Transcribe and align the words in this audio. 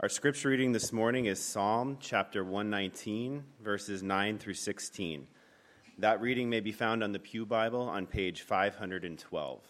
Our 0.00 0.08
scripture 0.08 0.50
reading 0.50 0.70
this 0.70 0.92
morning 0.92 1.26
is 1.26 1.44
Psalm 1.44 1.96
chapter 1.98 2.44
119, 2.44 3.42
verses 3.60 4.00
9 4.00 4.38
through 4.38 4.54
16. 4.54 5.26
That 5.98 6.20
reading 6.20 6.48
may 6.48 6.60
be 6.60 6.70
found 6.70 7.02
on 7.02 7.10
the 7.10 7.18
Pew 7.18 7.44
Bible 7.44 7.82
on 7.82 8.06
page 8.06 8.42
512. 8.42 9.60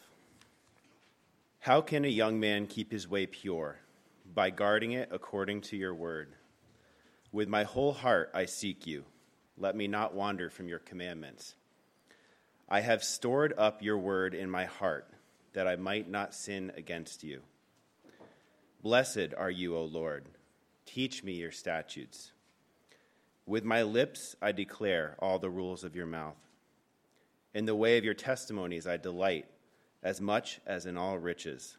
How 1.60 1.80
can 1.80 2.04
a 2.04 2.08
young 2.08 2.38
man 2.38 2.66
keep 2.66 2.92
his 2.92 3.08
way 3.08 3.24
pure? 3.24 3.78
By 4.34 4.50
guarding 4.50 4.92
it 4.92 5.08
according 5.10 5.62
to 5.62 5.78
your 5.78 5.94
word. 5.94 6.34
With 7.32 7.48
my 7.48 7.64
whole 7.64 7.94
heart 7.94 8.30
I 8.34 8.44
seek 8.44 8.86
you. 8.86 9.06
Let 9.56 9.76
me 9.76 9.88
not 9.88 10.12
wander 10.12 10.50
from 10.50 10.68
your 10.68 10.80
commandments. 10.80 11.54
I 12.68 12.80
have 12.80 13.02
stored 13.02 13.54
up 13.56 13.82
your 13.82 13.96
word 13.96 14.34
in 14.34 14.50
my 14.50 14.66
heart, 14.66 15.08
that 15.54 15.66
I 15.66 15.76
might 15.76 16.06
not 16.06 16.34
sin 16.34 16.70
against 16.76 17.24
you. 17.24 17.40
Blessed 18.80 19.34
are 19.36 19.50
you, 19.50 19.76
O 19.76 19.84
Lord. 19.84 20.28
Teach 20.86 21.24
me 21.24 21.32
your 21.32 21.50
statutes. 21.50 22.32
With 23.44 23.64
my 23.64 23.82
lips 23.82 24.36
I 24.40 24.52
declare 24.52 25.16
all 25.18 25.38
the 25.38 25.50
rules 25.50 25.82
of 25.82 25.96
your 25.96 26.06
mouth. 26.06 26.36
In 27.54 27.64
the 27.64 27.74
way 27.74 27.98
of 27.98 28.04
your 28.04 28.14
testimonies 28.14 28.86
I 28.86 28.96
delight 28.96 29.46
as 30.02 30.20
much 30.20 30.60
as 30.66 30.86
in 30.86 30.96
all 30.96 31.18
riches. 31.18 31.76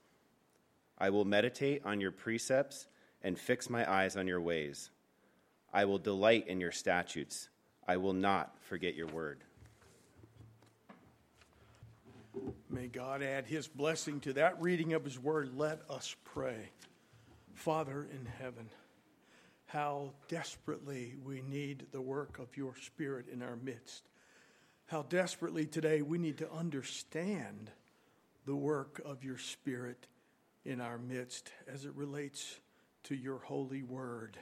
I 0.98 1.10
will 1.10 1.26
meditate 1.26 1.82
on 1.86 2.02
your 2.02 2.12
precepts 2.12 2.88
and 3.24 3.40
fix 3.40 3.70
my 3.70 3.90
eyes 3.90 4.18
on 4.18 4.28
your 4.28 4.42
ways. 4.42 4.90
I 5.74 5.86
will 5.86 6.00
delight 6.00 6.48
in 6.48 6.60
your 6.60 6.72
statutes. 6.72 7.48
I 7.88 7.98
will 7.98 8.14
not 8.14 8.56
forget 8.62 8.96
your 8.96 9.08
word. 9.08 9.44
May 12.70 12.88
God 12.88 13.24
add 13.24 13.48
his 13.48 13.68
blessing 13.68 14.20
to 14.22 14.34
that 14.34 14.62
reading 14.62 14.94
of 14.94 15.04
his 15.04 15.18
word. 15.18 15.52
Let 15.56 15.82
us 15.90 16.16
pray. 16.24 16.70
Father 17.56 18.08
in 18.12 18.26
heaven, 18.40 18.70
how 19.66 20.14
desperately 20.28 21.16
we 21.24 21.42
need 21.42 21.88
the 21.92 22.02
work 22.02 22.40
of 22.40 22.56
your 22.56 22.76
Spirit 22.76 23.28
in 23.28 23.42
our 23.42 23.56
midst. 23.56 24.04
How 24.86 25.02
desperately 25.04 25.66
today 25.66 26.02
we 26.02 26.18
need 26.18 26.38
to 26.38 26.52
understand 26.52 27.72
the 28.46 28.56
work 28.56 29.02
of 29.04 29.24
your 29.24 29.38
Spirit 29.38 30.08
in 30.64 30.80
our 30.80 30.98
midst 30.98 31.52
as 31.68 31.86
it 31.86 31.94
relates 31.96 32.60
to 33.04 33.16
your 33.16 33.40
holy 33.40 33.84
word. 33.84 34.38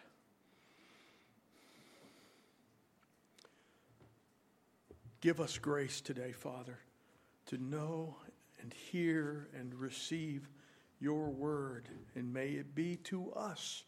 Give 5.22 5.42
us 5.42 5.58
grace 5.58 6.02
today, 6.02 6.32
Father, 6.32 6.78
to 7.48 7.58
know 7.58 8.16
and 8.62 8.74
hear 8.74 9.50
and 9.58 9.74
receive 9.74 10.50
your 11.00 11.30
word, 11.30 11.90
and 12.16 12.34
may 12.34 12.50
it 12.50 12.74
be 12.74 12.96
to 12.96 13.32
us 13.32 13.84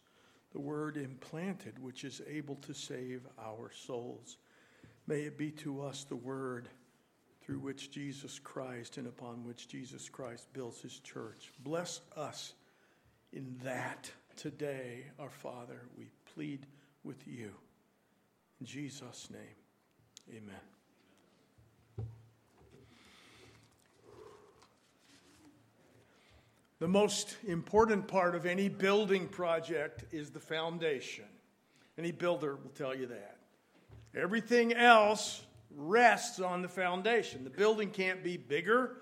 the 0.52 0.60
word 0.60 0.96
implanted, 0.96 1.78
which 1.78 2.04
is 2.04 2.20
able 2.28 2.56
to 2.56 2.74
save 2.74 3.22
our 3.38 3.70
souls. 3.86 4.36
May 5.06 5.22
it 5.22 5.38
be 5.38 5.50
to 5.52 5.82
us 5.82 6.04
the 6.04 6.16
word 6.16 6.68
through 7.42 7.58
which 7.58 7.90
Jesus 7.90 8.38
Christ 8.38 8.96
and 8.96 9.06
upon 9.06 9.44
which 9.44 9.68
Jesus 9.68 10.08
Christ 10.08 10.52
builds 10.52 10.80
his 10.80 10.98
church. 11.00 11.52
Bless 11.60 12.00
us 12.16 12.52
in 13.32 13.56
that 13.64 14.10
today, 14.36 15.04
our 15.18 15.30
Father. 15.30 15.82
We 15.96 16.10
plead 16.34 16.66
with 17.04 17.26
you. 17.26 17.50
In 18.60 18.66
Jesus' 18.66 19.28
name, 19.30 20.36
amen. 20.36 20.79
The 26.80 26.88
most 26.88 27.36
important 27.46 28.08
part 28.08 28.34
of 28.34 28.46
any 28.46 28.70
building 28.70 29.28
project 29.28 30.06
is 30.12 30.30
the 30.30 30.40
foundation. 30.40 31.26
Any 31.98 32.10
builder 32.10 32.56
will 32.56 32.70
tell 32.70 32.94
you 32.94 33.06
that. 33.08 33.36
Everything 34.14 34.72
else 34.72 35.42
rests 35.76 36.40
on 36.40 36.62
the 36.62 36.68
foundation. 36.68 37.44
The 37.44 37.50
building 37.50 37.90
can't 37.90 38.24
be 38.24 38.38
bigger 38.38 38.96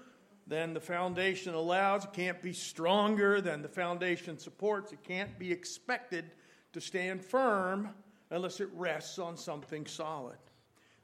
than 0.48 0.74
the 0.74 0.80
foundation 0.80 1.54
allows, 1.54 2.04
it 2.04 2.12
can't 2.12 2.42
be 2.42 2.52
stronger 2.52 3.40
than 3.40 3.62
the 3.62 3.68
foundation 3.68 4.38
supports, 4.38 4.92
it 4.92 5.04
can't 5.04 5.38
be 5.38 5.52
expected 5.52 6.32
to 6.72 6.80
stand 6.80 7.24
firm 7.24 7.90
unless 8.30 8.58
it 8.58 8.70
rests 8.74 9.20
on 9.20 9.36
something 9.36 9.86
solid. 9.86 10.38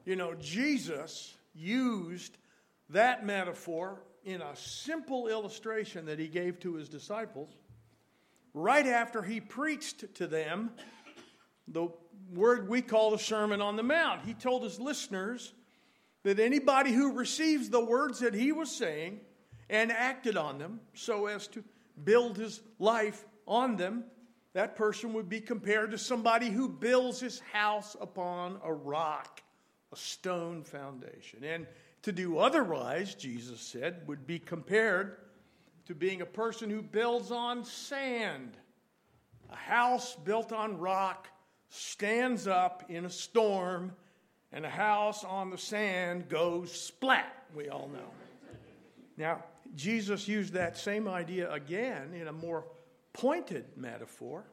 You 0.05 0.17
know, 0.17 0.33
Jesus 0.33 1.35
used 1.53 2.37
that 2.89 3.25
metaphor 3.25 4.01
in 4.25 4.41
a 4.41 4.55
simple 4.55 5.27
illustration 5.27 6.07
that 6.07 6.19
he 6.19 6.27
gave 6.27 6.59
to 6.59 6.73
his 6.73 6.89
disciples 6.89 7.49
right 8.53 8.87
after 8.87 9.21
he 9.21 9.39
preached 9.39 10.15
to 10.15 10.27
them 10.27 10.71
the 11.67 11.87
word 12.33 12.67
we 12.67 12.81
call 12.81 13.11
the 13.11 13.19
Sermon 13.19 13.61
on 13.61 13.75
the 13.75 13.83
Mount. 13.83 14.21
He 14.25 14.33
told 14.33 14.63
his 14.63 14.79
listeners 14.79 15.53
that 16.23 16.39
anybody 16.39 16.91
who 16.91 17.13
receives 17.13 17.69
the 17.69 17.83
words 17.83 18.19
that 18.19 18.33
he 18.33 18.51
was 18.51 18.71
saying 18.71 19.19
and 19.69 19.91
acted 19.91 20.37
on 20.37 20.57
them 20.57 20.79
so 20.93 21.27
as 21.27 21.47
to 21.49 21.63
build 22.03 22.37
his 22.37 22.61
life 22.79 23.25
on 23.47 23.75
them, 23.75 24.05
that 24.53 24.75
person 24.75 25.13
would 25.13 25.29
be 25.29 25.41
compared 25.41 25.91
to 25.91 25.97
somebody 25.97 26.49
who 26.49 26.69
builds 26.69 27.19
his 27.19 27.41
house 27.51 27.95
upon 27.99 28.59
a 28.63 28.73
rock, 28.73 29.41
a 29.91 29.97
stone 29.97 30.63
foundation. 30.63 31.43
And 31.43 31.67
to 32.05 32.11
do 32.11 32.37
otherwise, 32.37 33.15
Jesus 33.15 33.59
said, 33.59 34.07
would 34.07 34.27
be 34.27 34.37
compared 34.37 35.17
to 35.87 35.95
being 35.95 36.21
a 36.21 36.25
person 36.25 36.69
who 36.69 36.83
builds 36.83 37.31
on 37.31 37.63
sand. 37.63 38.55
A 39.51 39.55
house 39.55 40.15
built 40.23 40.53
on 40.53 40.77
rock 40.77 41.27
stands 41.69 42.45
up 42.45 42.83
in 42.89 43.05
a 43.05 43.09
storm, 43.09 43.91
and 44.51 44.63
a 44.67 44.69
house 44.69 45.23
on 45.23 45.49
the 45.49 45.57
sand 45.57 46.29
goes 46.29 46.71
splat, 46.71 47.47
we 47.55 47.69
all 47.69 47.89
know. 47.91 48.11
Now, 49.17 49.43
Jesus 49.75 50.27
used 50.27 50.53
that 50.53 50.77
same 50.77 51.07
idea 51.07 51.51
again 51.51 52.13
in 52.13 52.27
a 52.27 52.31
more 52.31 52.67
pointed 53.13 53.65
metaphor 53.75 54.45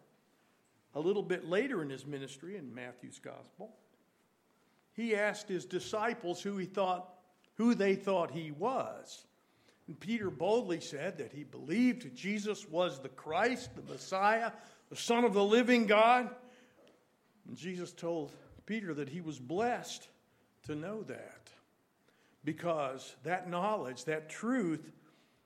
a 0.95 1.01
little 1.01 1.23
bit 1.23 1.47
later 1.47 1.83
in 1.83 1.91
his 1.91 2.07
ministry 2.07 2.57
in 2.57 2.75
Matthew's 2.75 3.19
gospel. 3.19 3.75
He 4.95 5.15
asked 5.15 5.51
his 5.51 5.67
disciples 5.67 6.41
who 6.41 6.57
he 6.57 6.65
thought 6.65 7.11
who 7.63 7.77
they 7.77 7.95
thought 7.95 8.33
he 8.33 8.51
was. 8.51 9.25
And 9.87 9.99
Peter 10.01 10.31
boldly 10.31 10.81
said 10.81 11.19
that 11.19 11.33
he 11.33 11.45
believed 11.45 12.13
Jesus 12.17 12.69
was 12.69 12.99
the 12.99 13.09
Christ, 13.09 13.71
the 13.77 13.93
Messiah, 13.93 14.51
the 14.91 14.97
Son 14.97 15.23
of 15.23 15.33
the 15.33 15.45
living 15.45 15.87
God. 15.87 16.29
And 17.47 17.57
Jesus 17.57 17.93
told 17.93 18.33
Peter 18.67 18.93
that 18.95 19.09
he 19.09 19.21
was 19.21 19.39
blessed 19.39 20.09
to 20.65 20.75
know 20.75 21.05
that 21.05 21.51
because 22.45 23.15
that 23.23 23.49
knowledge, 23.49 24.07
that 24.07 24.29
truth, 24.29 24.91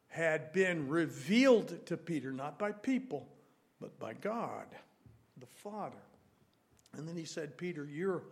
had 0.09 0.55
been 0.55 0.88
revealed 0.88 1.84
to 1.84 1.99
Peter, 1.99 2.32
not 2.32 2.59
by 2.59 2.72
people, 2.72 3.28
but 3.78 3.99
by 3.99 4.15
God, 4.15 4.69
the 5.38 5.47
Father. 5.47 5.99
And 6.97 7.06
then 7.06 7.16
he 7.16 7.26
said, 7.26 7.59
Peter, 7.59 7.84
you're 7.84 8.22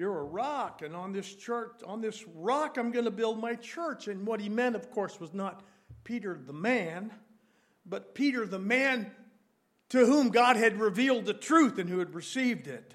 you're 0.00 0.18
a 0.18 0.24
rock, 0.24 0.80
and 0.80 0.96
on 0.96 1.12
this 1.12 1.34
church, 1.34 1.72
on 1.86 2.00
this 2.00 2.24
rock, 2.34 2.78
I'm 2.78 2.90
going 2.90 3.04
to 3.04 3.10
build 3.10 3.38
my 3.38 3.54
church. 3.54 4.08
And 4.08 4.26
what 4.26 4.40
he 4.40 4.48
meant, 4.48 4.74
of 4.74 4.90
course, 4.90 5.20
was 5.20 5.34
not 5.34 5.62
Peter 6.04 6.40
the 6.42 6.54
man, 6.54 7.12
but 7.84 8.14
Peter 8.14 8.46
the 8.46 8.58
man 8.58 9.10
to 9.90 10.06
whom 10.06 10.30
God 10.30 10.56
had 10.56 10.80
revealed 10.80 11.26
the 11.26 11.34
truth 11.34 11.78
and 11.78 11.90
who 11.90 11.98
had 11.98 12.14
received 12.14 12.66
it. 12.66 12.94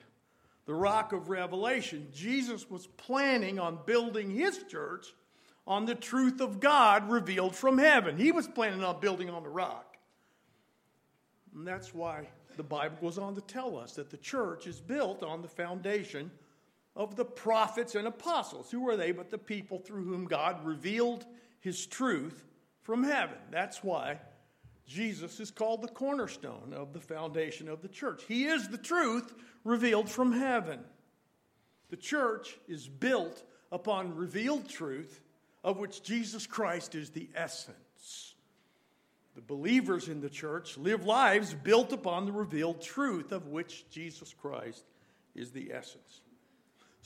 The 0.66 0.74
rock 0.74 1.14
of 1.14 1.30
revelation. 1.30 2.08
Jesus 2.12 2.72
was 2.72 2.88
planning 2.88 3.60
on 3.60 3.78
building 3.86 4.32
his 4.32 4.64
church 4.64 5.14
on 5.68 5.86
the 5.86 5.94
truth 5.94 6.42
of 6.42 6.60
God 6.60 7.08
revealed 7.12 7.56
from 7.56 7.78
heaven. 7.78 8.18
He 8.18 8.32
was 8.32 8.48
planning 8.48 8.84
on 8.84 9.00
building 9.00 9.30
on 9.30 9.44
the 9.44 9.50
rock. 9.50 9.96
And 11.54 11.68
that's 11.68 11.94
why 11.94 12.30
the 12.58 12.64
Bible 12.64 12.98
goes 13.00 13.20
on 13.20 13.36
to 13.36 13.42
tell 13.42 13.78
us 13.78 13.94
that 13.94 14.10
the 14.10 14.18
church 14.18 14.66
is 14.66 14.80
built 14.80 15.22
on 15.22 15.44
the 15.44 15.48
foundation 15.48 16.32
of 16.96 17.16
the 17.16 17.26
prophets 17.26 17.96
and 17.96 18.08
apostles. 18.08 18.72
Who 18.72 18.88
are 18.90 18.96
they 18.96 19.12
but 19.12 19.30
the 19.30 19.38
people 19.38 19.80
through 19.80 20.06
whom 20.06 20.26
God 20.26 20.66
revealed 20.66 21.26
his 21.60 21.86
truth 21.86 22.46
from 22.82 23.04
heaven? 23.04 23.38
That's 23.52 23.84
why 23.84 24.20
Jesus 24.88 25.40
is 25.40 25.52
called 25.52 25.82
the 25.82 25.88
cornerstone 25.88 26.74
of 26.74 26.94
the 26.94 27.00
foundation 27.00 27.68
of 27.68 27.82
the 27.82 27.88
church. 27.88 28.24
He 28.28 28.46
is 28.46 28.70
the 28.70 28.78
truth 28.78 29.34
revealed 29.64 30.10
from 30.10 30.32
heaven. 30.32 30.80
The 31.90 31.98
church 31.98 32.58
is 32.68 32.88
built 32.88 33.44
upon 33.72 34.16
revealed 34.16 34.70
truth, 34.70 35.22
of 35.64 35.78
which 35.78 36.04
Jesus 36.04 36.46
Christ 36.48 36.96
is 36.96 37.10
the 37.10 37.30
essence. 37.36 38.36
The 39.36 39.42
believers 39.42 40.08
in 40.08 40.22
the 40.22 40.30
church 40.30 40.78
live 40.78 41.06
lives 41.06 41.54
built 41.54 41.92
upon 41.92 42.26
the 42.26 42.32
revealed 42.32 42.82
truth, 42.82 43.32
of 43.32 43.48
which 43.48 43.90
Jesus 43.90 44.34
Christ 44.34 44.86
is 45.36 45.52
the 45.52 45.74
essence. 45.74 46.22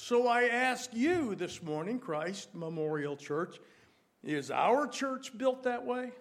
So 0.01 0.30
I 0.30 0.44
ask 0.44 0.92
you 0.94 1.36
this 1.36 1.62
morning, 1.62 2.00
Christ 2.00 2.56
Memorial 2.56 3.18
Church, 3.18 3.60
is 4.24 4.50
our 4.50 4.88
church 4.88 5.38
built 5.38 5.63
that 5.63 5.86
way? 5.86 6.13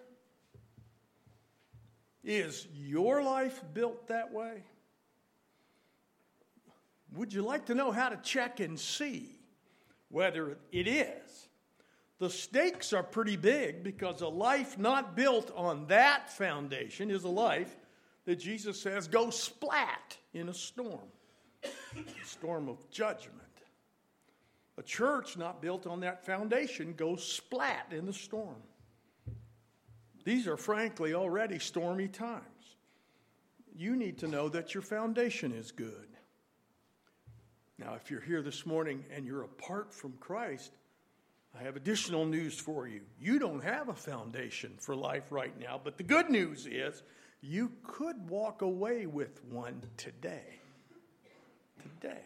Is 2.21 2.67
your 2.73 3.23
life 3.23 3.63
built 3.73 4.09
that 4.09 4.33
way? 4.33 4.63
would 7.15 7.31
you 7.31 7.41
like 7.41 7.67
to 7.67 7.73
know 7.73 7.89
how 7.89 8.09
to 8.09 8.17
check 8.17 8.59
and 8.59 8.77
see 8.77 9.39
whether 10.09 10.57
it 10.73 10.85
is? 10.85 11.47
The 12.17 12.29
stakes 12.29 12.91
are 12.91 13.01
pretty 13.01 13.37
big 13.37 13.81
because 13.81 14.19
a 14.19 14.27
life 14.27 14.77
not 14.77 15.15
built 15.15 15.53
on 15.55 15.87
that 15.87 16.29
foundation 16.29 17.09
is 17.09 17.23
a 17.23 17.29
life 17.29 17.77
that 18.25 18.35
Jesus 18.35 18.77
says 18.81 19.07
goes 19.07 19.41
splat 19.41 20.17
in 20.33 20.49
a 20.49 20.53
storm, 20.53 21.07
a 21.63 22.25
storm 22.25 22.67
of 22.67 22.91
judgment. 22.91 23.48
A 24.79 24.81
church 24.81 25.35
not 25.35 25.61
built 25.61 25.85
on 25.85 25.99
that 25.99 26.25
foundation 26.25 26.93
goes 26.93 27.21
splat 27.21 27.87
in 27.91 28.05
the 28.05 28.13
storm. 28.13 28.63
These 30.23 30.47
are 30.47 30.55
frankly 30.55 31.13
already 31.13 31.59
stormy 31.59 32.07
times. 32.07 32.45
You 33.75 33.97
need 33.97 34.19
to 34.19 34.27
know 34.29 34.47
that 34.47 34.73
your 34.73 34.81
foundation 34.81 35.51
is 35.51 35.73
good. 35.73 36.07
Now, 37.77 37.95
if 37.95 38.09
you're 38.09 38.21
here 38.21 38.41
this 38.41 38.65
morning 38.65 39.03
and 39.13 39.25
you're 39.25 39.43
apart 39.43 39.93
from 39.93 40.13
Christ, 40.13 40.71
I 41.59 41.63
have 41.63 41.75
additional 41.75 42.25
news 42.25 42.57
for 42.57 42.87
you. 42.87 43.01
You 43.19 43.37
don't 43.37 43.63
have 43.63 43.89
a 43.89 43.93
foundation 43.93 44.75
for 44.77 44.95
life 44.95 45.29
right 45.29 45.57
now, 45.59 45.81
but 45.83 45.97
the 45.97 46.03
good 46.03 46.29
news 46.29 46.67
is 46.67 47.03
you 47.41 47.73
could 47.83 48.29
walk 48.29 48.61
away 48.61 49.07
with 49.07 49.43
one 49.43 49.81
today. 49.97 50.61
Today. 51.99 52.21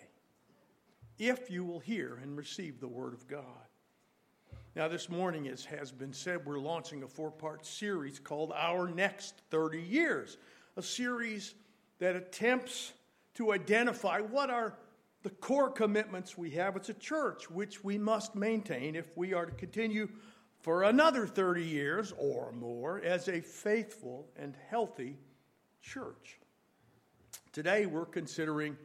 If 1.25 1.49
you 1.49 1.63
will 1.63 1.79
hear 1.79 2.19
and 2.21 2.35
receive 2.35 2.81
the 2.81 2.87
Word 2.89 3.13
of 3.13 3.29
God. 3.29 3.45
Now, 4.75 4.89
this 4.89 5.07
morning, 5.07 5.47
as 5.47 5.63
has 5.63 5.89
been 5.89 6.11
said, 6.11 6.45
we're 6.45 6.59
launching 6.59 7.01
a 7.03 7.07
four 7.07 7.31
part 7.31 7.65
series 7.65 8.19
called 8.19 8.51
Our 8.53 8.89
Next 8.89 9.35
30 9.49 9.81
Years, 9.81 10.35
a 10.75 10.83
series 10.83 11.55
that 11.99 12.17
attempts 12.17 12.91
to 13.35 13.53
identify 13.53 14.19
what 14.19 14.49
are 14.49 14.77
the 15.21 15.29
core 15.29 15.69
commitments 15.69 16.37
we 16.37 16.49
have 16.51 16.75
as 16.75 16.89
a 16.89 16.93
church, 16.93 17.49
which 17.49 17.85
we 17.85 17.97
must 17.97 18.35
maintain 18.35 18.93
if 18.93 19.15
we 19.15 19.33
are 19.33 19.45
to 19.45 19.53
continue 19.53 20.09
for 20.59 20.83
another 20.83 21.25
30 21.25 21.63
years 21.63 22.13
or 22.17 22.51
more 22.51 22.99
as 22.99 23.29
a 23.29 23.39
faithful 23.39 24.27
and 24.35 24.57
healthy 24.69 25.17
church. 25.81 26.37
Today, 27.53 27.85
we're 27.85 28.05
considering 28.05 28.75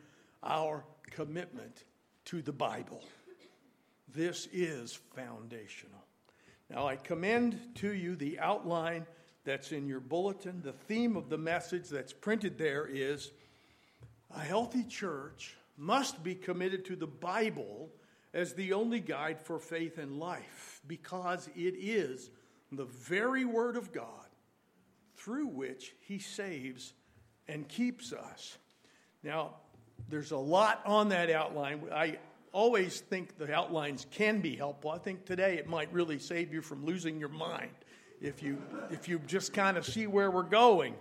our 0.45 0.85
commitment 1.11 1.83
to 2.29 2.43
the 2.43 2.53
Bible. 2.53 3.03
This 4.15 4.49
is 4.53 4.99
foundational. 5.15 6.05
Now, 6.69 6.87
I 6.87 6.97
commend 6.97 7.59
to 7.77 7.95
you 7.95 8.17
the 8.17 8.39
outline 8.39 9.07
that's 9.45 9.73
in 9.73 9.87
your 9.87 10.01
bulletin. 10.01 10.61
The 10.63 10.75
theme 10.75 11.17
of 11.17 11.31
the 11.31 11.39
message 11.39 11.89
that's 11.89 12.13
printed 12.13 12.59
there 12.59 12.87
is 12.87 13.31
a 14.35 14.41
healthy 14.41 14.85
church 14.85 15.57
must 15.79 16.23
be 16.23 16.35
committed 16.35 16.85
to 16.85 16.97
the 16.97 17.07
Bible 17.07 17.89
as 18.35 18.53
the 18.53 18.75
only 18.75 19.01
guide 19.01 19.41
for 19.41 19.59
faith 19.59 19.97
and 19.97 20.19
life 20.19 20.83
because 20.87 21.49
it 21.57 21.77
is 21.79 22.29
the 22.71 22.85
very 22.85 23.47
Word 23.47 23.79
of 23.79 23.91
God 23.91 24.29
through 25.17 25.47
which 25.47 25.95
He 26.01 26.19
saves 26.19 26.93
and 27.49 27.67
keeps 27.67 28.13
us. 28.13 28.59
Now, 29.23 29.55
there's 30.09 30.31
a 30.31 30.39
lot 30.39 30.81
on 30.87 31.09
that 31.11 31.31
outline. 31.31 31.83
I 31.93 32.19
always 32.53 33.01
think 33.01 33.37
the 33.39 33.53
outlines 33.55 34.07
can 34.11 34.41
be 34.41 34.57
helpful. 34.57 34.91
I 34.91 34.99
think 34.99 35.25
today 35.25 35.59
it 35.59 35.69
might 35.69 35.93
really 35.93 36.19
save 36.19 36.53
you 36.53 36.63
from 36.63 36.85
losing 36.85 37.19
your 37.19 37.29
mind 37.29 37.71
if 38.21 38.43
you, 38.43 38.61
if 38.91 39.09
you 39.09 39.21
just 39.27 39.53
kind 39.53 39.77
of 39.77 39.85
see 39.85 40.07
where 40.07 40.31
we're 40.31 40.43
going. 40.43 40.95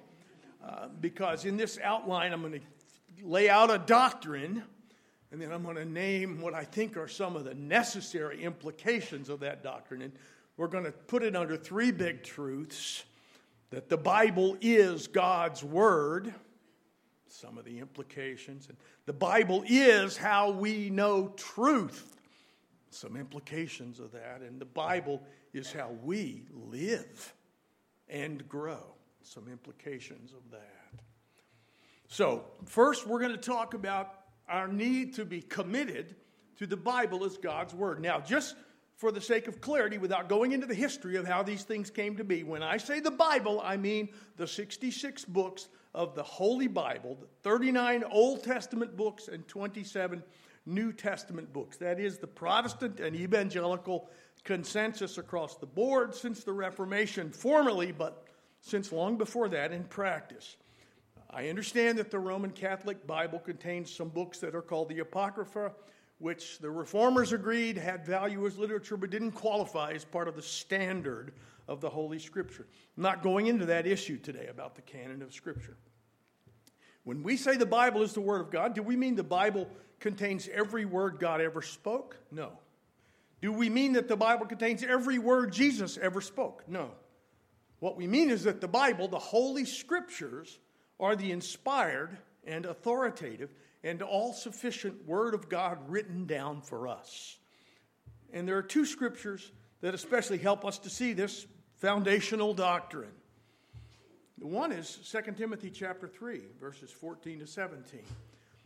Uh, 0.63 0.88
because 0.99 1.45
in 1.45 1.55
this 1.55 1.79
outline, 1.83 2.33
I'm 2.33 2.41
going 2.41 2.53
to 2.53 3.25
lay 3.25 3.49
out 3.49 3.71
a 3.71 3.77
doctrine, 3.77 4.63
and 5.31 5.41
then 5.41 5.51
I'm 5.51 5.63
going 5.63 5.77
to 5.77 5.85
name 5.85 6.41
what 6.41 6.53
I 6.53 6.63
think 6.63 6.97
are 6.97 7.07
some 7.07 7.35
of 7.35 7.45
the 7.45 7.53
necessary 7.53 8.44
implications 8.44 9.29
of 9.29 9.39
that 9.41 9.63
doctrine. 9.63 10.01
And 10.01 10.13
we're 10.57 10.67
going 10.67 10.83
to 10.83 10.91
put 10.91 11.23
it 11.23 11.35
under 11.35 11.55
three 11.55 11.91
big 11.91 12.23
truths 12.23 13.05
that 13.69 13.89
the 13.89 13.97
Bible 13.97 14.57
is 14.61 15.07
God's 15.07 15.63
Word, 15.63 16.33
some 17.31 17.57
of 17.57 17.65
the 17.65 17.79
implications, 17.79 18.68
and 18.68 18.77
the 19.06 19.13
Bible 19.13 19.63
is 19.68 20.18
how 20.18 20.51
we 20.51 20.89
know 20.89 21.33
truth, 21.38 22.15
some 22.89 23.15
implications 23.15 24.00
of 24.00 24.12
that, 24.12 24.41
and 24.41 24.59
the 24.59 24.65
Bible 24.65 25.21
is 25.53 25.71
how 25.71 25.91
we 26.03 26.45
live 26.51 27.33
and 28.09 28.47
grow, 28.47 28.95
some 29.21 29.47
implications 29.47 30.31
of 30.33 30.51
that. 30.51 31.03
So, 32.07 32.45
first, 32.65 33.06
we're 33.06 33.19
going 33.19 33.33
to 33.33 33.38
talk 33.38 33.73
about 33.73 34.13
our 34.47 34.68
need 34.68 35.15
to 35.15 35.25
be 35.25 35.41
committed 35.41 36.15
to 36.57 36.65
the 36.65 36.77
Bible 36.77 37.25
as 37.25 37.38
God's 37.38 37.73
Word. 37.73 38.01
Now, 38.01 38.19
just 38.19 38.56
for 38.95 39.12
the 39.12 39.21
sake 39.21 39.47
of 39.47 39.62
clarity, 39.62 39.97
without 39.97 40.30
going 40.30 40.53
into 40.53 40.65
the 40.65 40.73
history 40.73 41.18
of 41.18 41.27
how 41.27 41.44
these 41.44 41.63
things 41.63 41.91
came 41.91 42.15
to 42.18 42.23
be, 42.23 42.44
when 42.44 42.63
I 42.63 42.77
say 42.77 43.00
the 43.00 43.12
Bible, 43.12 43.62
I 43.63 43.77
mean 43.77 44.09
the 44.38 44.47
66 44.47 45.25
books 45.25 45.68
of 45.93 46.15
the 46.15 46.23
Holy 46.23 46.67
Bible, 46.67 47.17
39 47.43 48.03
Old 48.11 48.43
Testament 48.43 48.95
books 48.95 49.27
and 49.27 49.47
27 49.47 50.23
New 50.65 50.91
Testament 50.91 51.51
books. 51.53 51.77
That 51.77 51.99
is 51.99 52.17
the 52.17 52.27
Protestant 52.27 52.99
and 52.99 53.15
evangelical 53.15 54.09
consensus 54.43 55.17
across 55.17 55.57
the 55.57 55.65
board 55.65 56.13
since 56.13 56.43
the 56.43 56.53
Reformation, 56.53 57.31
formally, 57.31 57.91
but 57.91 58.25
since 58.61 58.91
long 58.91 59.17
before 59.17 59.49
that 59.49 59.71
in 59.71 59.83
practice. 59.85 60.57
I 61.29 61.49
understand 61.49 61.97
that 61.97 62.11
the 62.11 62.19
Roman 62.19 62.51
Catholic 62.51 63.05
Bible 63.05 63.39
contains 63.39 63.93
some 63.93 64.09
books 64.09 64.39
that 64.39 64.55
are 64.55 64.61
called 64.61 64.89
the 64.89 64.99
Apocrypha, 64.99 65.71
which 66.19 66.59
the 66.59 66.69
reformers 66.69 67.31
agreed 67.31 67.77
had 67.77 68.05
value 68.05 68.45
as 68.47 68.57
literature 68.57 68.97
but 68.97 69.09
didn't 69.09 69.33
qualify 69.33 69.91
as 69.91 70.03
part 70.05 70.27
of 70.27 70.35
the 70.35 70.41
standard 70.41 71.33
of 71.67 71.81
the 71.81 71.89
Holy 71.89 72.19
Scripture. 72.19 72.67
I'm 72.95 73.03
not 73.03 73.23
going 73.23 73.47
into 73.47 73.65
that 73.67 73.87
issue 73.87 74.17
today 74.17 74.47
about 74.47 74.75
the 74.75 74.81
canon 74.81 75.21
of 75.21 75.33
Scripture. 75.33 75.77
When 77.03 77.23
we 77.23 77.37
say 77.37 77.55
the 77.55 77.65
Bible 77.65 78.01
is 78.01 78.13
the 78.13 78.21
Word 78.21 78.41
of 78.41 78.51
God, 78.51 78.75
do 78.75 78.83
we 78.83 78.95
mean 78.95 79.15
the 79.15 79.23
Bible 79.23 79.69
contains 79.99 80.49
every 80.53 80.85
word 80.85 81.19
God 81.19 81.41
ever 81.41 81.61
spoke? 81.61 82.17
No. 82.31 82.51
Do 83.41 83.51
we 83.51 83.69
mean 83.69 83.93
that 83.93 84.07
the 84.07 84.17
Bible 84.17 84.45
contains 84.45 84.83
every 84.83 85.19
word 85.19 85.51
Jesus 85.51 85.97
ever 85.97 86.21
spoke? 86.21 86.63
No. 86.67 86.91
What 87.79 87.95
we 87.95 88.07
mean 88.07 88.29
is 88.29 88.43
that 88.43 88.61
the 88.61 88.67
Bible, 88.67 89.07
the 89.07 89.19
Holy 89.19 89.65
Scriptures, 89.65 90.59
are 90.99 91.15
the 91.15 91.31
inspired 91.31 92.17
and 92.45 92.65
authoritative 92.65 93.51
and 93.83 94.01
all 94.01 94.33
sufficient 94.33 95.07
Word 95.07 95.33
of 95.33 95.49
God 95.49 95.77
written 95.87 96.25
down 96.25 96.61
for 96.61 96.87
us. 96.87 97.37
And 98.33 98.47
there 98.47 98.57
are 98.57 98.63
two 98.63 98.85
scriptures 98.85 99.51
that 99.81 99.94
especially 99.94 100.39
help 100.39 100.65
us 100.65 100.80
to 100.80 100.89
see 100.89 101.13
this 101.13 101.45
foundational 101.77 102.53
doctrine. 102.53 103.11
The 104.39 104.47
one 104.47 104.71
is 104.71 104.99
2 105.11 105.31
Timothy 105.33 105.69
chapter 105.69 106.07
3, 106.07 106.41
verses 106.59 106.91
14 106.91 107.39
to 107.39 107.47
17. 107.47 108.01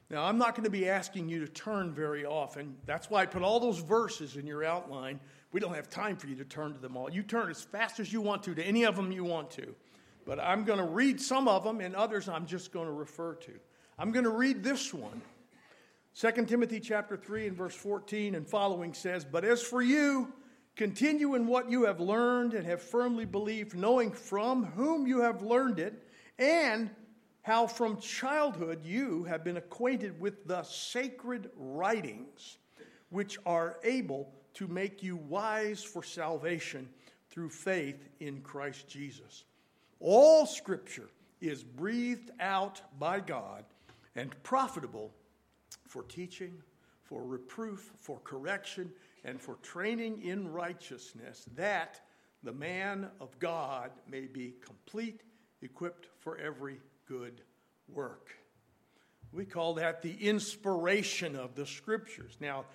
Now, 0.09 0.25
I'm 0.25 0.37
not 0.37 0.55
going 0.55 0.65
to 0.65 0.69
be 0.69 0.89
asking 0.89 1.29
you 1.29 1.39
to 1.39 1.47
turn 1.47 1.93
very 1.93 2.25
often. 2.25 2.75
That's 2.85 3.09
why 3.09 3.21
I 3.21 3.25
put 3.25 3.43
all 3.43 3.61
those 3.61 3.79
verses 3.79 4.35
in 4.35 4.45
your 4.45 4.65
outline. 4.65 5.21
We 5.53 5.61
don't 5.61 5.73
have 5.73 5.89
time 5.89 6.17
for 6.17 6.27
you 6.27 6.35
to 6.35 6.43
turn 6.43 6.73
to 6.73 6.79
them 6.79 6.97
all. 6.97 7.09
You 7.09 7.23
turn 7.23 7.49
as 7.49 7.61
fast 7.61 8.01
as 8.01 8.11
you 8.11 8.19
want 8.19 8.43
to, 8.43 8.55
to 8.55 8.63
any 8.63 8.83
of 8.83 8.97
them 8.97 9.13
you 9.13 9.23
want 9.23 9.51
to. 9.51 9.73
But 10.25 10.39
I'm 10.39 10.65
going 10.65 10.79
to 10.79 10.85
read 10.85 11.21
some 11.21 11.47
of 11.47 11.63
them, 11.63 11.79
and 11.79 11.95
others 11.95 12.27
I'm 12.27 12.45
just 12.45 12.73
going 12.73 12.87
to 12.87 12.93
refer 12.93 13.35
to. 13.35 13.53
I'm 13.97 14.11
going 14.11 14.25
to 14.25 14.31
read 14.31 14.63
this 14.63 14.93
one. 14.93 15.21
2 16.19 16.45
Timothy 16.45 16.81
chapter 16.81 17.15
3 17.15 17.47
and 17.47 17.55
verse 17.55 17.75
14 17.75 18.35
and 18.35 18.45
following 18.45 18.93
says, 18.93 19.23
But 19.23 19.45
as 19.45 19.61
for 19.61 19.81
you, 19.81 20.33
continue 20.75 21.35
in 21.35 21.47
what 21.47 21.69
you 21.69 21.85
have 21.85 21.99
learned 21.99 22.53
and 22.53 22.65
have 22.65 22.81
firmly 22.81 23.25
believed, 23.25 23.75
knowing 23.75 24.11
from 24.11 24.65
whom 24.65 25.07
you 25.07 25.21
have 25.21 25.41
learned 25.41 25.79
it, 25.79 26.07
and 26.39 26.89
how 27.43 27.67
from 27.67 27.99
childhood 27.99 28.85
you 28.85 29.23
have 29.23 29.43
been 29.43 29.57
acquainted 29.57 30.19
with 30.19 30.45
the 30.47 30.63
sacred 30.63 31.49
writings, 31.55 32.57
which 33.09 33.37
are 33.45 33.77
able 33.83 34.31
to 34.53 34.67
make 34.67 35.01
you 35.01 35.15
wise 35.15 35.83
for 35.83 36.03
salvation 36.03 36.87
through 37.29 37.49
faith 37.49 38.09
in 38.19 38.41
Christ 38.41 38.87
Jesus. 38.87 39.45
All 39.99 40.45
scripture 40.45 41.09
is 41.39 41.63
breathed 41.63 42.31
out 42.39 42.81
by 42.99 43.19
God 43.19 43.63
and 44.15 44.31
profitable 44.43 45.11
for 45.87 46.03
teaching, 46.03 46.53
for 47.03 47.23
reproof, 47.23 47.91
for 47.97 48.19
correction, 48.23 48.91
and 49.23 49.39
for 49.39 49.55
training 49.61 50.21
in 50.23 50.51
righteousness, 50.51 51.45
that 51.55 52.01
the 52.43 52.51
man 52.51 53.09
of 53.19 53.37
God 53.39 53.91
may 54.09 54.21
be 54.21 54.55
complete, 54.65 55.21
equipped 55.61 56.07
for 56.19 56.37
every 56.37 56.77
good 57.07 57.41
work. 57.87 58.29
We 59.31 59.45
call 59.45 59.75
that 59.75 60.01
the 60.01 60.13
inspiration 60.13 61.35
of 61.35 61.55
the 61.55 61.65
scriptures. 61.65 62.35
Now, 62.39 62.65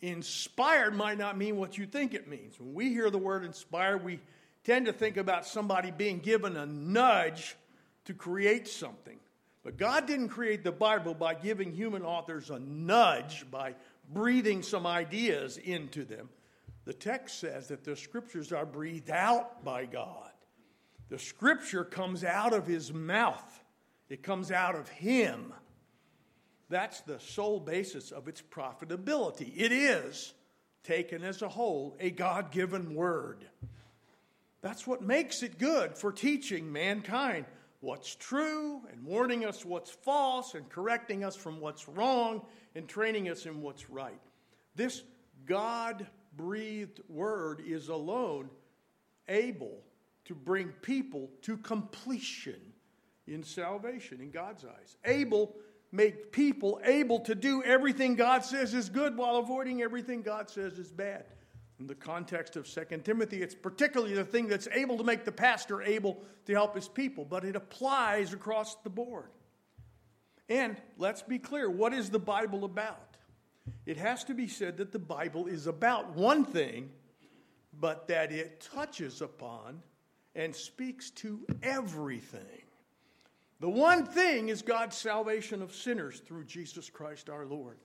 inspired 0.00 0.94
might 0.94 1.18
not 1.18 1.36
mean 1.36 1.56
what 1.56 1.76
you 1.76 1.86
think 1.86 2.14
it 2.14 2.28
means. 2.28 2.58
When 2.58 2.72
we 2.72 2.90
hear 2.90 3.10
the 3.10 3.18
word 3.18 3.44
inspired, 3.44 4.04
we 4.04 4.20
tend 4.64 4.86
to 4.86 4.92
think 4.92 5.16
about 5.16 5.44
somebody 5.46 5.90
being 5.90 6.20
given 6.20 6.56
a 6.56 6.64
nudge 6.64 7.56
to 8.04 8.14
create 8.14 8.68
something, 8.68 9.18
But 9.62 9.76
God 9.76 10.06
didn't 10.06 10.30
create 10.30 10.64
the 10.64 10.72
Bible 10.72 11.14
by 11.14 11.34
giving 11.34 11.72
human 11.72 12.02
authors 12.02 12.50
a 12.50 12.58
nudge, 12.58 13.48
by 13.50 13.74
breathing 14.12 14.62
some 14.62 14.86
ideas 14.86 15.56
into 15.56 16.04
them. 16.04 16.28
The 16.84 16.92
text 16.92 17.38
says 17.38 17.68
that 17.68 17.84
the 17.84 17.96
scriptures 17.96 18.52
are 18.52 18.66
breathed 18.66 19.10
out 19.10 19.64
by 19.64 19.86
God. 19.86 20.30
The 21.08 21.18
scripture 21.18 21.84
comes 21.84 22.24
out 22.24 22.52
of 22.52 22.66
his 22.66 22.92
mouth, 22.92 23.64
it 24.08 24.22
comes 24.22 24.50
out 24.50 24.74
of 24.74 24.88
him. 24.88 25.52
That's 26.68 27.02
the 27.02 27.20
sole 27.20 27.60
basis 27.60 28.12
of 28.12 28.28
its 28.28 28.40
profitability. 28.40 29.52
It 29.54 29.72
is, 29.72 30.32
taken 30.84 31.22
as 31.22 31.42
a 31.42 31.48
whole, 31.48 31.96
a 32.00 32.10
God 32.10 32.50
given 32.50 32.94
word. 32.94 33.44
That's 34.62 34.86
what 34.86 35.02
makes 35.02 35.42
it 35.42 35.58
good 35.58 35.98
for 35.98 36.12
teaching 36.12 36.72
mankind 36.72 37.44
what's 37.80 38.14
true 38.14 38.80
and 38.90 39.04
warning 39.04 39.44
us 39.44 39.64
what's 39.64 39.90
false 39.90 40.54
and 40.54 40.68
correcting 40.68 41.24
us 41.24 41.34
from 41.36 41.60
what's 41.60 41.88
wrong 41.88 42.40
and 42.74 42.88
training 42.88 43.28
us 43.28 43.46
in 43.46 43.60
what's 43.60 43.90
right. 43.90 44.20
This 44.74 45.02
God 45.44 46.06
breathed 46.36 47.00
word 47.08 47.62
is 47.66 47.88
alone 47.88 48.48
able 49.28 49.82
to 50.24 50.34
bring 50.34 50.68
people 50.82 51.30
to 51.42 51.56
completion 51.56 52.60
in 53.26 53.42
salvation 53.42 54.20
in 54.20 54.30
God's 54.30 54.64
eyes. 54.64 54.96
Able 55.04 55.54
make 55.92 56.32
people 56.32 56.80
able 56.84 57.20
to 57.20 57.34
do 57.34 57.62
everything 57.62 58.14
God 58.14 58.44
says 58.44 58.72
is 58.72 58.88
good 58.88 59.16
while 59.16 59.36
avoiding 59.36 59.82
everything 59.82 60.22
God 60.22 60.48
says 60.48 60.78
is 60.78 60.90
bad. 60.90 61.26
In 61.78 61.86
the 61.86 61.94
context 61.94 62.56
of 62.56 62.66
2 62.66 62.98
Timothy, 62.98 63.42
it's 63.42 63.54
particularly 63.54 64.14
the 64.14 64.24
thing 64.24 64.46
that's 64.46 64.68
able 64.72 64.96
to 64.98 65.04
make 65.04 65.24
the 65.24 65.32
pastor 65.32 65.82
able 65.82 66.22
to 66.46 66.52
help 66.52 66.74
his 66.74 66.88
people, 66.88 67.24
but 67.24 67.44
it 67.44 67.56
applies 67.56 68.32
across 68.32 68.76
the 68.84 68.90
board. 68.90 69.30
And 70.52 70.76
let's 70.98 71.22
be 71.22 71.38
clear 71.38 71.70
what 71.70 71.94
is 71.94 72.10
the 72.10 72.18
Bible 72.18 72.64
about? 72.64 73.16
It 73.86 73.96
has 73.96 74.22
to 74.24 74.34
be 74.34 74.48
said 74.48 74.76
that 74.76 74.92
the 74.92 74.98
Bible 74.98 75.46
is 75.46 75.66
about 75.66 76.14
one 76.14 76.44
thing, 76.44 76.90
but 77.80 78.08
that 78.08 78.32
it 78.32 78.68
touches 78.74 79.22
upon 79.22 79.80
and 80.34 80.54
speaks 80.54 81.08
to 81.10 81.46
everything. 81.62 82.66
The 83.60 83.70
one 83.70 84.04
thing 84.04 84.50
is 84.50 84.60
God's 84.60 84.94
salvation 84.94 85.62
of 85.62 85.74
sinners 85.74 86.20
through 86.20 86.44
Jesus 86.44 86.90
Christ 86.90 87.30
our 87.30 87.46
Lord. 87.46 87.78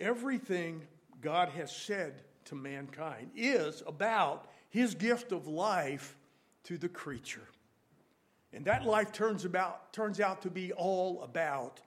Everything 0.00 0.80
God 1.20 1.50
has 1.50 1.70
said 1.70 2.22
to 2.46 2.54
mankind 2.54 3.32
is 3.36 3.82
about 3.86 4.48
his 4.70 4.94
gift 4.94 5.32
of 5.32 5.46
life 5.48 6.16
to 6.64 6.78
the 6.78 6.88
creature. 6.88 7.46
And 8.52 8.64
that 8.64 8.84
life 8.84 9.12
turns, 9.12 9.44
about, 9.44 9.92
turns 9.92 10.20
out 10.20 10.42
to 10.42 10.50
be 10.50 10.72
all 10.72 11.22
about 11.22 11.80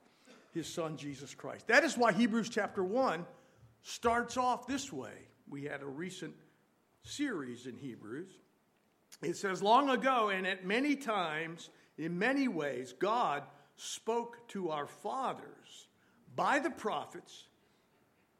his 0.52 0.66
son 0.66 0.96
Jesus 0.96 1.34
Christ. 1.34 1.66
That 1.66 1.84
is 1.84 1.96
why 1.96 2.12
Hebrews 2.12 2.48
chapter 2.48 2.84
1 2.84 3.24
starts 3.82 4.36
off 4.36 4.66
this 4.66 4.92
way. 4.92 5.28
We 5.48 5.64
had 5.64 5.82
a 5.82 5.86
recent 5.86 6.34
series 7.02 7.66
in 7.66 7.76
Hebrews. 7.76 8.30
It 9.22 9.36
says, 9.36 9.62
Long 9.62 9.90
ago 9.90 10.28
and 10.28 10.46
at 10.46 10.64
many 10.64 10.96
times, 10.96 11.68
in 11.98 12.18
many 12.18 12.48
ways, 12.48 12.94
God 12.98 13.42
spoke 13.76 14.48
to 14.48 14.70
our 14.70 14.86
fathers 14.86 15.88
by 16.36 16.58
the 16.60 16.70
prophets 16.70 17.46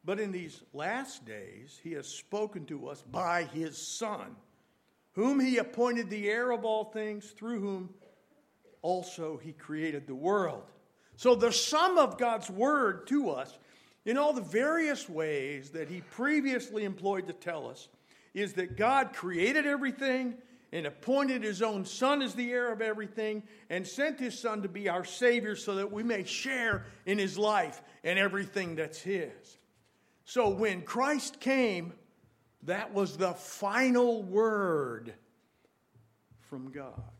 but 0.04 0.18
in 0.18 0.32
these 0.32 0.62
last 0.72 1.24
days, 1.24 1.78
he 1.82 1.92
has 1.92 2.08
spoken 2.08 2.66
to 2.66 2.88
us 2.88 3.02
by 3.02 3.44
his 3.44 3.98
Son, 3.98 4.34
whom 5.12 5.38
he 5.38 5.58
appointed 5.58 6.10
the 6.10 6.28
heir 6.28 6.50
of 6.50 6.64
all 6.64 6.84
things, 6.84 7.30
through 7.30 7.60
whom 7.60 7.90
also 8.82 9.38
he 9.42 9.52
created 9.52 10.06
the 10.06 10.14
world. 10.14 10.64
So, 11.16 11.34
the 11.34 11.52
sum 11.52 11.98
of 11.98 12.18
God's 12.18 12.50
word 12.50 13.06
to 13.08 13.30
us, 13.30 13.58
in 14.04 14.18
all 14.18 14.32
the 14.32 14.40
various 14.40 15.08
ways 15.08 15.70
that 15.70 15.88
he 15.88 16.00
previously 16.00 16.84
employed 16.84 17.28
to 17.28 17.32
tell 17.32 17.68
us, 17.68 17.88
is 18.34 18.54
that 18.54 18.76
God 18.76 19.12
created 19.12 19.66
everything 19.66 20.34
and 20.72 20.86
appointed 20.86 21.42
his 21.42 21.60
own 21.60 21.84
Son 21.84 22.22
as 22.22 22.34
the 22.34 22.50
heir 22.50 22.72
of 22.72 22.80
everything 22.80 23.42
and 23.68 23.86
sent 23.86 24.18
his 24.18 24.38
Son 24.38 24.62
to 24.62 24.68
be 24.68 24.88
our 24.88 25.04
Savior 25.04 25.54
so 25.54 25.74
that 25.76 25.92
we 25.92 26.02
may 26.02 26.24
share 26.24 26.86
in 27.04 27.18
his 27.18 27.36
life 27.36 27.82
and 28.02 28.18
everything 28.18 28.74
that's 28.74 29.00
his. 29.00 29.58
So 30.24 30.48
when 30.48 30.82
Christ 30.82 31.40
came, 31.40 31.92
that 32.62 32.94
was 32.94 33.16
the 33.16 33.34
final 33.34 34.22
word 34.22 35.12
from 36.40 36.70
God. 36.70 37.11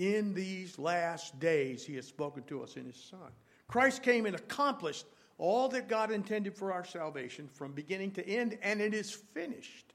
In 0.00 0.32
these 0.32 0.78
last 0.78 1.38
days, 1.40 1.84
He 1.84 1.94
has 1.96 2.06
spoken 2.06 2.42
to 2.44 2.62
us 2.62 2.76
in 2.76 2.86
His 2.86 2.96
Son. 2.96 3.30
Christ 3.68 4.02
came 4.02 4.24
and 4.24 4.34
accomplished 4.34 5.04
all 5.36 5.68
that 5.68 5.88
God 5.88 6.10
intended 6.10 6.54
for 6.54 6.72
our 6.72 6.86
salvation 6.86 7.50
from 7.52 7.72
beginning 7.72 8.12
to 8.12 8.26
end, 8.26 8.56
and 8.62 8.80
it 8.80 8.94
is 8.94 9.12
finished. 9.12 9.92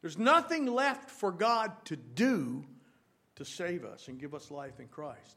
There's 0.00 0.18
nothing 0.18 0.66
left 0.66 1.08
for 1.08 1.30
God 1.30 1.70
to 1.84 1.94
do 1.94 2.64
to 3.36 3.44
save 3.44 3.84
us 3.84 4.08
and 4.08 4.18
give 4.18 4.34
us 4.34 4.50
life 4.50 4.80
in 4.80 4.88
Christ. 4.88 5.36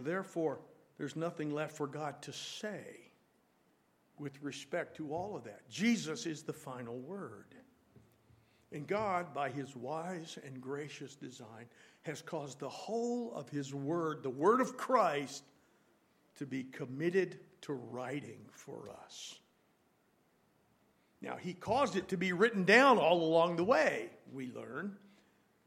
Therefore, 0.00 0.58
there's 0.96 1.14
nothing 1.14 1.52
left 1.52 1.76
for 1.76 1.86
God 1.86 2.22
to 2.22 2.32
say 2.32 3.12
with 4.18 4.42
respect 4.42 4.96
to 4.96 5.12
all 5.12 5.36
of 5.36 5.44
that. 5.44 5.68
Jesus 5.68 6.24
is 6.24 6.42
the 6.42 6.54
final 6.54 6.98
word. 6.98 7.54
And 8.72 8.86
God, 8.86 9.32
by 9.32 9.50
his 9.50 9.74
wise 9.74 10.38
and 10.44 10.60
gracious 10.60 11.14
design, 11.14 11.66
has 12.02 12.20
caused 12.20 12.60
the 12.60 12.68
whole 12.68 13.32
of 13.34 13.48
his 13.48 13.74
word, 13.74 14.22
the 14.22 14.30
word 14.30 14.60
of 14.60 14.76
Christ, 14.76 15.42
to 16.36 16.46
be 16.46 16.64
committed 16.64 17.38
to 17.62 17.72
writing 17.72 18.40
for 18.52 18.90
us. 19.04 19.34
Now, 21.20 21.36
he 21.36 21.54
caused 21.54 21.96
it 21.96 22.08
to 22.08 22.16
be 22.16 22.32
written 22.32 22.64
down 22.64 22.98
all 22.98 23.22
along 23.22 23.56
the 23.56 23.64
way, 23.64 24.10
we 24.32 24.52
learn. 24.52 24.96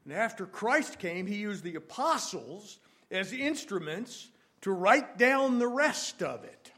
And 0.05 0.13
after 0.13 0.45
Christ 0.45 0.97
came, 0.97 1.27
he 1.27 1.35
used 1.35 1.63
the 1.63 1.75
apostles 1.75 2.79
as 3.09 3.33
instruments 3.33 4.29
to 4.61 4.71
write 4.71 5.17
down 5.17 5.59
the 5.59 5.67
rest 5.67 6.23
of 6.23 6.43
it. 6.43 6.71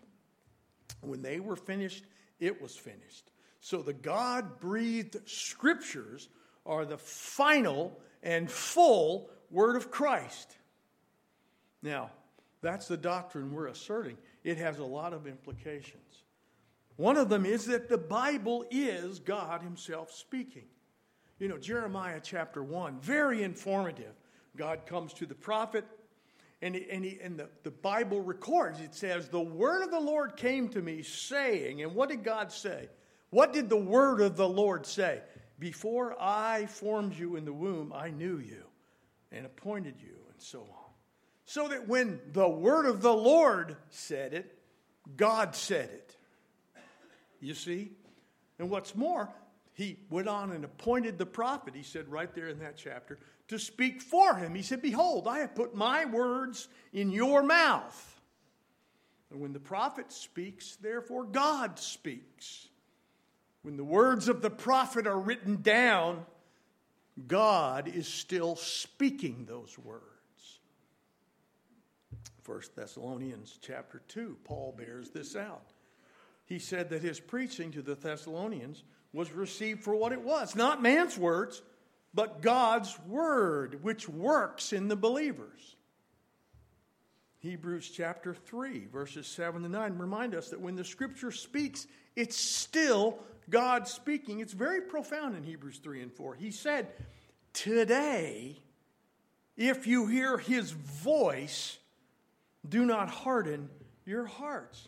When 1.01 1.21
they 1.21 1.39
were 1.39 1.55
finished, 1.55 2.05
it 2.39 2.61
was 2.61 2.75
finished. 2.75 3.29
So 3.63 3.81
the 3.81 3.93
God 3.93 4.59
breathed 4.59 5.15
scriptures 5.23 6.27
are 6.65 6.83
the 6.83 6.97
final 6.97 7.97
and 8.21 8.51
full 8.51 9.29
word 9.49 9.77
of 9.77 9.89
Christ. 9.89 10.57
Now, 11.81 12.11
that's 12.59 12.89
the 12.89 12.97
doctrine 12.97 13.53
we're 13.53 13.67
asserting. 13.67 14.17
It 14.43 14.57
has 14.57 14.79
a 14.79 14.83
lot 14.83 15.13
of 15.13 15.27
implications. 15.27 16.23
One 16.97 17.15
of 17.15 17.29
them 17.29 17.45
is 17.45 17.65
that 17.67 17.87
the 17.87 17.97
Bible 17.97 18.65
is 18.69 19.19
God 19.19 19.61
Himself 19.61 20.11
speaking. 20.11 20.65
You 21.39 21.47
know, 21.47 21.57
Jeremiah 21.57 22.19
chapter 22.21 22.61
1, 22.61 22.99
very 22.99 23.43
informative. 23.43 24.13
God 24.57 24.85
comes 24.85 25.13
to 25.13 25.25
the 25.25 25.35
prophet 25.35 25.85
and, 26.61 26.75
and, 26.75 27.05
he, 27.05 27.17
and 27.21 27.39
the, 27.39 27.47
the 27.63 27.71
Bible 27.71 28.19
records, 28.19 28.81
it 28.81 28.93
says, 28.93 29.29
The 29.29 29.39
word 29.39 29.83
of 29.83 29.91
the 29.91 30.01
Lord 30.01 30.35
came 30.35 30.67
to 30.69 30.81
me 30.81 31.01
saying, 31.01 31.81
and 31.81 31.95
what 31.95 32.09
did 32.09 32.25
God 32.25 32.51
say? 32.51 32.89
What 33.33 33.51
did 33.51 33.67
the 33.67 33.75
word 33.75 34.21
of 34.21 34.37
the 34.37 34.47
Lord 34.47 34.85
say? 34.85 35.19
Before 35.57 36.15
I 36.21 36.67
formed 36.67 37.15
you 37.15 37.35
in 37.35 37.45
the 37.45 37.51
womb, 37.51 37.91
I 37.91 38.11
knew 38.11 38.37
you 38.37 38.63
and 39.31 39.43
appointed 39.43 39.95
you, 39.99 40.15
and 40.31 40.39
so 40.39 40.59
on. 40.59 40.91
So 41.45 41.67
that 41.69 41.87
when 41.87 42.19
the 42.31 42.47
word 42.47 42.85
of 42.85 43.01
the 43.01 43.11
Lord 43.11 43.75
said 43.89 44.35
it, 44.35 44.55
God 45.17 45.55
said 45.55 45.89
it. 45.89 46.15
You 47.39 47.55
see? 47.55 47.93
And 48.59 48.69
what's 48.69 48.93
more, 48.93 49.29
he 49.73 49.97
went 50.11 50.27
on 50.27 50.51
and 50.51 50.63
appointed 50.63 51.17
the 51.17 51.25
prophet, 51.25 51.73
he 51.75 51.81
said 51.81 52.07
right 52.09 52.31
there 52.35 52.49
in 52.49 52.59
that 52.59 52.77
chapter, 52.77 53.17
to 53.47 53.57
speak 53.57 54.03
for 54.03 54.35
him. 54.35 54.53
He 54.53 54.61
said, 54.61 54.83
Behold, 54.83 55.27
I 55.27 55.39
have 55.39 55.55
put 55.55 55.73
my 55.73 56.05
words 56.05 56.67
in 56.93 57.09
your 57.09 57.41
mouth. 57.41 58.21
And 59.31 59.41
when 59.41 59.53
the 59.53 59.59
prophet 59.59 60.11
speaks, 60.11 60.75
therefore 60.75 61.23
God 61.23 61.79
speaks. 61.79 62.67
When 63.63 63.77
the 63.77 63.83
words 63.83 64.27
of 64.27 64.41
the 64.41 64.49
prophet 64.49 65.07
are 65.07 65.19
written 65.19 65.61
down, 65.61 66.25
God 67.27 67.87
is 67.87 68.07
still 68.07 68.55
speaking 68.55 69.45
those 69.45 69.77
words. 69.79 70.03
1 72.45 72.61
Thessalonians 72.75 73.57
chapter 73.61 74.01
2, 74.09 74.37
Paul 74.43 74.75
bears 74.77 75.11
this 75.11 75.35
out. 75.35 75.71
He 76.45 76.59
said 76.59 76.89
that 76.89 77.01
his 77.01 77.21
preaching 77.21 77.71
to 77.71 77.81
the 77.81 77.95
Thessalonians 77.95 78.83
was 79.13 79.31
received 79.31 79.81
for 79.81 79.95
what 79.95 80.11
it 80.11 80.21
was, 80.21 80.55
not 80.55 80.81
man's 80.81 81.17
words, 81.17 81.61
but 82.13 82.41
God's 82.41 82.97
word, 83.07 83.81
which 83.81 84.09
works 84.09 84.73
in 84.73 84.89
the 84.89 84.95
believers. 84.97 85.77
Hebrews 87.39 87.89
chapter 87.89 88.33
3, 88.33 88.87
verses 88.87 89.27
7 89.27 89.63
to 89.63 89.69
9 89.69 89.97
remind 89.97 90.35
us 90.35 90.49
that 90.49 90.59
when 90.59 90.75
the 90.75 90.83
scripture 90.83 91.31
speaks, 91.31 91.87
it's 92.15 92.37
still 92.37 93.19
God 93.49 93.87
speaking. 93.87 94.39
It's 94.39 94.53
very 94.53 94.81
profound 94.81 95.35
in 95.35 95.43
Hebrews 95.43 95.79
3 95.83 96.01
and 96.01 96.11
4. 96.11 96.35
He 96.35 96.51
said, 96.51 96.87
Today, 97.53 98.57
if 99.57 99.87
you 99.87 100.07
hear 100.07 100.37
his 100.37 100.71
voice, 100.71 101.77
Do 102.67 102.85
not 102.85 103.09
harden 103.09 103.69
your 104.05 104.25
hearts. 104.25 104.87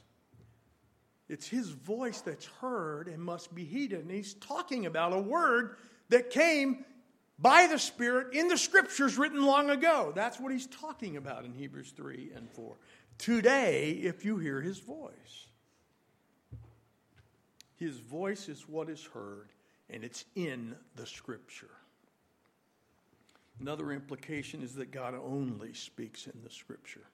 It's 1.27 1.47
his 1.47 1.69
voice 1.69 2.21
that's 2.21 2.45
heard 2.45 3.07
and 3.07 3.21
must 3.21 3.53
be 3.53 3.65
heeded. 3.65 4.01
And 4.01 4.11
he's 4.11 4.35
talking 4.35 4.85
about 4.85 5.13
a 5.13 5.19
word 5.19 5.77
that 6.09 6.29
came 6.29 6.85
by 7.39 7.67
the 7.67 7.79
Spirit 7.79 8.33
in 8.33 8.47
the 8.47 8.57
scriptures 8.57 9.17
written 9.17 9.43
long 9.43 9.69
ago. 9.69 10.11
That's 10.15 10.39
what 10.39 10.51
he's 10.51 10.67
talking 10.67 11.17
about 11.17 11.43
in 11.45 11.53
Hebrews 11.53 11.93
3 11.95 12.31
and 12.35 12.49
4. 12.49 12.75
Today, 13.17 13.91
if 13.91 14.23
you 14.23 14.37
hear 14.37 14.61
his 14.61 14.79
voice, 14.79 15.44
his 17.75 17.99
voice 17.99 18.47
is 18.49 18.67
what 18.67 18.89
is 18.89 19.03
heard, 19.03 19.49
and 19.89 20.03
it's 20.03 20.25
in 20.35 20.75
the 20.95 21.05
scripture. 21.05 21.71
Another 23.59 23.91
implication 23.91 24.61
is 24.61 24.75
that 24.75 24.91
God 24.91 25.13
only 25.13 25.73
speaks 25.73 26.27
in 26.27 26.41
the 26.43 26.49
scripture. 26.49 27.05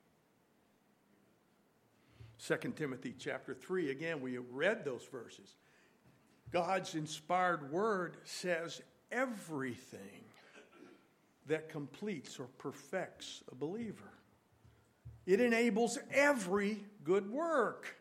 2 2.46 2.74
Timothy 2.76 3.14
chapter 3.18 3.54
3, 3.54 3.92
again, 3.92 4.22
we 4.22 4.34
have 4.34 4.52
read 4.52 4.84
those 4.84 5.08
verses. 5.12 5.56
God's 6.52 6.96
inspired 6.96 7.72
word 7.72 8.18
says 8.24 8.82
everything 9.12 10.26
that 11.48 11.70
completes 11.70 12.40
or 12.40 12.48
perfects 12.58 13.44
a 13.52 13.56
believer. 13.56 14.12
It 15.26 15.40
enables 15.40 16.00
every 16.12 16.84
good 17.04 17.30
work. 17.30 17.96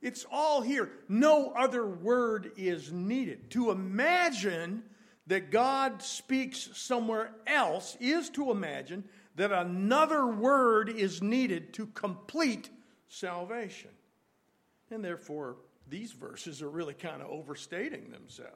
It's 0.00 0.24
all 0.30 0.60
here. 0.60 0.90
No 1.08 1.50
other 1.50 1.86
word 1.86 2.52
is 2.56 2.92
needed. 2.92 3.50
To 3.50 3.70
imagine 3.70 4.84
that 5.26 5.50
God 5.50 6.02
speaks 6.02 6.70
somewhere 6.74 7.32
else 7.46 7.96
is 8.00 8.30
to 8.30 8.50
imagine 8.50 9.04
that 9.36 9.52
another 9.52 10.26
word 10.26 10.88
is 10.88 11.22
needed 11.22 11.72
to 11.74 11.86
complete 11.86 12.70
salvation. 13.08 13.90
And 14.90 15.04
therefore, 15.04 15.56
these 15.88 16.12
verses 16.12 16.62
are 16.62 16.70
really 16.70 16.94
kind 16.94 17.22
of 17.22 17.28
overstating 17.28 18.10
themselves. 18.10 18.52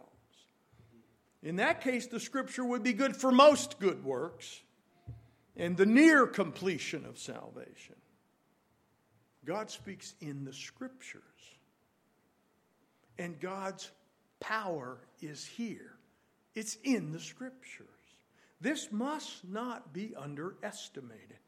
In 1.42 1.56
that 1.56 1.80
case, 1.80 2.06
the 2.06 2.20
scripture 2.20 2.64
would 2.64 2.82
be 2.82 2.92
good 2.92 3.16
for 3.16 3.32
most 3.32 3.80
good 3.80 4.04
works 4.04 4.62
and 5.56 5.76
the 5.76 5.86
near 5.86 6.26
completion 6.26 7.04
of 7.04 7.18
salvation. 7.18 7.96
God 9.44 9.70
speaks 9.70 10.14
in 10.20 10.44
the 10.44 10.52
scriptures, 10.52 11.22
and 13.18 13.40
God's 13.40 13.90
power 14.40 14.98
is 15.20 15.44
here. 15.44 15.94
It's 16.54 16.76
in 16.84 17.12
the 17.12 17.20
scriptures. 17.20 17.86
This 18.60 18.92
must 18.92 19.44
not 19.44 19.92
be 19.92 20.14
underestimated. 20.16 21.38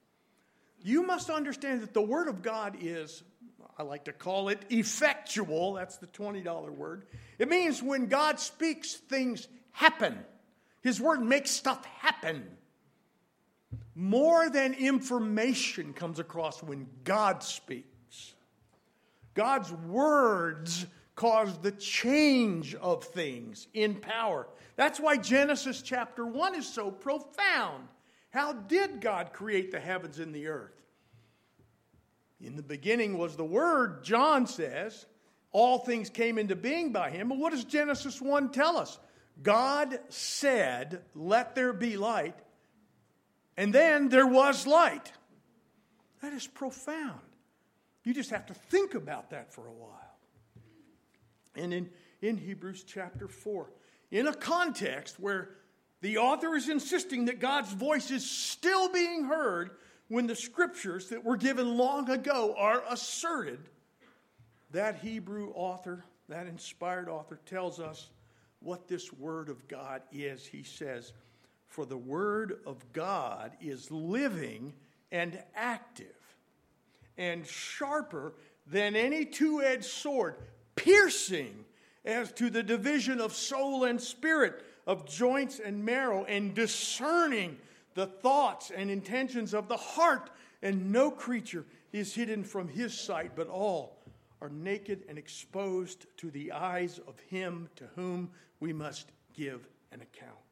You 0.82 1.06
must 1.06 1.30
understand 1.30 1.82
that 1.82 1.94
the 1.94 2.02
Word 2.02 2.28
of 2.28 2.42
God 2.42 2.76
is, 2.80 3.22
I 3.78 3.84
like 3.84 4.04
to 4.04 4.12
call 4.12 4.48
it 4.48 4.60
effectual. 4.70 5.74
That's 5.74 5.96
the 5.98 6.08
$20 6.08 6.70
word. 6.70 7.06
It 7.38 7.48
means 7.48 7.82
when 7.82 8.06
God 8.06 8.40
speaks, 8.40 8.94
things 8.94 9.46
happen. 9.72 10.18
His 10.82 11.00
Word 11.00 11.22
makes 11.22 11.50
stuff 11.50 11.84
happen. 11.84 12.44
More 13.94 14.50
than 14.50 14.74
information 14.74 15.92
comes 15.92 16.18
across 16.18 16.62
when 16.62 16.86
God 17.04 17.42
speaks. 17.42 18.34
God's 19.34 19.72
words 19.72 20.86
cause 21.14 21.56
the 21.58 21.72
change 21.72 22.74
of 22.76 23.04
things 23.04 23.68
in 23.72 23.94
power. 23.96 24.48
That's 24.76 24.98
why 24.98 25.16
Genesis 25.16 25.82
chapter 25.82 26.26
1 26.26 26.56
is 26.56 26.66
so 26.66 26.90
profound. 26.90 27.88
How 28.30 28.52
did 28.52 29.00
God 29.00 29.32
create 29.32 29.70
the 29.70 29.78
heavens 29.78 30.18
and 30.18 30.34
the 30.34 30.48
earth? 30.48 30.82
In 32.40 32.56
the 32.56 32.62
beginning 32.62 33.16
was 33.16 33.36
the 33.36 33.44
Word, 33.44 34.02
John 34.02 34.46
says. 34.46 35.06
All 35.52 35.78
things 35.78 36.10
came 36.10 36.36
into 36.36 36.56
being 36.56 36.90
by 36.90 37.10
him. 37.10 37.28
But 37.28 37.38
what 37.38 37.52
does 37.52 37.62
Genesis 37.62 38.20
1 38.20 38.50
tell 38.50 38.76
us? 38.76 38.98
God 39.40 40.00
said, 40.08 41.02
Let 41.14 41.54
there 41.54 41.72
be 41.72 41.96
light. 41.96 42.36
And 43.56 43.72
then 43.72 44.08
there 44.08 44.26
was 44.26 44.66
light. 44.66 45.12
That 46.22 46.32
is 46.32 46.46
profound. 46.46 47.20
You 48.04 48.14
just 48.14 48.30
have 48.30 48.46
to 48.46 48.54
think 48.54 48.94
about 48.94 49.30
that 49.30 49.52
for 49.52 49.66
a 49.66 49.72
while. 49.72 50.18
And 51.56 51.72
in, 51.72 51.90
in 52.20 52.36
Hebrews 52.36 52.84
chapter 52.86 53.28
4, 53.28 53.70
in 54.10 54.26
a 54.26 54.34
context 54.34 55.18
where 55.20 55.50
the 56.00 56.18
author 56.18 56.54
is 56.54 56.68
insisting 56.68 57.26
that 57.26 57.40
God's 57.40 57.72
voice 57.72 58.10
is 58.10 58.28
still 58.28 58.90
being 58.92 59.24
heard 59.24 59.70
when 60.08 60.26
the 60.26 60.36
scriptures 60.36 61.08
that 61.08 61.24
were 61.24 61.36
given 61.36 61.76
long 61.76 62.10
ago 62.10 62.54
are 62.58 62.82
asserted, 62.90 63.58
that 64.72 64.96
Hebrew 64.96 65.50
author, 65.54 66.04
that 66.28 66.46
inspired 66.46 67.08
author, 67.08 67.40
tells 67.46 67.80
us 67.80 68.10
what 68.60 68.88
this 68.88 69.12
word 69.12 69.48
of 69.48 69.66
God 69.68 70.02
is. 70.12 70.44
He 70.44 70.62
says, 70.62 71.12
For 71.74 71.84
the 71.84 71.98
word 71.98 72.60
of 72.66 72.92
God 72.92 73.56
is 73.60 73.90
living 73.90 74.74
and 75.10 75.42
active 75.56 76.14
and 77.18 77.44
sharper 77.44 78.34
than 78.64 78.94
any 78.94 79.24
two 79.24 79.60
edged 79.60 79.86
sword, 79.86 80.36
piercing 80.76 81.64
as 82.04 82.30
to 82.34 82.48
the 82.48 82.62
division 82.62 83.20
of 83.20 83.34
soul 83.34 83.82
and 83.82 84.00
spirit 84.00 84.64
of 84.86 85.04
joints 85.04 85.58
and 85.58 85.84
marrow 85.84 86.22
and 86.26 86.54
discerning 86.54 87.58
the 87.94 88.06
thoughts 88.06 88.70
and 88.70 88.88
intentions 88.88 89.52
of 89.52 89.66
the 89.66 89.76
heart. 89.76 90.30
And 90.62 90.92
no 90.92 91.10
creature 91.10 91.64
is 91.92 92.14
hidden 92.14 92.44
from 92.44 92.68
his 92.68 92.96
sight, 92.96 93.32
but 93.34 93.48
all 93.48 93.98
are 94.40 94.48
naked 94.48 95.02
and 95.08 95.18
exposed 95.18 96.06
to 96.18 96.30
the 96.30 96.52
eyes 96.52 97.00
of 97.08 97.18
him 97.28 97.68
to 97.74 97.88
whom 97.96 98.30
we 98.60 98.72
must 98.72 99.10
give 99.34 99.66
an 99.90 100.00
account. 100.00 100.43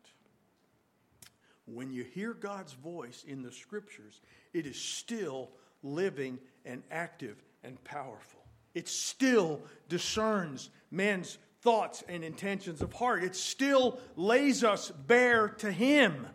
When 1.67 1.93
you 1.93 2.05
hear 2.05 2.35
God's 2.35 2.73
voice 2.73 3.25
in 3.27 3.43
the 3.43 3.53
scriptures, 3.53 4.21
it 4.53 4.67
is 4.67 4.77
still 4.77 5.51
living 5.83 6.39
and 6.65 6.83
active 6.91 7.43
and 7.63 7.83
powerful. 7.85 8.41
It 8.75 8.89
still 8.89 9.61
discerns 9.89 10.71
men's 10.91 11.39
thoughts 11.61 12.03
and 12.09 12.25
intentions 12.25 12.83
of 12.83 12.93
heart. 12.93 13.23
It 13.23 13.37
still 13.37 14.01
lays 14.17 14.65
us 14.65 14.91
bare 14.91 15.49
to 15.49 15.71
Him. 15.71 16.27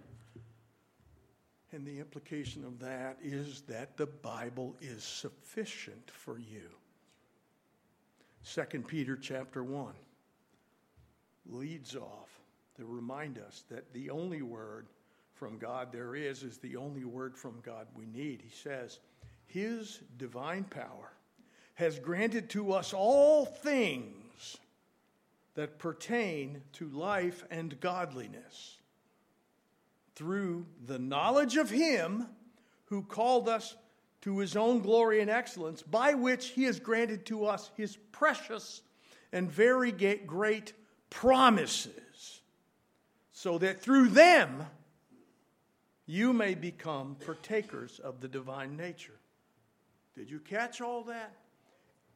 And 1.73 1.85
the 1.85 1.99
implication 1.99 2.63
of 2.63 2.79
that 2.79 3.17
is 3.21 3.61
that 3.67 3.97
the 3.97 4.05
Bible 4.05 4.75
is 4.79 5.03
sufficient 5.03 6.09
for 6.11 6.39
you. 6.39 6.69
2 8.53 8.81
Peter 8.87 9.17
chapter 9.17 9.63
1 9.63 9.93
leads 11.47 11.95
off 11.95 12.29
to 12.77 12.85
remind 12.85 13.37
us 13.37 13.65
that 13.69 13.91
the 13.93 14.09
only 14.09 14.41
word 14.41 14.87
from 15.37 15.57
God 15.57 15.91
there 15.91 16.15
is 16.15 16.43
is 16.43 16.57
the 16.57 16.75
only 16.75 17.03
word 17.03 17.37
from 17.37 17.59
God 17.63 17.87
we 17.95 18.05
need. 18.05 18.41
He 18.41 18.55
says, 18.55 18.99
His 19.45 19.99
divine 20.17 20.63
power 20.63 21.13
has 21.75 21.99
granted 21.99 22.49
to 22.49 22.73
us 22.73 22.93
all 22.93 23.45
things 23.45 24.57
that 25.53 25.79
pertain 25.79 26.61
to 26.73 26.87
life 26.89 27.43
and 27.51 27.79
godliness 27.79 28.77
through 30.15 30.65
the 30.87 30.99
knowledge 30.99 31.57
of 31.57 31.69
Him 31.69 32.27
who 32.85 33.03
called 33.03 33.47
us 33.47 33.75
to 34.21 34.39
His 34.39 34.55
own 34.55 34.79
glory 34.79 35.21
and 35.21 35.29
excellence, 35.29 35.83
by 35.83 36.15
which 36.15 36.49
He 36.49 36.63
has 36.63 36.79
granted 36.79 37.25
to 37.27 37.45
us 37.45 37.69
His 37.77 37.97
precious 38.11 38.81
and 39.31 39.51
very 39.51 39.91
great 39.91 40.73
promises, 41.09 42.41
so 43.31 43.59
that 43.59 43.81
through 43.81 44.09
them 44.09 44.65
you 46.07 46.33
may 46.33 46.55
become 46.55 47.17
partakers 47.25 47.99
of 47.99 48.21
the 48.21 48.27
divine 48.27 48.75
nature. 48.77 49.19
Did 50.15 50.31
you 50.31 50.39
catch 50.39 50.81
all 50.81 51.03
that? 51.03 51.35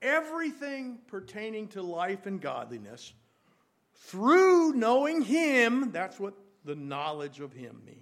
Everything 0.02 1.00
pertaining 1.08 1.68
to 1.70 1.84
life 1.84 2.26
and 2.26 2.42
godliness 2.42 3.14
through 3.94 4.74
knowing 4.74 5.22
Him, 5.22 5.92
that's 5.92 6.20
what 6.20 6.34
the 6.66 6.76
knowledge 6.76 7.40
of 7.40 7.54
Him 7.54 7.82
means. 7.86 8.00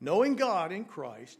Knowing 0.00 0.34
God 0.34 0.72
in 0.72 0.84
Christ, 0.84 1.38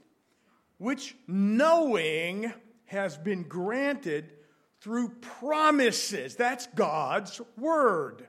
which 0.76 1.16
knowing 1.26 2.52
has 2.86 3.16
been 3.16 3.42
granted 3.44 4.32
through 4.80 5.08
promises. 5.20 6.36
That's 6.36 6.66
God's 6.68 7.40
word, 7.56 8.28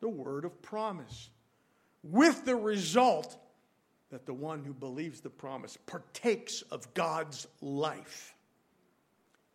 the 0.00 0.08
word 0.08 0.44
of 0.44 0.62
promise. 0.62 1.30
With 2.02 2.44
the 2.44 2.56
result 2.56 3.36
that 4.10 4.26
the 4.26 4.34
one 4.34 4.64
who 4.64 4.72
believes 4.72 5.20
the 5.20 5.30
promise 5.30 5.76
partakes 5.86 6.62
of 6.70 6.92
God's 6.94 7.46
life. 7.60 8.34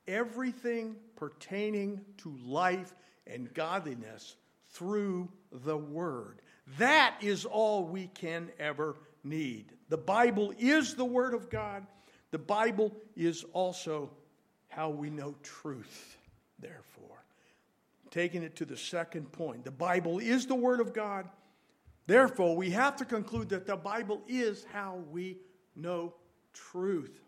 Everything 0.07 0.95
pertaining 1.15 2.01
to 2.17 2.37
life 2.45 2.93
and 3.25 3.53
godliness 3.53 4.35
through 4.69 5.29
the 5.51 5.77
Word. 5.77 6.41
That 6.77 7.15
is 7.21 7.45
all 7.45 7.85
we 7.85 8.07
can 8.07 8.49
ever 8.59 8.97
need. 9.23 9.71
The 9.89 9.97
Bible 9.97 10.53
is 10.59 10.95
the 10.95 11.05
Word 11.05 11.33
of 11.33 11.49
God. 11.49 11.85
The 12.31 12.39
Bible 12.39 12.95
is 13.15 13.43
also 13.53 14.09
how 14.67 14.89
we 14.89 15.09
know 15.09 15.35
truth, 15.43 16.17
therefore. 16.59 17.23
Taking 18.11 18.43
it 18.43 18.55
to 18.57 18.65
the 18.65 18.77
second 18.77 19.31
point, 19.31 19.63
the 19.63 19.71
Bible 19.71 20.19
is 20.19 20.45
the 20.45 20.55
Word 20.55 20.79
of 20.79 20.93
God. 20.93 21.27
Therefore, 22.05 22.55
we 22.55 22.71
have 22.71 22.97
to 22.97 23.05
conclude 23.05 23.49
that 23.49 23.65
the 23.65 23.75
Bible 23.75 24.21
is 24.27 24.65
how 24.71 25.03
we 25.11 25.37
know 25.75 26.13
truth. 26.53 27.21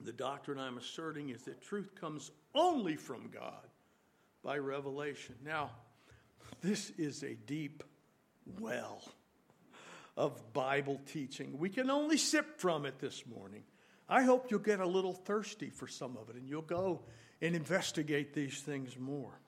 The 0.00 0.12
doctrine 0.12 0.58
I'm 0.58 0.76
asserting 0.76 1.30
is 1.30 1.42
that 1.42 1.62
truth 1.62 1.94
comes 1.98 2.30
only 2.54 2.96
from 2.96 3.30
God 3.32 3.66
by 4.42 4.58
revelation. 4.58 5.34
Now, 5.42 5.70
this 6.60 6.90
is 6.98 7.22
a 7.22 7.34
deep 7.34 7.82
well 8.60 9.02
of 10.16 10.52
Bible 10.52 11.00
teaching. 11.06 11.58
We 11.58 11.70
can 11.70 11.90
only 11.90 12.18
sip 12.18 12.60
from 12.60 12.84
it 12.84 12.98
this 12.98 13.24
morning. 13.26 13.62
I 14.08 14.22
hope 14.22 14.50
you'll 14.50 14.60
get 14.60 14.80
a 14.80 14.86
little 14.86 15.14
thirsty 15.14 15.70
for 15.70 15.88
some 15.88 16.16
of 16.16 16.28
it 16.28 16.36
and 16.36 16.48
you'll 16.48 16.62
go 16.62 17.00
and 17.40 17.56
investigate 17.56 18.34
these 18.34 18.60
things 18.60 18.98
more. 18.98 19.40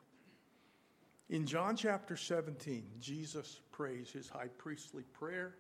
In 1.29 1.47
John 1.47 1.77
chapter 1.77 2.17
17, 2.17 2.85
Jesus 3.01 3.61
prays 3.77 4.11
his 4.11 4.27
high 4.27 4.49
priestly 4.57 5.03
prayer, 5.12 5.55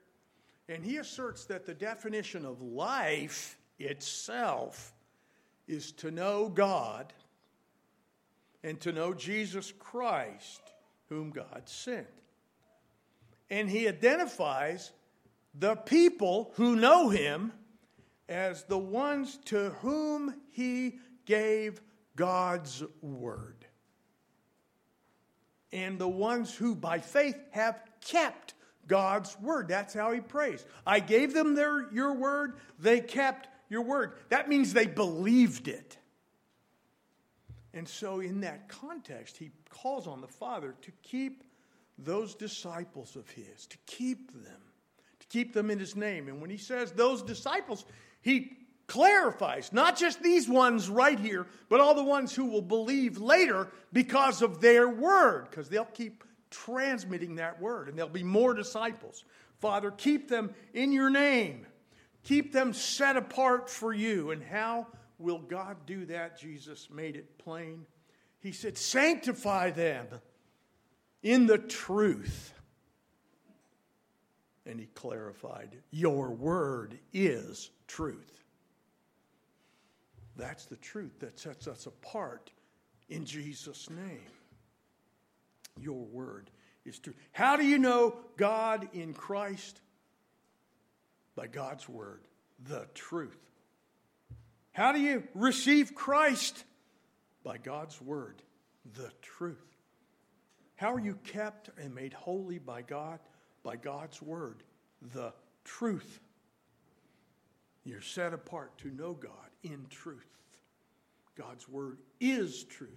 and 0.70 0.82
he 0.82 0.96
asserts 0.96 1.44
that 1.44 1.66
the 1.66 1.74
definition 1.74 2.46
of 2.46 2.62
life 2.62 3.58
itself 3.78 4.94
is 5.68 5.92
to 5.92 6.10
know 6.10 6.48
God 6.48 7.12
and 8.64 8.80
to 8.80 8.90
know 8.90 9.12
Jesus 9.12 9.70
Christ, 9.78 10.62
whom 11.10 11.30
God 11.30 11.64
sent. 11.66 12.06
And 13.50 13.68
he 13.68 13.86
identifies 13.86 14.92
the 15.54 15.76
people 15.76 16.52
who 16.54 16.74
know 16.74 17.10
him 17.10 17.52
as 18.30 18.64
the 18.64 18.78
ones 18.78 19.38
to 19.46 19.70
whom 19.82 20.34
he 20.52 20.98
gave 21.26 21.82
God's 22.16 22.82
word. 23.02 23.66
And 25.70 25.98
the 25.98 26.08
ones 26.08 26.54
who 26.54 26.74
by 26.74 27.00
faith 27.00 27.36
have 27.50 27.78
kept 28.06 28.54
God's 28.86 29.36
word. 29.40 29.68
That's 29.68 29.92
how 29.92 30.12
he 30.12 30.20
prays. 30.20 30.64
I 30.86 31.00
gave 31.00 31.34
them 31.34 31.54
their, 31.54 31.92
your 31.92 32.14
word, 32.14 32.54
they 32.78 33.00
kept 33.00 33.48
your 33.68 33.82
word. 33.82 34.12
That 34.28 34.48
means 34.48 34.72
they 34.72 34.86
believed 34.86 35.68
it. 35.68 35.98
And 37.74 37.86
so, 37.86 38.20
in 38.20 38.40
that 38.40 38.68
context, 38.68 39.36
he 39.36 39.50
calls 39.68 40.06
on 40.06 40.22
the 40.22 40.28
Father 40.28 40.74
to 40.80 40.92
keep 41.02 41.44
those 41.98 42.34
disciples 42.34 43.16
of 43.16 43.28
his, 43.30 43.66
to 43.66 43.76
keep 43.86 44.32
them, 44.32 44.62
to 45.20 45.26
keep 45.26 45.52
them 45.52 45.70
in 45.70 45.78
his 45.78 45.94
name. 45.94 46.28
And 46.28 46.40
when 46.40 46.48
he 46.48 46.56
says 46.56 46.92
those 46.92 47.22
disciples, 47.22 47.84
he 48.22 48.56
clarifies 48.86 49.72
not 49.72 49.98
just 49.98 50.22
these 50.22 50.48
ones 50.48 50.88
right 50.88 51.18
here, 51.18 51.46
but 51.68 51.80
all 51.80 51.94
the 51.94 52.04
ones 52.04 52.34
who 52.34 52.46
will 52.46 52.62
believe 52.62 53.18
later 53.18 53.68
because 53.92 54.40
of 54.42 54.60
their 54.60 54.88
word, 54.88 55.48
because 55.50 55.68
they'll 55.68 55.84
keep 55.84 56.24
transmitting 56.50 57.36
that 57.36 57.60
word 57.60 57.88
and 57.88 57.96
there'll 57.96 58.10
be 58.10 58.22
more 58.22 58.54
disciples. 58.54 59.24
Father, 59.58 59.90
keep 59.90 60.28
them 60.28 60.54
in 60.74 60.92
your 60.92 61.10
name, 61.10 61.66
keep 62.22 62.52
them 62.52 62.72
set 62.72 63.16
apart 63.16 63.70
for 63.70 63.92
you. 63.92 64.30
And 64.30 64.42
how 64.42 64.86
will 65.18 65.38
God 65.38 65.76
do 65.86 66.04
that? 66.06 66.38
Jesus 66.38 66.88
made 66.90 67.16
it 67.16 67.38
plain. 67.38 67.86
He 68.40 68.52
said, 68.52 68.76
Sanctify 68.76 69.70
them 69.70 70.06
in 71.22 71.46
the 71.46 71.58
truth. 71.58 72.52
And 74.66 74.80
he 74.80 74.86
clarified, 74.86 75.76
Your 75.90 76.30
word 76.30 76.98
is 77.12 77.70
truth. 77.86 78.32
That's 80.36 80.66
the 80.66 80.76
truth 80.76 81.20
that 81.20 81.38
sets 81.38 81.66
us 81.66 81.86
apart 81.86 82.50
in 83.08 83.24
Jesus' 83.24 83.88
name. 83.88 84.35
Your 85.80 86.04
word 86.04 86.50
is 86.84 86.98
true. 86.98 87.14
How 87.32 87.56
do 87.56 87.64
you 87.64 87.78
know 87.78 88.16
God 88.36 88.88
in 88.92 89.14
Christ? 89.14 89.80
By 91.34 91.46
God's 91.46 91.88
word, 91.88 92.22
the 92.66 92.86
truth. 92.94 93.38
How 94.72 94.92
do 94.92 95.00
you 95.00 95.24
receive 95.34 95.94
Christ? 95.94 96.64
By 97.42 97.58
God's 97.58 98.00
word, 98.00 98.42
the 98.94 99.10
truth. 99.22 99.76
How 100.76 100.92
are 100.92 101.00
you 101.00 101.18
kept 101.24 101.70
and 101.78 101.94
made 101.94 102.12
holy 102.12 102.58
by 102.58 102.82
God? 102.82 103.18
By 103.62 103.76
God's 103.76 104.20
word, 104.20 104.62
the 105.12 105.32
truth. 105.64 106.20
You're 107.84 108.00
set 108.00 108.32
apart 108.32 108.76
to 108.78 108.88
know 108.88 109.14
God 109.14 109.50
in 109.62 109.86
truth. 109.90 110.26
God's 111.36 111.68
word 111.68 111.98
is 112.20 112.64
truth. 112.64 112.90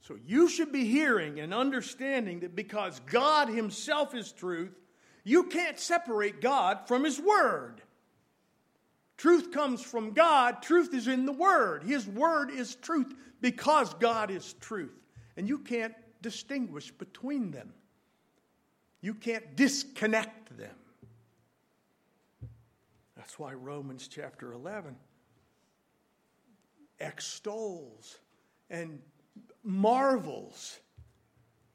So 0.00 0.16
you 0.26 0.48
should 0.48 0.72
be 0.72 0.84
hearing 0.84 1.40
and 1.40 1.52
understanding 1.52 2.40
that 2.40 2.56
because 2.56 3.00
God 3.06 3.48
Himself 3.48 4.14
is 4.14 4.32
truth, 4.32 4.72
you 5.24 5.44
can't 5.44 5.78
separate 5.78 6.40
God 6.40 6.86
from 6.86 7.04
His 7.04 7.20
word. 7.20 7.82
Truth 9.18 9.50
comes 9.50 9.82
from 9.82 10.12
God, 10.12 10.62
truth 10.62 10.94
is 10.94 11.08
in 11.08 11.26
the 11.26 11.32
Word. 11.32 11.82
His 11.82 12.06
Word 12.06 12.50
is 12.50 12.76
truth 12.76 13.12
because 13.40 13.92
God 13.94 14.30
is 14.30 14.54
truth. 14.60 14.94
And 15.36 15.48
you 15.48 15.58
can't 15.58 15.94
distinguish 16.22 16.90
between 16.92 17.50
them, 17.50 17.74
you 19.00 19.14
can't 19.14 19.56
disconnect 19.56 20.56
them. 20.56 20.74
That's 23.16 23.38
why 23.38 23.52
Romans 23.52 24.08
chapter 24.08 24.52
11 24.52 24.96
extols 27.00 28.18
and 28.70 29.00
marvels 29.62 30.78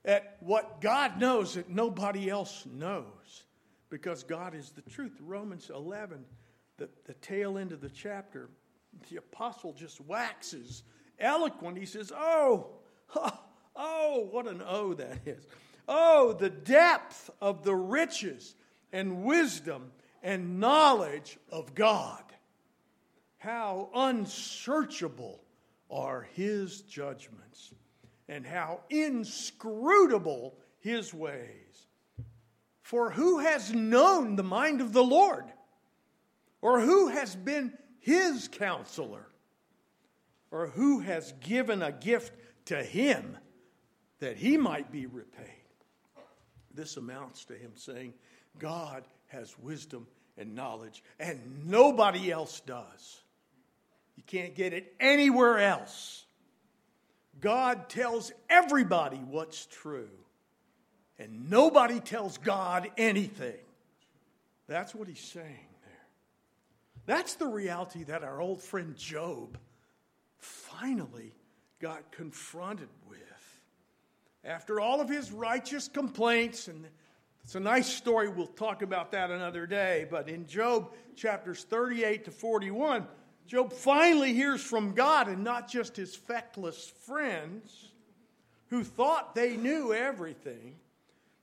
at 0.06 0.38
what 0.40 0.82
God 0.82 1.20
knows 1.20 1.56
that 1.56 1.70
nobody 1.70 2.30
else 2.30 2.66
knows 2.66 3.44
because 3.90 4.24
God 4.24 4.56
is 4.56 4.72
the 4.72 4.82
truth. 4.82 5.14
Romans 5.22 5.72
11, 5.74 6.26
the, 6.78 6.90
the 7.06 7.14
tail 7.16 7.58
end 7.58 7.72
of 7.72 7.82
the 7.82 7.90
chapter, 7.90 8.50
the 9.10 9.18
apostle 9.18 9.74
just 9.74 10.02
waxes 10.02 10.84
eloquent. 11.20 11.78
He 11.78 11.86
says, 11.86 12.12
Oh, 12.16 12.72
oh, 13.76 14.28
what 14.32 14.48
an 14.48 14.62
oh 14.66 14.94
that 14.96 15.20
is. 15.26 15.46
Oh, 15.88 16.34
the 16.34 16.50
depth 16.50 17.30
of 17.42 17.64
the 17.64 17.76
riches 17.76 18.56
and 18.92 19.24
wisdom 19.24 19.92
and 20.22 20.60
knowledge 20.60 21.38
of 21.52 21.76
God. 21.76 22.24
How 23.38 23.90
unsearchable 23.94 25.44
are 25.94 26.28
his 26.34 26.82
judgments, 26.82 27.72
and 28.28 28.46
how 28.46 28.82
inscrutable 28.90 30.58
his 30.80 31.14
ways. 31.14 31.88
For 32.82 33.12
who 33.12 33.40
has 33.40 33.74
known 33.74 34.36
the 34.36 34.44
mind 34.44 34.82
of 34.82 34.92
the 34.92 35.04
Lord? 35.04 35.46
Or 36.62 36.82
who 36.82 37.08
has 37.08 37.36
been 37.36 37.74
his 38.00 38.48
counselor? 38.48 39.28
Or 40.52 40.68
who 40.68 41.00
has 41.00 41.34
given 41.42 41.82
a 41.82 41.92
gift 41.92 42.34
to 42.66 42.84
him 42.84 43.38
that 44.20 44.38
he 44.38 44.58
might 44.58 44.92
be 44.92 45.06
repaid? 45.06 45.48
This 46.74 46.98
amounts 46.98 47.46
to 47.46 47.54
him 47.54 47.72
saying, 47.76 48.14
God 48.60 49.04
has 49.28 49.58
wisdom 49.60 50.08
and 50.38 50.56
knowledge, 50.56 51.04
and 51.20 51.66
nobody 51.66 52.32
else 52.32 52.60
does. 52.62 53.23
You 54.16 54.24
can't 54.26 54.56
get 54.56 54.74
it 54.74 54.94
anywhere 55.00 55.60
else. 55.60 56.26
God 57.40 57.90
tells 57.90 58.32
everybody 58.50 59.18
what's 59.18 59.66
true, 59.66 60.10
and 61.20 61.50
nobody 61.50 62.00
tells 62.00 62.38
God 62.38 62.90
anything. 62.98 63.58
That's 64.68 64.96
what 64.96 65.08
he's 65.08 65.20
saying 65.20 65.68
there. 65.84 66.06
That's 67.06 67.36
the 67.36 67.48
reality 67.48 68.06
that 68.06 68.24
our 68.24 68.40
old 68.40 68.62
friend 68.62 68.96
Job 68.96 69.58
finally 70.38 71.34
got 71.80 72.12
confronted 72.12 72.90
with. 73.10 73.20
After 74.46 74.80
all 74.80 75.02
of 75.02 75.10
his 75.10 75.32
righteous 75.32 75.88
complaints, 75.88 76.68
and 76.68 76.86
it's 77.44 77.56
a 77.56 77.60
nice 77.60 77.94
story, 77.94 78.30
we'll 78.30 78.48
talk 78.48 78.82
about 78.82 79.12
that 79.12 79.32
another 79.32 79.66
day, 79.66 80.08
but 80.10 80.30
in 80.30 80.48
Job 80.48 80.94
chapters 81.16 81.66
38 81.66 82.26
to 82.26 82.32
41, 82.32 83.06
Job 83.48 83.74
finally 83.74 84.34
hears 84.34 84.62
from 84.62 84.94
God 84.94 85.28
and 85.28 85.44
not 85.44 85.70
just 85.70 85.96
his 85.96 86.16
feckless 86.16 86.92
friends 87.06 87.92
who 88.70 88.84
thought 88.84 89.36
they 89.36 89.56
knew 89.58 89.94
everything. 89.94 90.76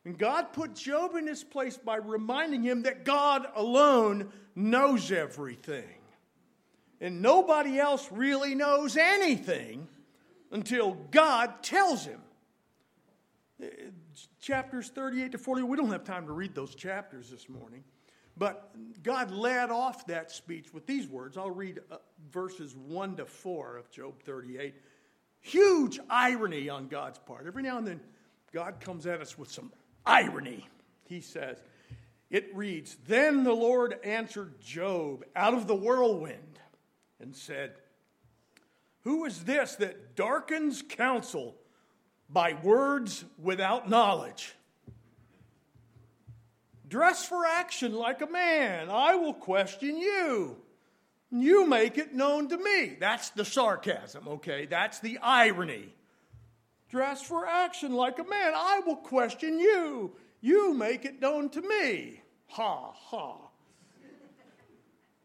And 0.04 0.18
God 0.18 0.52
put 0.52 0.74
Job 0.74 1.14
in 1.14 1.26
his 1.26 1.44
place 1.44 1.76
by 1.76 1.96
reminding 1.96 2.62
him 2.62 2.82
that 2.82 3.04
God 3.04 3.46
alone 3.54 4.32
knows 4.56 5.12
everything. 5.12 5.84
And 7.00 7.22
nobody 7.22 7.78
else 7.78 8.10
really 8.10 8.54
knows 8.54 8.96
anything 8.96 9.88
until 10.50 10.94
God 11.10 11.62
tells 11.62 12.04
him. 12.04 12.20
Uh, 13.62 13.66
chapters 14.40 14.88
38 14.88 15.32
to 15.32 15.38
40, 15.38 15.62
we 15.62 15.76
don't 15.76 15.90
have 15.90 16.04
time 16.04 16.26
to 16.26 16.32
read 16.32 16.54
those 16.54 16.74
chapters 16.74 17.30
this 17.30 17.48
morning. 17.48 17.84
But 18.36 18.74
God 19.02 19.30
led 19.30 19.70
off 19.70 20.06
that 20.06 20.30
speech 20.30 20.72
with 20.72 20.86
these 20.86 21.06
words. 21.06 21.36
I'll 21.36 21.50
read 21.50 21.80
uh, 21.90 21.96
verses 22.30 22.74
1 22.74 23.16
to 23.16 23.26
4 23.26 23.76
of 23.76 23.90
Job 23.90 24.22
38. 24.22 24.74
Huge 25.40 25.98
irony 26.08 26.68
on 26.68 26.88
God's 26.88 27.18
part. 27.18 27.46
Every 27.46 27.62
now 27.62 27.78
and 27.78 27.86
then, 27.86 28.00
God 28.52 28.80
comes 28.80 29.06
at 29.06 29.20
us 29.20 29.38
with 29.38 29.50
some 29.50 29.72
irony. 30.06 30.66
He 31.04 31.20
says, 31.20 31.58
it 32.30 32.54
reads, 32.54 32.96
Then 33.06 33.42
the 33.42 33.52
Lord 33.52 33.98
answered 34.04 34.60
Job 34.60 35.24
out 35.34 35.52
of 35.52 35.66
the 35.66 35.74
whirlwind 35.74 36.60
and 37.18 37.34
said, 37.34 37.74
Who 39.02 39.24
is 39.24 39.44
this 39.44 39.74
that 39.76 40.14
darkens 40.14 40.82
counsel 40.82 41.56
by 42.28 42.56
words 42.62 43.24
without 43.42 43.90
knowledge? 43.90 44.54
Dress 46.90 47.24
for 47.24 47.46
action 47.46 47.94
like 47.94 48.20
a 48.20 48.26
man. 48.26 48.90
I 48.90 49.14
will 49.14 49.32
question 49.32 49.96
you. 49.96 50.56
You 51.30 51.64
make 51.64 51.96
it 51.96 52.12
known 52.12 52.48
to 52.48 52.58
me. 52.58 52.96
That's 52.98 53.30
the 53.30 53.44
sarcasm, 53.44 54.26
okay? 54.26 54.66
That's 54.66 54.98
the 54.98 55.18
irony. 55.18 55.94
Dress 56.90 57.22
for 57.22 57.46
action 57.46 57.94
like 57.94 58.18
a 58.18 58.24
man. 58.24 58.52
I 58.56 58.80
will 58.84 58.96
question 58.96 59.60
you. 59.60 60.16
You 60.40 60.74
make 60.74 61.04
it 61.04 61.20
known 61.20 61.48
to 61.50 61.62
me. 61.62 62.22
Ha, 62.48 62.90
ha. 62.92 63.36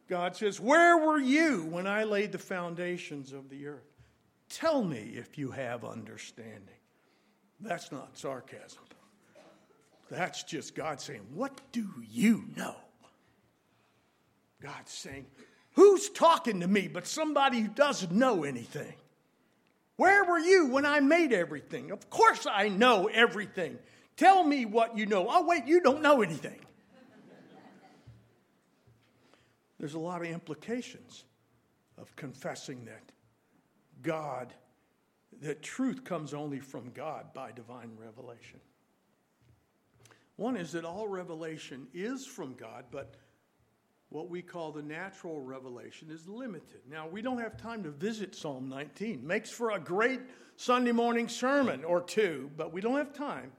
God 0.08 0.36
says, 0.36 0.60
Where 0.60 1.00
were 1.00 1.20
you 1.20 1.64
when 1.64 1.88
I 1.88 2.04
laid 2.04 2.32
the 2.32 2.38
foundations 2.38 3.34
of 3.34 3.50
the 3.50 3.66
earth? 3.66 3.92
Tell 4.50 4.84
me 4.84 5.14
if 5.16 5.40
you 5.40 5.50
have 5.50 5.84
understanding. 5.84 6.78
That's 7.60 7.92
not 7.92 8.16
sarcasm. 8.16 8.84
That's 10.10 10.44
just 10.44 10.76
God 10.76 11.02
saying, 11.02 11.22
What 11.34 11.60
do 11.72 11.88
you 12.12 12.46
know? 12.56 12.76
God's 14.62 14.92
saying, 14.92 15.26
Who's 15.74 16.10
talking 16.10 16.62
to 16.62 16.68
me 16.68 16.88
but 16.88 17.06
somebody 17.06 17.62
who 17.62 17.68
doesn't 17.68 18.12
know 18.12 18.44
anything? 18.44 18.94
Where 19.98 20.24
were 20.26 20.40
you 20.40 20.68
when 20.68 20.86
I 20.86 21.00
made 21.00 21.32
everything? 21.32 21.92
Of 21.92 22.10
course 22.10 22.46
I 22.50 22.70
know 22.70 23.08
everything. 23.08 23.78
Tell 24.18 24.44
me 24.44 24.66
what 24.66 24.98
you 24.98 25.06
know. 25.06 25.28
Oh, 25.30 25.46
wait, 25.46 25.66
you 25.66 25.82
don't 25.82 26.02
know 26.02 26.22
anything. 26.22 26.60
There's 29.80 29.94
a 29.94 30.00
lot 30.00 30.22
of 30.22 30.28
implications 30.28 31.26
of 31.98 32.16
confessing 32.16 32.86
that 32.86 33.12
God, 34.02 34.54
that 35.42 35.62
truth 35.62 36.04
comes 36.04 36.34
only 36.34 36.60
from 36.60 36.92
God 36.94 37.34
by 37.34 37.52
divine 37.52 37.92
revelation. 37.98 38.60
One 40.38 40.58
is 40.58 40.74
that 40.74 40.84
all 40.86 41.08
revelation 41.08 41.88
is 41.94 42.26
from 42.26 42.56
God, 42.56 42.86
but 42.92 43.16
what 44.10 44.30
we 44.30 44.42
call 44.42 44.72
the 44.72 44.82
natural 44.82 45.42
revelation 45.42 46.10
is 46.12 46.28
limited. 46.28 46.82
Now, 46.90 47.08
we 47.08 47.22
don't 47.22 47.40
have 47.40 47.58
time 47.58 47.84
to 47.84 47.92
visit 47.92 48.36
Psalm 48.36 48.70
19. 48.70 49.26
Makes 49.26 49.50
for 49.50 49.72
a 49.72 49.80
great 49.80 50.22
Sunday 50.58 50.92
morning 50.92 51.28
sermon 51.28 51.84
or 51.84 52.02
two, 52.02 52.52
but 52.58 52.74
we 52.74 52.82
don't 52.82 52.98
have 52.98 53.14
time. 53.14 53.52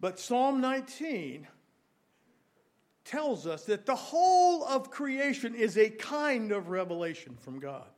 But 0.00 0.18
Psalm 0.18 0.60
19 0.60 1.46
tells 3.04 3.46
us 3.46 3.64
that 3.64 3.84
the 3.84 3.94
whole 3.94 4.64
of 4.64 4.90
creation 4.90 5.54
is 5.54 5.76
a 5.76 5.90
kind 5.90 6.52
of 6.52 6.68
revelation 6.68 7.36
from 7.40 7.58
God. 7.58 7.88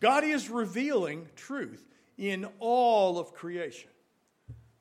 God 0.00 0.24
is 0.24 0.50
revealing 0.50 1.28
truth 1.36 1.86
in 2.18 2.46
all 2.58 3.18
of 3.18 3.32
creation 3.32 3.90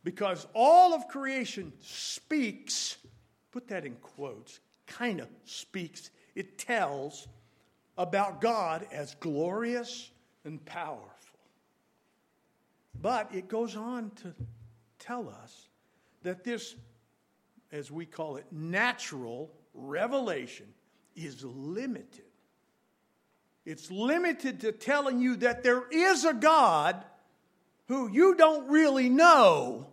because 0.03 0.47
all 0.53 0.93
of 0.93 1.07
creation 1.07 1.71
speaks, 1.79 2.97
put 3.51 3.67
that 3.67 3.85
in 3.85 3.95
quotes, 3.95 4.59
kind 4.87 5.19
of 5.19 5.27
speaks, 5.45 6.09
it 6.35 6.57
tells 6.57 7.27
about 7.97 8.41
God 8.41 8.87
as 8.91 9.15
glorious 9.15 10.09
and 10.43 10.63
powerful. 10.65 11.07
But 12.99 13.33
it 13.33 13.47
goes 13.47 13.75
on 13.75 14.11
to 14.21 14.33
tell 14.99 15.29
us 15.29 15.67
that 16.23 16.43
this, 16.43 16.75
as 17.71 17.91
we 17.91 18.05
call 18.05 18.37
it, 18.37 18.45
natural 18.51 19.51
revelation 19.73 20.67
is 21.15 21.43
limited. 21.43 22.25
It's 23.65 23.91
limited 23.91 24.61
to 24.61 24.71
telling 24.71 25.19
you 25.19 25.35
that 25.37 25.63
there 25.63 25.83
is 25.91 26.25
a 26.25 26.33
God 26.33 27.03
who 27.87 28.09
you 28.09 28.35
don't 28.35 28.69
really 28.69 29.09
know 29.09 29.87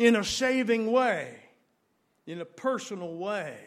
in 0.00 0.16
a 0.16 0.24
saving 0.24 0.90
way, 0.90 1.36
in 2.26 2.40
a 2.40 2.44
personal 2.46 3.16
way. 3.16 3.58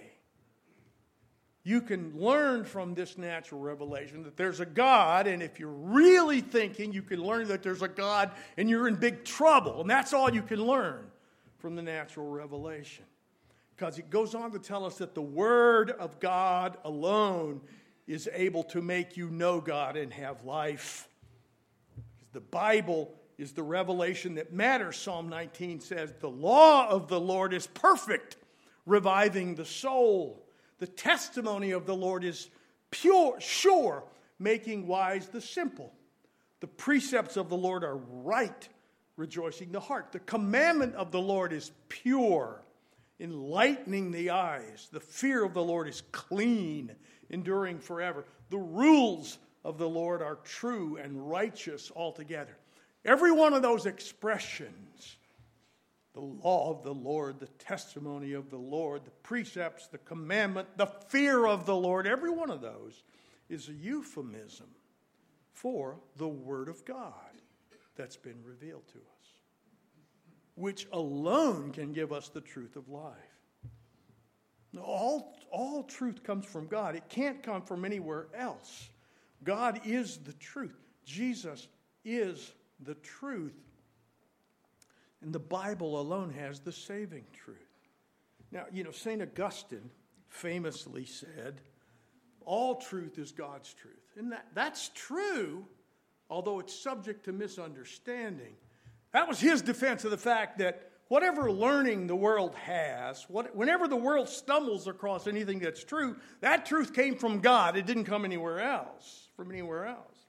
You 1.63 1.80
can 1.80 2.19
learn 2.19 2.65
from 2.65 2.96
this 2.96 3.19
natural 3.19 3.62
revelation 3.62 4.24
that 4.24 4.36
there's 4.36 4.60
a 4.60 4.65
God, 4.65 5.28
and 5.28 5.43
if 5.43 5.60
you're 5.60 5.69
really 5.69 6.41
thinking, 6.41 6.91
you 6.91 7.04
can 7.04 7.22
learn 7.22 7.48
that 7.50 7.62
there's 7.62 7.84
a 7.84 7.88
God 7.88 8.32
and 8.58 8.67
you're 8.67 8.88
in 8.88 8.96
big 8.96 9.24
trouble. 9.24 9.82
And 9.82 9.89
that's 9.89 10.12
all 10.12 10.34
you 10.34 10.41
can 10.41 10.60
learn 10.60 11.06
from 11.60 11.76
the 11.76 11.84
natural 11.84 12.28
revelation 12.28 13.06
because 13.76 14.00
it 14.00 14.10
goes 14.10 14.34
on 14.34 14.52
to 14.54 14.60
tell 14.60 14.86
us 14.86 14.98
that 14.98 15.13
the 15.13 15.22
Word 15.22 15.91
of 15.91 16.19
God 16.19 16.78
alone 16.84 17.62
is 18.08 18.28
able 18.34 18.63
to 18.63 18.82
make 18.82 19.15
you 19.15 19.30
know 19.30 19.62
God 19.62 19.98
and 19.98 20.12
have 20.12 20.43
life. 20.46 21.08
The 22.32 22.41
Bible 22.41 23.13
is 23.38 23.54
the 23.54 23.63
revelation 23.63 24.36
that 24.36 24.54
matters. 24.54 24.98
Psalm 24.98 25.30
19 25.30 25.80
says, 25.80 26.13
The 26.19 26.30
law 26.30 26.88
of 26.88 27.08
the 27.08 27.19
Lord 27.19 27.54
is 27.54 27.67
perfect, 27.67 28.38
reviving 28.86 29.56
the 29.56 29.65
soul. 29.65 30.46
The 30.80 30.88
testimony 30.88 31.72
of 31.72 31.86
the 31.86 31.96
Lord 31.96 32.24
is 32.24 32.50
pure, 32.91 33.39
sure, 33.39 34.04
making 34.39 34.88
wise 34.88 35.28
the 35.28 35.41
simple. 35.41 35.93
The 36.60 36.67
precepts 36.67 37.38
of 37.38 37.50
the 37.50 37.58
Lord 37.58 37.84
are 37.84 37.98
right, 37.98 38.69
rejoicing 39.17 39.72
the 39.72 39.80
heart. 39.80 40.12
The 40.12 40.19
commandment 40.19 40.96
of 40.96 41.12
the 41.12 41.22
Lord 41.22 41.54
is 41.54 41.72
pure 41.89 42.63
enlightening 43.19 44.12
the 44.12 44.32
eyes. 44.32 44.89
The 44.91 45.00
fear 45.00 45.43
of 45.43 45.54
the 45.54 45.63
Lord 45.63 45.88
is 45.88 46.04
clean, 46.12 46.91
enduring 47.30 47.80
forever. 47.80 48.26
The 48.50 48.58
rules 48.58 49.39
of 49.63 49.78
the 49.78 49.89
Lord 49.89 50.22
are 50.22 50.36
true 50.43 50.98
and 50.98 51.30
righteous 51.30 51.91
altogether. 51.96 52.58
Every 53.06 53.32
one 53.32 53.54
of 53.54 53.62
those 53.62 53.86
expressions, 53.86 55.18
the 56.13 56.22
law 56.22 56.72
of 56.72 56.84
the 56.84 56.94
Lord, 56.94 57.39
the 57.39 57.48
testimony 57.48 58.34
of 58.34 58.50
the 58.50 58.58
Lord, 58.58 59.06
the 59.06 59.12
precepts, 59.12 59.88
the 59.88 59.98
commandment, 59.98 60.68
the 60.78 60.88
fear 61.10 61.46
of 61.46 61.66
the 61.66 61.76
Lord, 61.76 62.08
every 62.08 62.32
one 62.32 62.50
of 62.50 62.62
those 62.62 63.04
is 63.50 63.68
a 63.70 63.74
euphemism 63.74 64.68
for 65.52 66.00
the 66.18 66.28
Word 66.28 66.70
of 66.70 66.86
God 66.86 67.13
that's 67.96 68.18
been 68.18 68.42
revealed 68.44 68.88
to 68.88 68.98
us 68.98 69.13
which 70.56 70.88
alone 70.92 71.72
can 71.72 71.94
give 71.94 72.12
us 72.12 72.30
the 72.30 72.42
truth 72.42 72.76
of 72.76 72.89
life. 72.89 73.13
All, 74.82 75.36
all 75.52 75.84
truth 75.84 76.24
comes 76.24 76.46
from 76.46 76.68
God. 76.68 76.96
It 76.96 77.08
can't 77.10 77.44
come 77.44 77.62
from 77.62 77.86
anywhere 77.86 78.28
else. 78.36 78.89
God 79.44 79.82
is 79.86 80.18
the 80.18 80.34
truth. 80.34 80.76
Jesus 81.06 81.68
is 82.04 82.54
the 82.86 82.96
truth. 82.96 83.54
And 85.22 85.34
the 85.34 85.39
Bible 85.39 86.00
alone 86.00 86.32
has 86.32 86.60
the 86.60 86.72
saving 86.72 87.26
truth. 87.34 87.58
Now, 88.52 88.65
you 88.72 88.84
know, 88.84 88.91
St. 88.91 89.22
Augustine 89.22 89.89
famously 90.28 91.06
said, 91.06 91.62
All 92.46 92.76
truth 92.76 93.17
is 93.17 93.32
God's 93.32 93.74
truth. 93.74 93.93
And 94.17 94.32
that, 94.32 94.48
that's 94.54 94.89
true, 94.93 95.65
although 96.30 96.60
it's 96.60 96.74
subject 96.78 97.26
to 97.26 97.32
misunderstanding. 97.32 98.54
That 99.13 99.28
was 99.28 99.39
his 99.39 99.62
defense 99.62 100.04
of 100.06 100.12
the 100.12 100.17
fact 100.17 100.58
that 100.58 100.91
whatever 101.08 101.52
learning 101.52 102.08
the 102.08 102.15
world 102.15 102.56
has, 102.56 103.24
what, 103.30 103.56
whenever 103.56 103.88
the 103.88 103.96
world 103.96 104.28
stumbles 104.28 104.88
across 104.88 105.28
anything 105.28 105.60
that's 105.60 105.84
true, 105.84 106.15
that 106.41 106.65
truth 106.65 106.93
came 106.93 107.15
from 107.15 107.39
God. 107.39 107.78
It 107.78 107.86
didn't 107.86 108.06
come 108.06 108.26
anywhere 108.26 108.60
else, 108.60 109.30
from 109.36 109.52
anywhere 109.52 109.86
else. 109.86 110.22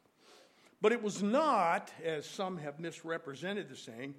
But 0.84 0.92
it 0.92 1.02
was 1.02 1.22
not, 1.22 1.90
as 2.04 2.26
some 2.26 2.58
have 2.58 2.78
misrepresented 2.78 3.70
the 3.70 3.74
saying, 3.74 4.16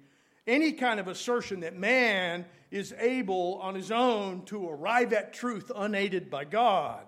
any 0.48 0.72
kind 0.72 0.98
of 0.98 1.06
assertion 1.06 1.60
that 1.60 1.78
man 1.78 2.44
is 2.72 2.92
able 2.98 3.60
on 3.62 3.76
his 3.76 3.92
own 3.92 4.44
to 4.46 4.68
arrive 4.68 5.12
at 5.12 5.32
truth 5.32 5.70
unaided 5.72 6.28
by 6.28 6.44
God. 6.44 7.04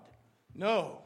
No. 0.55 1.01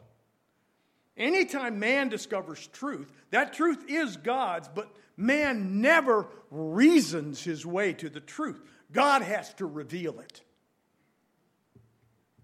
Anytime 1.18 1.80
man 1.80 2.10
discovers 2.10 2.68
truth, 2.68 3.12
that 3.32 3.54
truth 3.54 3.86
is 3.88 4.18
God's, 4.18 4.68
but 4.68 4.96
Man 5.18 5.82
never 5.82 6.28
reasons 6.52 7.44
his 7.44 7.66
way 7.66 7.94
to 7.94 8.08
the 8.08 8.20
truth, 8.20 8.62
God 8.92 9.24
has 9.24 9.52
to 9.56 9.66
reveal 9.66 10.20
it. 10.20 10.44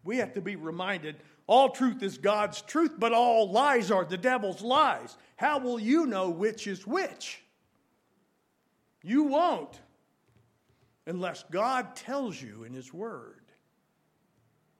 We 0.04 0.17
have 0.17 0.34
to 0.34 0.41
be 0.41 0.56
reminded 0.56 1.17
all 1.50 1.70
truth 1.70 2.04
is 2.04 2.20
God's 2.20 2.62
truth, 2.62 2.92
but 3.00 3.12
all 3.12 3.50
lies 3.50 3.90
are 3.90 4.06
the 4.06 4.18
devil's 4.18 4.62
lies. 4.62 5.18
How 5.36 5.58
will 5.58 5.80
you 5.80 6.06
know 6.06 6.30
which 6.30 6.68
is 6.68 6.86
which? 6.86 7.42
You 9.02 9.24
won't 9.24 9.80
unless 11.08 11.44
God 11.50 11.96
tells 11.96 12.40
you 12.40 12.66
in 12.66 12.74
His 12.76 12.94
Word. 12.94 13.42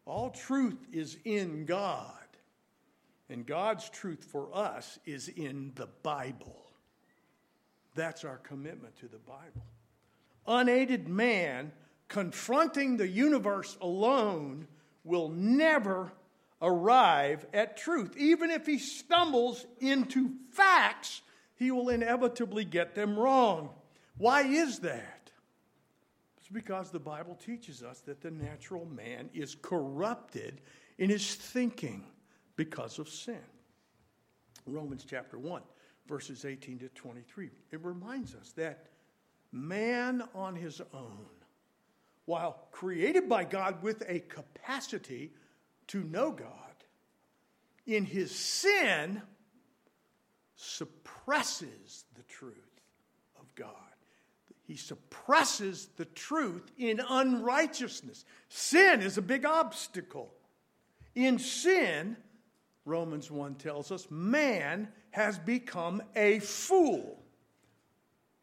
All 0.06 0.30
truth 0.30 0.78
is 0.94 1.18
in 1.26 1.66
God. 1.66 2.14
And 3.32 3.48
God's 3.48 3.90
truth 3.90 4.24
for 4.24 4.56
us 4.56 5.00
is 5.08 5.28
in 5.28 5.72
the 5.74 5.88
Bible. 6.04 6.68
That's 7.96 8.24
our 8.24 8.38
commitment 8.38 8.96
to 8.98 9.08
the 9.08 9.18
Bible. 9.18 9.66
Unaided 10.46 11.08
man 11.08 11.72
confronting 12.10 12.96
the 12.96 13.08
universe 13.08 13.76
alone 13.82 14.68
will 15.04 15.30
never 15.30 16.12
arrive 16.62 17.45
at 17.54 17.78
truth. 17.78 18.15
Even 18.17 18.52
if 18.52 18.65
he 18.65 18.80
stumbles 18.80 19.65
into 19.80 20.32
facts, 20.52 21.22
he 21.56 21.72
will 21.72 21.89
inevitably 21.89 22.65
get 22.65 22.95
them 22.95 23.17
wrong. 23.17 23.69
Why 24.17 24.41
is 24.41 24.80
that? 24.80 25.32
It's 26.38 26.50
because 26.50 26.91
the 26.91 27.00
Bible 27.00 27.36
teaches 27.36 27.84
us 27.84 28.00
that 28.02 28.22
the 28.22 28.32
natural 28.32 28.86
man 28.86 29.30
is 29.34 29.56
corrupted 29.56 30.62
in 30.98 31.10
his 31.10 31.36
thinking 31.36 32.04
because 32.56 33.00
of 33.00 33.08
sin. 33.08 33.39
Romans 34.65 35.06
chapter 35.10 35.38
1, 35.39 35.62
verses 36.08 36.45
18 36.45 36.80
to 36.80 36.89
23. 36.89 37.50
It 37.72 37.84
reminds 37.84 38.36
us 38.36 38.52
that 38.58 38.88
man 39.52 40.24
on 40.36 40.56
his 40.56 40.82
own, 40.93 41.26
while 42.26 42.67
created 42.72 43.28
by 43.28 43.43
God 43.43 43.82
with 43.82 44.04
a 44.08 44.19
capacity 44.19 45.32
to 45.89 46.04
know 46.04 46.32
God, 46.32 46.47
in 47.86 48.06
his 48.06 48.34
sin 48.34 49.21
suppresses 50.56 52.06
the 52.15 52.23
truth 52.23 52.56
of 53.39 53.54
God. 53.56 53.73
He 54.63 54.75
suppresses 54.75 55.89
the 55.97 56.06
truth 56.06 56.71
in 56.78 57.02
unrighteousness. 57.08 58.23
Sin 58.49 59.02
is 59.02 59.17
a 59.17 59.21
big 59.21 59.45
obstacle. 59.45 60.32
In 61.15 61.39
sin, 61.39 62.15
Romans 62.86 63.32
1 63.32 63.56
tells 63.56 63.91
us, 63.91 64.08
man 64.12 64.89
has 65.12 65.39
become 65.39 66.04
a 66.15 66.39
fool. 66.39 67.19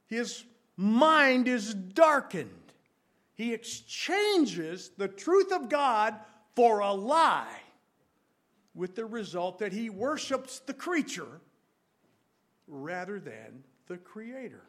His 0.06 0.44
mind 0.76 1.46
is 1.46 1.74
darkened. 1.74 2.50
He 3.35 3.52
exchanges 3.52 4.90
the 4.96 5.09
truth 5.09 5.52
of 5.52 5.68
God 5.68 6.16
for 6.57 6.81
a 6.81 6.92
lie, 6.92 7.61
with 8.75 8.97
the 8.97 9.05
result 9.05 9.61
that 9.61 9.73
he 9.73 9.90
worships 9.90 10.59
the 10.61 10.75
creature 10.75 11.40
rather 12.66 13.21
than 13.21 13.62
the 13.87 13.97
creator. 13.99 14.62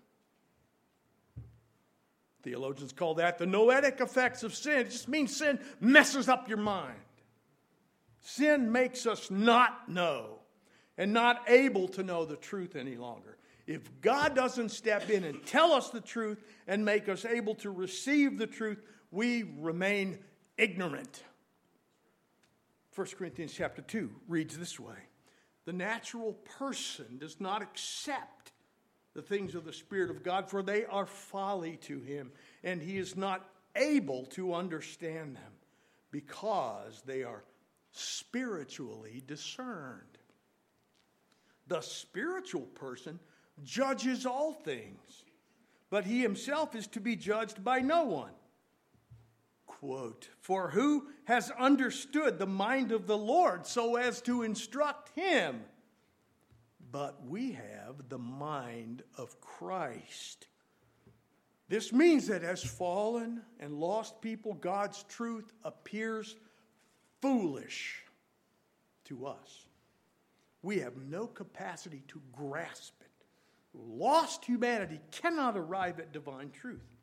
Theologians 2.43 2.93
call 2.93 3.15
that 3.15 3.37
the 3.37 3.45
noetic 3.45 3.99
effects 3.99 4.43
of 4.43 4.53
sin. 4.53 4.79
It 4.79 4.91
just 4.91 5.09
means 5.09 5.35
sin 5.35 5.59
messes 5.81 6.29
up 6.29 6.47
your 6.47 6.59
mind. 6.59 6.99
Sin 8.21 8.71
makes 8.71 9.05
us 9.05 9.31
not 9.31 9.89
know 9.89 10.39
and 10.97 11.13
not 11.13 11.43
able 11.47 11.87
to 11.89 12.03
know 12.03 12.25
the 12.25 12.35
truth 12.35 12.75
any 12.75 12.95
longer. 12.95 13.37
If 13.65 14.01
God 14.01 14.35
doesn't 14.35 14.69
step 14.69 15.09
in 15.09 15.23
and 15.23 15.45
tell 15.45 15.73
us 15.73 15.89
the 15.89 16.01
truth 16.01 16.41
and 16.67 16.85
make 16.85 17.09
us 17.09 17.25
able 17.25 17.55
to 17.55 17.69
receive 17.69 18.37
the 18.37 18.47
truth, 18.47 18.81
we 19.11 19.43
remain 19.43 20.19
ignorant. 20.57 21.23
1 22.97 23.05
Corinthians 23.15 23.53
chapter 23.53 23.83
2 23.83 24.09
reads 24.27 24.57
this 24.57 24.79
way 24.79 24.97
The 25.65 25.73
natural 25.73 26.33
person 26.57 27.19
does 27.19 27.39
not 27.39 27.61
accept 27.61 28.53
the 29.13 29.21
things 29.21 29.53
of 29.53 29.65
the 29.65 29.73
Spirit 29.73 30.09
of 30.09 30.23
God, 30.23 30.49
for 30.49 30.63
they 30.63 30.83
are 30.85 31.05
folly 31.05 31.77
to 31.83 31.99
him, 31.99 32.31
and 32.63 32.81
he 32.81 32.97
is 32.97 33.15
not 33.15 33.47
able 33.75 34.25
to 34.31 34.55
understand 34.55 35.35
them 35.35 35.51
because 36.09 37.03
they 37.05 37.21
are 37.21 37.43
spiritually 37.91 39.21
discerned. 39.27 40.17
The 41.67 41.81
spiritual 41.81 42.61
person 42.61 43.19
judges 43.63 44.25
all 44.25 44.53
things, 44.53 45.23
but 45.91 46.03
he 46.03 46.23
himself 46.23 46.73
is 46.73 46.87
to 46.87 46.99
be 46.99 47.15
judged 47.15 47.63
by 47.63 47.79
no 47.79 48.05
one. 48.05 48.31
Quote, 49.79 50.29
For 50.41 50.71
who 50.71 51.05
has 51.25 51.51
understood 51.51 52.39
the 52.39 52.47
mind 52.47 52.91
of 52.91 53.05
the 53.05 53.17
Lord 53.17 53.67
so 53.67 53.95
as 53.95 54.21
to 54.21 54.41
instruct 54.41 55.15
him? 55.15 55.61
But 56.91 57.23
we 57.27 57.51
have 57.51 58.09
the 58.09 58.17
mind 58.17 59.03
of 59.19 59.39
Christ. 59.39 60.47
This 61.69 61.93
means 61.93 62.25
that 62.25 62.43
as 62.43 62.63
fallen 62.63 63.43
and 63.59 63.79
lost 63.79 64.19
people, 64.19 64.55
God's 64.55 65.03
truth 65.03 65.53
appears 65.63 66.35
foolish 67.21 68.03
to 69.05 69.27
us. 69.27 69.67
We 70.63 70.79
have 70.79 70.97
no 70.97 71.27
capacity 71.27 72.01
to 72.07 72.21
grasp 72.31 72.95
it. 73.01 73.25
Lost 73.75 74.43
humanity 74.43 74.99
cannot 75.11 75.55
arrive 75.55 75.99
at 75.99 76.13
divine 76.13 76.49
truth. 76.49 76.96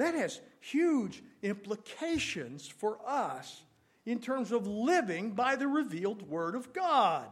That 0.00 0.14
has 0.14 0.40
huge 0.60 1.22
implications 1.42 2.66
for 2.66 2.98
us 3.06 3.64
in 4.06 4.18
terms 4.18 4.50
of 4.50 4.66
living 4.66 5.32
by 5.32 5.56
the 5.56 5.66
revealed 5.66 6.22
Word 6.22 6.54
of 6.54 6.72
God. 6.72 7.28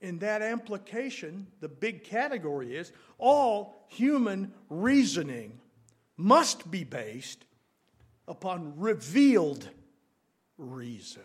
In 0.00 0.18
that 0.18 0.42
implication, 0.42 1.46
the 1.60 1.68
big 1.68 2.02
category 2.02 2.74
is 2.74 2.90
all 3.18 3.86
human 3.86 4.52
reasoning 4.68 5.60
must 6.16 6.68
be 6.68 6.82
based 6.82 7.44
upon 8.26 8.80
revealed 8.80 9.68
reason. 10.56 11.22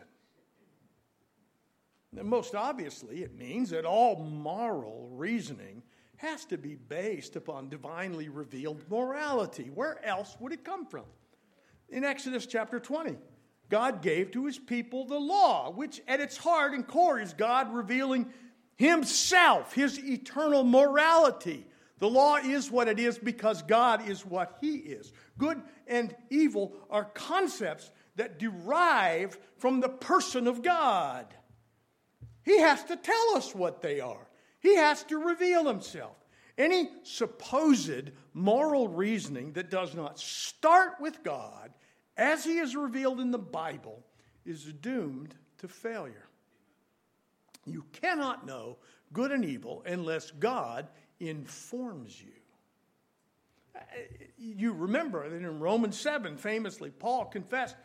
And 2.16 2.30
most 2.30 2.54
obviously, 2.54 3.24
it 3.24 3.36
means 3.36 3.72
that 3.72 3.84
all 3.84 4.16
moral 4.16 5.10
reasoning 5.12 5.82
has 6.18 6.46
to 6.46 6.58
be 6.58 6.76
based 6.76 7.36
upon 7.36 7.70
divinely 7.70 8.30
revealed 8.30 8.82
morality. 8.90 9.70
Where 9.74 10.04
else 10.06 10.36
would 10.40 10.54
it 10.54 10.64
come 10.64 10.86
from? 10.86 11.06
In 11.90 12.04
Exodus 12.04 12.46
chapter 12.46 12.80
20, 12.80 13.18
God 13.70 14.02
gave 14.02 14.32
to 14.32 14.46
his 14.46 14.58
people 14.58 15.06
the 15.06 15.20
law, 15.20 15.72
which 15.72 16.02
at 16.08 16.20
its 16.20 16.38
heart 16.38 16.74
and 16.74 16.88
core 16.88 17.20
is 17.20 17.34
God 17.34 17.74
revealing 17.74 18.32
himself, 18.76 19.74
his 19.74 20.00
eternal 20.00 20.64
morality. 20.64 21.66
The 22.00 22.10
law 22.10 22.38
is 22.38 22.70
what 22.70 22.88
it 22.88 23.00
is 23.00 23.18
because 23.18 23.62
God 23.62 24.10
is 24.10 24.26
what 24.26 24.58
he 24.62 24.76
is. 24.76 25.14
Good 25.38 25.62
and 25.88 26.16
evil 26.30 26.74
are 26.90 27.06
concepts 27.06 27.92
that 28.16 28.40
derive 28.40 29.38
from 29.58 29.80
the 29.80 29.90
person 29.90 30.48
of 30.48 30.62
God. 30.62 31.34
He 32.44 32.60
has 32.60 32.84
to 32.86 32.96
tell 32.96 33.36
us 33.36 33.56
what 33.56 33.82
they 33.82 34.00
are, 34.00 34.28
He 34.64 34.76
has 34.78 35.04
to 35.04 35.18
reveal 35.18 35.68
Himself. 35.68 36.16
Any 36.58 36.90
supposed 37.04 38.12
moral 38.34 38.88
reasoning 38.88 39.54
that 39.54 39.70
does 39.70 39.94
not 39.94 40.20
start 40.20 40.94
with 41.00 41.24
God, 41.24 41.72
as 42.18 42.44
He 42.44 42.58
is 42.58 42.76
revealed 42.76 43.20
in 43.20 43.30
the 43.30 43.38
Bible, 43.38 44.04
is 44.46 44.64
doomed 44.64 45.36
to 45.60 45.68
failure. 45.68 46.28
You 47.66 47.86
cannot 47.92 48.46
know 48.46 48.78
good 49.12 49.32
and 49.32 49.46
evil 49.46 49.84
unless 49.86 50.32
God 50.32 50.88
informs 51.20 52.22
you. 52.22 52.32
Uh, 53.76 53.80
you 54.38 54.74
remember 54.74 55.28
that 55.30 55.36
in 55.36 55.60
Romans 55.60 56.00
7, 56.00 56.38
famously, 56.38 56.90
Paul 56.90 57.26
confessed 57.26 57.76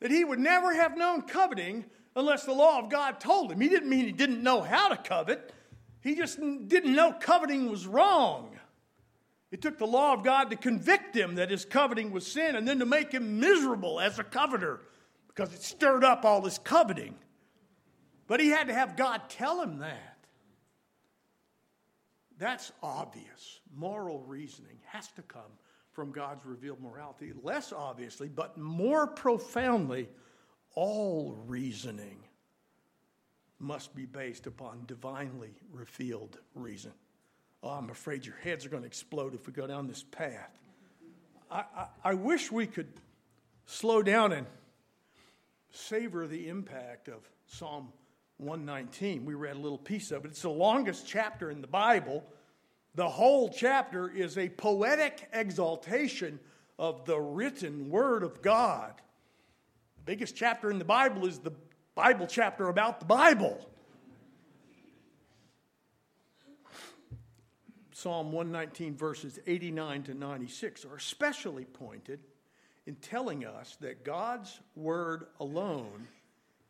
that 0.00 0.10
he 0.10 0.24
would 0.24 0.38
never 0.38 0.74
have 0.74 0.96
known 0.96 1.22
coveting 1.22 1.84
unless 2.16 2.44
the 2.44 2.52
law 2.52 2.80
of 2.80 2.90
God 2.90 3.20
told 3.20 3.52
him. 3.52 3.60
He 3.60 3.68
didn't 3.68 3.88
mean 3.88 4.04
he 4.04 4.12
didn't 4.12 4.42
know 4.42 4.60
how 4.60 4.88
to 4.88 4.96
covet, 4.96 5.52
he 6.02 6.14
just 6.14 6.38
didn't 6.38 6.94
know 6.94 7.12
coveting 7.12 7.70
was 7.70 7.86
wrong. 7.86 8.56
It 9.50 9.62
took 9.62 9.78
the 9.78 9.86
law 9.86 10.12
of 10.12 10.24
God 10.24 10.50
to 10.50 10.56
convict 10.56 11.16
him 11.16 11.36
that 11.36 11.50
his 11.50 11.64
coveting 11.64 12.12
was 12.12 12.26
sin 12.26 12.54
and 12.54 12.68
then 12.68 12.78
to 12.80 12.86
make 12.86 13.12
him 13.12 13.40
miserable 13.40 13.98
as 13.98 14.18
a 14.18 14.24
coveter 14.24 14.80
because 15.28 15.52
it 15.54 15.62
stirred 15.62 16.04
up 16.04 16.24
all 16.24 16.42
his 16.42 16.58
coveting. 16.58 17.14
But 18.26 18.40
he 18.40 18.48
had 18.48 18.68
to 18.68 18.74
have 18.74 18.96
God 18.96 19.22
tell 19.28 19.62
him 19.62 19.78
that. 19.78 20.18
That's 22.36 22.70
obvious. 22.82 23.60
Moral 23.74 24.20
reasoning 24.20 24.78
has 24.84 25.08
to 25.12 25.22
come 25.22 25.52
from 25.92 26.12
God's 26.12 26.44
revealed 26.44 26.80
morality. 26.80 27.32
Less 27.42 27.72
obviously, 27.72 28.28
but 28.28 28.58
more 28.58 29.06
profoundly, 29.06 30.08
all 30.74 31.36
reasoning 31.46 32.18
must 33.58 33.94
be 33.94 34.04
based 34.04 34.46
upon 34.46 34.84
divinely 34.86 35.50
revealed 35.72 36.38
reason. 36.54 36.92
Oh, 37.62 37.70
I'm 37.70 37.90
afraid 37.90 38.24
your 38.24 38.36
heads 38.36 38.64
are 38.64 38.68
going 38.68 38.82
to 38.82 38.86
explode 38.86 39.34
if 39.34 39.46
we 39.46 39.52
go 39.52 39.66
down 39.66 39.86
this 39.86 40.02
path. 40.02 40.56
I, 41.50 41.64
I, 41.76 41.86
I 42.04 42.14
wish 42.14 42.52
we 42.52 42.66
could 42.66 42.92
slow 43.66 44.02
down 44.02 44.32
and 44.32 44.46
savor 45.70 46.26
the 46.26 46.48
impact 46.48 47.08
of 47.08 47.28
Psalm 47.46 47.92
119. 48.36 49.24
We 49.24 49.34
read 49.34 49.56
a 49.56 49.58
little 49.58 49.78
piece 49.78 50.12
of 50.12 50.24
it. 50.24 50.28
It's 50.28 50.42
the 50.42 50.50
longest 50.50 51.06
chapter 51.06 51.50
in 51.50 51.60
the 51.60 51.66
Bible 51.66 52.24
the 52.98 53.08
whole 53.08 53.48
chapter 53.48 54.10
is 54.10 54.36
a 54.36 54.48
poetic 54.48 55.28
exaltation 55.32 56.40
of 56.80 57.04
the 57.04 57.16
written 57.16 57.90
word 57.90 58.24
of 58.24 58.42
God. 58.42 58.92
The 59.98 60.02
biggest 60.04 60.34
chapter 60.34 60.68
in 60.68 60.80
the 60.80 60.84
Bible 60.84 61.24
is 61.24 61.38
the 61.38 61.52
Bible 61.98 62.28
chapter 62.28 62.68
about 62.68 63.00
the 63.00 63.06
Bible. 63.06 63.58
Psalm 67.92 68.30
119, 68.30 68.94
verses 68.94 69.40
89 69.48 70.04
to 70.04 70.14
96, 70.14 70.84
are 70.84 70.94
especially 70.94 71.64
pointed 71.64 72.20
in 72.86 72.94
telling 72.94 73.44
us 73.44 73.76
that 73.80 74.04
God's 74.04 74.60
word 74.76 75.24
alone 75.40 76.06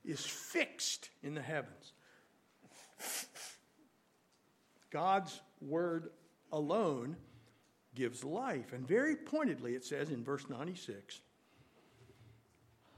is 0.02 0.24
fixed 0.24 1.10
in 1.22 1.34
the 1.34 1.42
heavens. 1.42 1.92
God's 4.90 5.38
word 5.60 6.08
alone 6.50 7.18
gives 7.94 8.24
life. 8.24 8.72
And 8.72 8.88
very 8.88 9.14
pointedly, 9.14 9.74
it 9.74 9.84
says 9.84 10.08
in 10.08 10.24
verse 10.24 10.48
96 10.48 11.20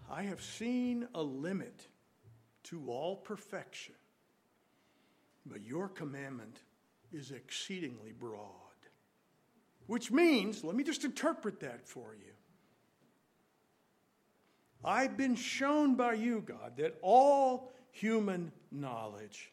I 0.09 0.23
have 0.23 0.41
seen 0.41 1.09
a 1.13 1.23
limit 1.25 1.89
to 2.71 2.83
all 2.89 3.17
perfection, 3.17 3.95
but 5.45 5.63
your 5.63 5.89
commandment 5.89 6.61
is 7.13 7.33
exceedingly 7.33 8.13
broad. 8.13 8.41
Which 9.87 10.13
means, 10.13 10.63
let 10.63 10.77
me 10.77 10.85
just 10.85 11.05
interpret 11.05 11.61
that 11.61 11.87
for 11.87 12.15
you. 12.15 12.33
I've 14.85 15.17
been 15.17 15.35
shown 15.35 15.97
by 15.97 16.15
you, 16.15 16.43
God, 16.43 16.77
that 16.77 16.97
all 17.03 17.73
human 17.91 18.53
knowledge 18.71 19.51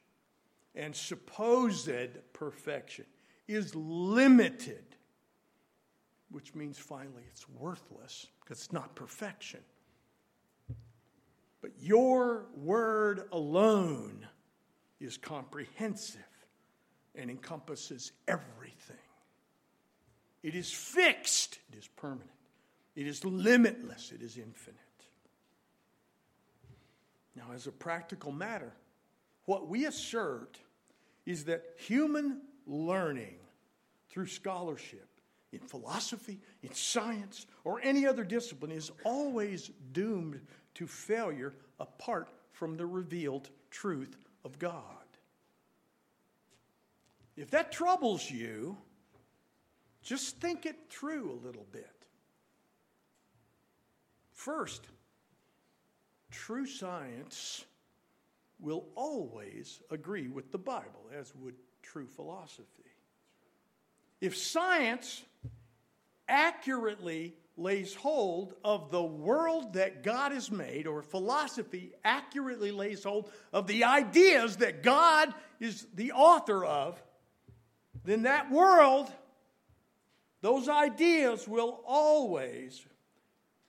and 0.76 0.96
supposed 0.96 1.90
perfection 2.34 3.06
is 3.48 3.74
limited, 3.76 4.84
which 6.30 6.54
means 6.54 6.78
finally 6.78 7.24
it's 7.32 7.50
worthless 7.50 8.28
because 8.42 8.60
it's 8.64 8.72
not 8.72 8.96
perfection. 8.96 9.62
But 11.62 11.72
your 11.80 12.46
word 12.56 13.24
alone 13.32 14.28
is 15.00 15.18
comprehensive 15.18 16.22
and 17.16 17.30
encompasses 17.30 18.12
everything. 18.28 18.96
It 20.44 20.56
is 20.56 20.72
fixed, 20.72 21.60
it 21.72 21.78
is 21.78 21.88
permanent, 21.88 22.30
it 22.96 23.08
is 23.08 23.26
limitless, 23.26 24.12
it 24.14 24.22
is 24.22 24.38
infinite. 24.38 24.78
Now, 27.36 27.54
as 27.54 27.68
a 27.68 27.72
practical 27.72 28.32
matter, 28.32 28.74
what 29.46 29.68
we 29.68 29.86
assert 29.86 30.58
is 31.26 31.46
that 31.46 31.64
human 31.78 32.42
learning 32.66 33.36
through 34.10 34.28
scholarship 34.28 35.08
in 35.52 35.60
philosophy, 35.60 36.40
in 36.62 36.74
science, 36.74 37.46
or 37.64 37.80
any 37.82 38.06
other 38.06 38.24
discipline 38.24 38.72
is 38.72 38.92
always 39.04 39.72
doomed 39.92 40.42
to 40.78 40.86
failure 40.86 41.54
apart 41.80 42.30
from 42.52 42.78
the 42.78 42.86
revealed 42.86 43.50
truth 43.72 44.16
of 44.46 44.60
God. 44.60 44.84
If 47.36 47.50
that 47.52 47.72
troubles 47.72 48.30
you, 48.30 48.78
just 50.04 50.38
think 50.38 50.68
it 50.68 50.76
through 50.90 51.32
a 51.32 51.46
little 51.46 51.66
bit. 51.72 52.06
First, 54.34 54.88
true 56.30 56.68
science 56.68 57.66
will 58.60 58.86
always 58.96 59.82
agree 59.90 60.28
with 60.28 60.52
the 60.52 60.60
Bible, 60.60 61.10
as 61.12 61.34
would 61.36 61.56
true 61.82 62.08
philosophy. 62.08 62.84
If 64.22 64.38
science 64.38 65.24
accurately 66.28 67.34
lays 67.58 67.96
hold 67.96 68.54
of 68.64 68.92
the 68.92 69.04
world 69.04 69.74
that 69.74 70.04
God 70.04 70.32
has 70.32 70.52
made, 70.52 70.86
or 70.86 71.02
philosophy 71.02 71.92
accurately 72.06 72.72
lays 72.72 73.04
hold 73.04 73.32
of 73.52 73.68
the 73.68 73.84
ideas 73.84 74.58
that 74.58 74.84
God 74.84 75.34
is 75.60 75.88
the 75.96 76.12
author 76.12 76.64
of, 76.64 77.02
then 78.06 78.24
that 78.24 78.52
world, 78.52 79.12
those 80.42 80.70
ideas 80.70 81.48
will 81.48 81.82
always 81.86 82.86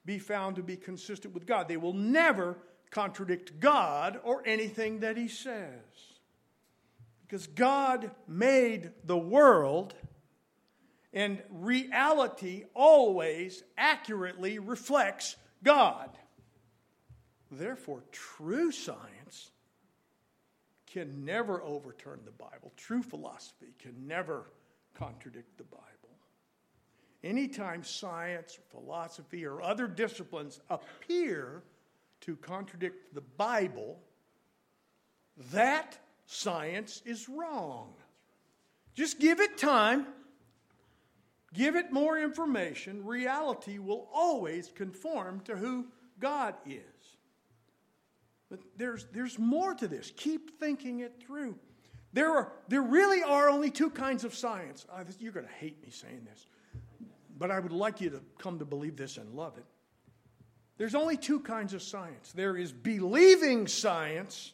be 0.05 0.18
found 0.18 0.57
to 0.57 0.62
be 0.62 0.76
consistent 0.76 1.34
with 1.34 1.47
God. 1.47 1.66
They 1.66 1.76
will 1.76 1.95
never 1.95 2.59
contradict 2.91 3.59
God 3.59 4.20
or 4.22 4.43
anything 4.47 5.01
that 5.01 5.16
He 5.16 5.28
says. 5.28 5.80
Because 7.26 7.47
God 7.47 8.11
made 8.26 8.93
the 9.05 9.18
world, 9.18 9.95
and 11.13 11.43
reality 11.51 12.65
always 12.75 13.63
accurately 13.77 14.59
reflects 14.59 15.37
God. 15.63 16.11
Therefore, 17.51 18.03
true 18.13 18.71
science 18.71 19.51
can 20.87 21.25
never 21.25 21.63
overturn 21.63 22.21
the 22.25 22.33
Bible. 22.33 22.73
True 22.77 23.03
philosophy 23.03 23.75
can 23.79 24.07
never 24.07 24.51
contradict 24.95 25.57
the 25.59 25.65
Bible. 25.65 25.85
Anytime 27.25 27.83
science, 27.83 28.59
philosophy, 28.71 29.45
or 29.45 29.61
other 29.61 29.87
disciplines 29.87 30.61
appear 30.71 31.63
to 32.21 32.37
contradict 32.37 33.15
the 33.15 33.21
Bible, 33.21 33.99
that 35.53 35.99
science 36.27 37.03
is 37.05 37.29
wrong. 37.29 37.95
Just 38.95 39.19
give 39.19 39.41
it 39.41 39.59
time, 39.59 40.07
give 41.55 41.76
it 41.76 41.92
more 41.92 42.18
information. 42.18 43.05
Reality 43.05 43.78
will 43.78 44.09
always 44.12 44.70
conform 44.74 45.40
to 45.40 45.57
who 45.57 45.86
God 46.20 46.55
is. 46.66 46.82
But 48.51 48.61
there's, 48.76 49.07
there's 49.12 49.38
more 49.38 49.74
to 49.74 49.88
this. 49.88 50.12
Keep 50.16 50.59
thinking 50.59 51.01
it 51.01 51.22
through. 51.26 51.59
There, 52.12 52.30
are, 52.30 52.53
there 52.68 52.82
really 52.82 53.22
are 53.22 53.51
only 53.51 53.70
two 53.70 53.90
kinds 53.90 54.24
of 54.24 54.34
science. 54.34 54.86
Uh, 54.90 55.05
you're 55.18 55.32
going 55.32 55.46
to 55.46 55.53
hate 55.53 55.82
me 55.82 55.90
saying 55.90 56.26
this, 56.30 56.46
but 57.38 57.51
I 57.51 57.61
would 57.61 57.72
like 57.72 58.01
you 58.01 58.11
to 58.11 58.22
come 58.38 58.59
to 58.61 58.64
believe 58.64 58.96
this 58.96 59.18
and 59.18 59.34
love 59.34 59.59
it. 59.59 59.64
There's 60.78 60.94
only 60.94 61.16
two 61.16 61.40
kinds 61.40 61.74
of 61.74 61.82
science 61.82 62.32
there 62.32 62.57
is 62.57 62.72
believing 62.72 63.66
science, 63.66 64.53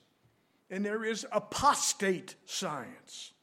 and 0.71 0.85
there 0.85 1.05
is 1.05 1.27
apostate 1.31 2.35
science. 2.47 3.34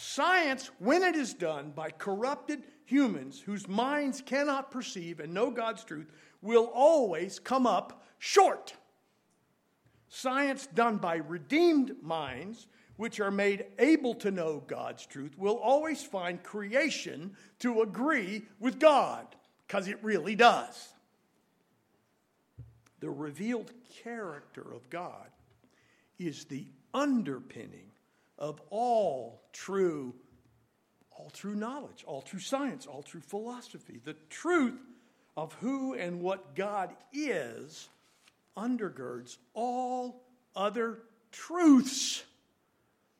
Science, 0.00 0.70
when 0.78 1.02
it 1.02 1.16
is 1.16 1.34
done 1.34 1.72
by 1.72 1.90
corrupted 1.90 2.62
humans 2.84 3.40
whose 3.40 3.66
minds 3.66 4.22
cannot 4.24 4.70
perceive 4.70 5.18
and 5.18 5.34
know 5.34 5.50
God's 5.50 5.82
truth, 5.82 6.12
will 6.40 6.70
always 6.72 7.40
come 7.40 7.66
up 7.66 8.04
short. 8.20 8.74
Science 10.08 10.68
done 10.68 10.98
by 10.98 11.16
redeemed 11.16 11.96
minds, 12.00 12.68
which 12.96 13.18
are 13.18 13.32
made 13.32 13.66
able 13.80 14.14
to 14.14 14.30
know 14.30 14.62
God's 14.68 15.04
truth, 15.04 15.36
will 15.36 15.56
always 15.56 16.00
find 16.00 16.44
creation 16.44 17.34
to 17.58 17.82
agree 17.82 18.42
with 18.60 18.78
God, 18.78 19.26
because 19.66 19.88
it 19.88 19.98
really 20.02 20.36
does 20.36 20.90
the 23.00 23.10
revealed 23.10 23.72
character 24.04 24.64
of 24.72 24.88
God 24.90 25.28
is 26.18 26.44
the 26.44 26.66
underpinning 26.94 27.90
of 28.38 28.60
all 28.70 29.42
true 29.52 30.14
all 31.18 31.30
true 31.30 31.54
knowledge, 31.54 32.04
all 32.06 32.22
true 32.22 32.38
science, 32.38 32.86
all 32.86 33.02
true 33.02 33.20
philosophy. 33.20 34.00
The 34.04 34.14
truth 34.30 34.78
of 35.36 35.52
who 35.54 35.94
and 35.94 36.20
what 36.20 36.54
God 36.54 36.94
is 37.12 37.88
undergirds 38.56 39.36
all 39.52 40.22
other 40.54 41.00
truths. 41.32 42.22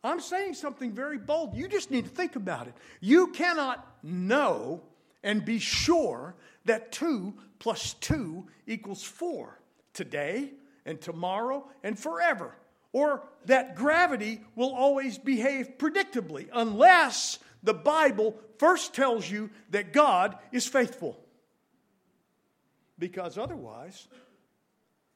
I'm 0.05 0.21
saying 0.21 0.55
something 0.55 0.93
very 0.93 1.19
bold. 1.19 1.55
You 1.55 1.69
just 1.69 1.91
need 1.91 2.05
to 2.05 2.11
think 2.11 2.37
about 2.37 2.69
it. 2.69 2.75
You 3.01 3.29
cannot 3.29 3.85
know 4.03 4.83
and 5.25 5.45
be 5.45 5.59
sure 5.59 6.37
that 6.67 6.93
2 6.93 7.35
plus 7.59 7.95
2 7.95 8.47
equals 8.67 9.03
4 9.03 9.59
today 9.93 10.53
and 10.87 11.01
tomorrow 11.01 11.69
and 11.83 11.99
forever. 11.99 12.55
Or 12.99 13.23
that 13.45 13.77
gravity 13.77 14.41
will 14.57 14.75
always 14.75 15.19
behave 15.19 15.79
predictably 15.79 16.49
unless 16.53 17.39
the 17.63 17.73
Bible 17.73 18.35
first 18.59 18.93
tells 18.93 19.31
you 19.31 19.51
that 19.71 19.93
God 19.93 20.37
is 20.51 20.67
faithful. 20.67 21.17
Because 22.99 23.39
otherwise, 23.39 24.09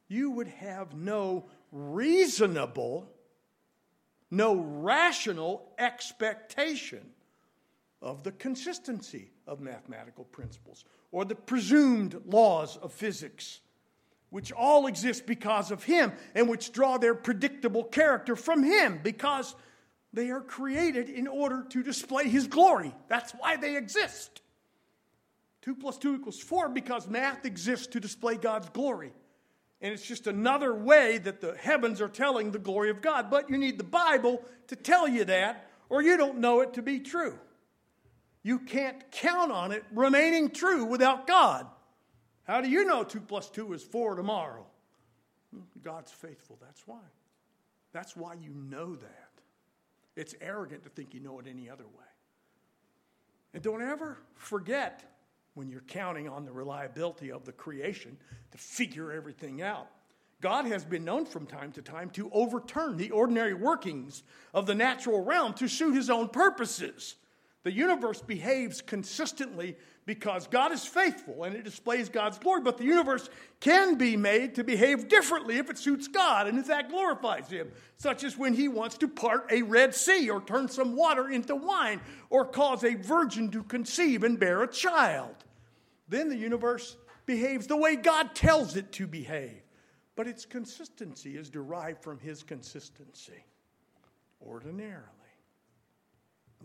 you 0.06 0.30
would 0.30 0.46
have 0.46 0.94
no 0.94 1.46
reasonable, 1.72 3.10
no 4.30 4.54
rational 4.54 5.72
expectation 5.76 7.04
of 8.00 8.22
the 8.22 8.30
consistency 8.30 9.32
of 9.48 9.60
mathematical 9.60 10.24
principles 10.26 10.84
or 11.10 11.24
the 11.24 11.34
presumed 11.34 12.20
laws 12.26 12.76
of 12.76 12.92
physics 12.92 13.60
which 14.32 14.50
all 14.50 14.86
exist 14.86 15.26
because 15.26 15.70
of 15.70 15.84
Him 15.84 16.10
and 16.34 16.48
which 16.48 16.72
draw 16.72 16.96
their 16.96 17.14
predictable 17.14 17.84
character 17.84 18.34
from 18.34 18.62
Him 18.62 18.98
because 19.02 19.54
they 20.14 20.30
are 20.30 20.40
created 20.40 21.10
in 21.10 21.28
order 21.28 21.66
to 21.68 21.82
display 21.82 22.28
His 22.28 22.46
glory. 22.46 22.94
That's 23.08 23.32
why 23.32 23.56
they 23.56 23.76
exist. 23.76 24.40
2 25.60 25.74
plus 25.74 25.98
2 25.98 26.16
equals 26.16 26.40
4 26.40 26.70
because 26.70 27.06
math 27.06 27.44
exists 27.44 27.88
to 27.88 28.00
display 28.00 28.36
God's 28.36 28.70
glory. 28.70 29.12
and 29.82 29.92
it's 29.92 30.06
just 30.06 30.26
another 30.26 30.72
way 30.74 31.18
that 31.18 31.40
the 31.40 31.54
heavens 31.56 32.00
are 32.00 32.08
telling 32.08 32.52
the 32.52 32.58
glory 32.58 32.88
of 32.88 33.02
God. 33.02 33.30
But 33.30 33.50
you 33.50 33.58
need 33.58 33.78
the 33.78 33.84
Bible 33.84 34.42
to 34.68 34.76
tell 34.76 35.06
you 35.06 35.24
that, 35.26 35.68
or 35.90 36.00
you 36.02 36.16
don't 36.16 36.38
know 36.38 36.60
it 36.60 36.74
to 36.74 36.82
be 36.82 37.00
true. 37.00 37.38
You 38.42 38.60
can't 38.60 39.10
count 39.10 39.52
on 39.52 39.72
it 39.72 39.84
remaining 39.92 40.50
true 40.50 40.84
without 40.84 41.26
God. 41.26 41.66
How 42.44 42.60
do 42.60 42.68
you 42.68 42.84
know 42.84 43.04
2 43.04 43.20
plus 43.20 43.48
2 43.50 43.72
is 43.72 43.82
4 43.82 44.16
tomorrow? 44.16 44.66
God's 45.82 46.10
faithful, 46.10 46.58
that's 46.60 46.86
why. 46.86 47.00
That's 47.92 48.16
why 48.16 48.34
you 48.34 48.50
know 48.54 48.96
that. 48.96 49.28
It's 50.16 50.34
arrogant 50.40 50.84
to 50.84 50.90
think 50.90 51.14
you 51.14 51.20
know 51.20 51.38
it 51.38 51.46
any 51.46 51.70
other 51.70 51.84
way. 51.84 52.04
And 53.54 53.62
don't 53.62 53.82
ever 53.82 54.18
forget 54.34 55.04
when 55.54 55.68
you're 55.68 55.82
counting 55.82 56.28
on 56.28 56.44
the 56.44 56.52
reliability 56.52 57.30
of 57.30 57.44
the 57.44 57.52
creation 57.52 58.16
to 58.50 58.58
figure 58.58 59.12
everything 59.12 59.62
out. 59.62 59.88
God 60.40 60.66
has 60.66 60.84
been 60.84 61.04
known 61.04 61.24
from 61.24 61.46
time 61.46 61.70
to 61.72 61.82
time 61.82 62.10
to 62.10 62.30
overturn 62.32 62.96
the 62.96 63.10
ordinary 63.10 63.54
workings 63.54 64.22
of 64.52 64.66
the 64.66 64.74
natural 64.74 65.22
realm 65.22 65.54
to 65.54 65.68
suit 65.68 65.94
his 65.94 66.10
own 66.10 66.28
purposes. 66.28 67.14
The 67.64 67.72
universe 67.72 68.20
behaves 68.20 68.80
consistently 68.80 69.76
because 70.04 70.48
God 70.48 70.72
is 70.72 70.84
faithful 70.84 71.44
and 71.44 71.54
it 71.54 71.62
displays 71.62 72.08
God's 72.08 72.38
glory, 72.38 72.60
but 72.60 72.76
the 72.76 72.84
universe 72.84 73.30
can 73.60 73.94
be 73.94 74.16
made 74.16 74.56
to 74.56 74.64
behave 74.64 75.08
differently 75.08 75.58
if 75.58 75.70
it 75.70 75.78
suits 75.78 76.08
God 76.08 76.48
and 76.48 76.58
if 76.58 76.66
that 76.66 76.88
glorifies 76.88 77.48
Him, 77.48 77.70
such 77.98 78.24
as 78.24 78.36
when 78.36 78.54
He 78.54 78.66
wants 78.66 78.98
to 78.98 79.08
part 79.08 79.46
a 79.52 79.62
Red 79.62 79.94
Sea 79.94 80.28
or 80.28 80.40
turn 80.40 80.68
some 80.68 80.96
water 80.96 81.30
into 81.30 81.54
wine 81.54 82.00
or 82.30 82.44
cause 82.44 82.82
a 82.82 82.94
virgin 82.94 83.48
to 83.52 83.62
conceive 83.62 84.24
and 84.24 84.40
bear 84.40 84.64
a 84.64 84.68
child. 84.68 85.36
Then 86.08 86.28
the 86.28 86.36
universe 86.36 86.96
behaves 87.24 87.68
the 87.68 87.76
way 87.76 87.94
God 87.94 88.34
tells 88.34 88.74
it 88.74 88.90
to 88.92 89.06
behave, 89.06 89.62
but 90.16 90.26
its 90.26 90.44
consistency 90.44 91.36
is 91.36 91.48
derived 91.48 92.02
from 92.02 92.18
His 92.18 92.42
consistency 92.42 93.44
ordinarily. 94.44 95.06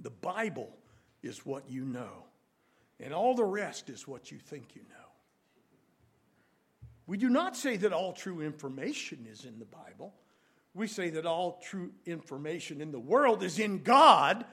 The 0.01 0.09
Bible 0.09 0.75
is 1.27 1.45
what 1.45 1.69
you 1.69 1.85
know. 1.85 2.25
And 2.99 3.13
all 3.13 3.35
the 3.35 3.45
rest 3.45 3.89
is 3.89 4.07
what 4.07 4.31
you 4.31 4.39
think 4.39 4.75
you 4.75 4.81
know. 4.89 4.95
We 7.05 7.17
do 7.17 7.29
not 7.29 7.55
say 7.55 7.77
that 7.77 7.93
all 7.93 8.13
true 8.13 8.41
information 8.41 9.27
is 9.31 9.45
in 9.45 9.59
the 9.59 9.65
Bible. 9.65 10.13
We 10.73 10.87
say 10.87 11.09
that 11.11 11.25
all 11.25 11.61
true 11.63 11.91
information 12.05 12.81
in 12.81 12.91
the 12.91 12.99
world 12.99 13.43
is 13.43 13.59
in 13.59 13.83
God 13.83 14.45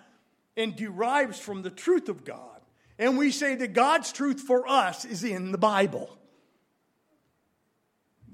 and 0.56 0.76
derives 0.76 1.38
from 1.38 1.62
the 1.62 1.70
truth 1.70 2.08
of 2.08 2.24
God. 2.24 2.60
And 2.98 3.18
we 3.18 3.30
say 3.32 3.56
that 3.56 3.72
God's 3.72 4.12
truth 4.12 4.40
for 4.40 4.68
us 4.68 5.04
is 5.04 5.24
in 5.24 5.50
the 5.50 5.58
Bible. 5.58 6.16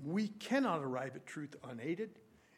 We 0.05 0.28
cannot 0.28 0.82
arrive 0.82 1.16
at 1.16 1.26
truth 1.26 1.57
unaided, 1.68 2.11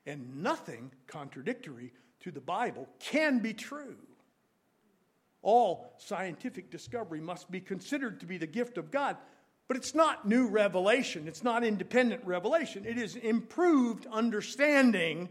and 0.04 0.42
nothing 0.42 0.92
contradictory 1.06 1.92
to 2.20 2.30
the 2.30 2.40
Bible 2.40 2.88
can 2.98 3.38
be 3.38 3.52
true. 3.52 3.96
All 5.43 5.93
scientific 5.99 6.70
discovery 6.70 7.20
must 7.20 7.51
be 7.51 7.61
considered 7.61 8.20
to 8.20 8.26
be 8.26 8.38
the 8.38 8.47
gift 8.47 8.78
of 8.78 8.90
God. 8.90 9.16
But 9.68 9.76
it's 9.76 9.95
not 9.95 10.26
new 10.26 10.49
revelation, 10.49 11.26
it's 11.26 11.43
not 11.43 11.64
independent 11.64 12.24
revelation. 12.24 12.84
It 12.86 12.99
is 12.99 13.16
improved 13.16 14.07
understanding 14.11 15.28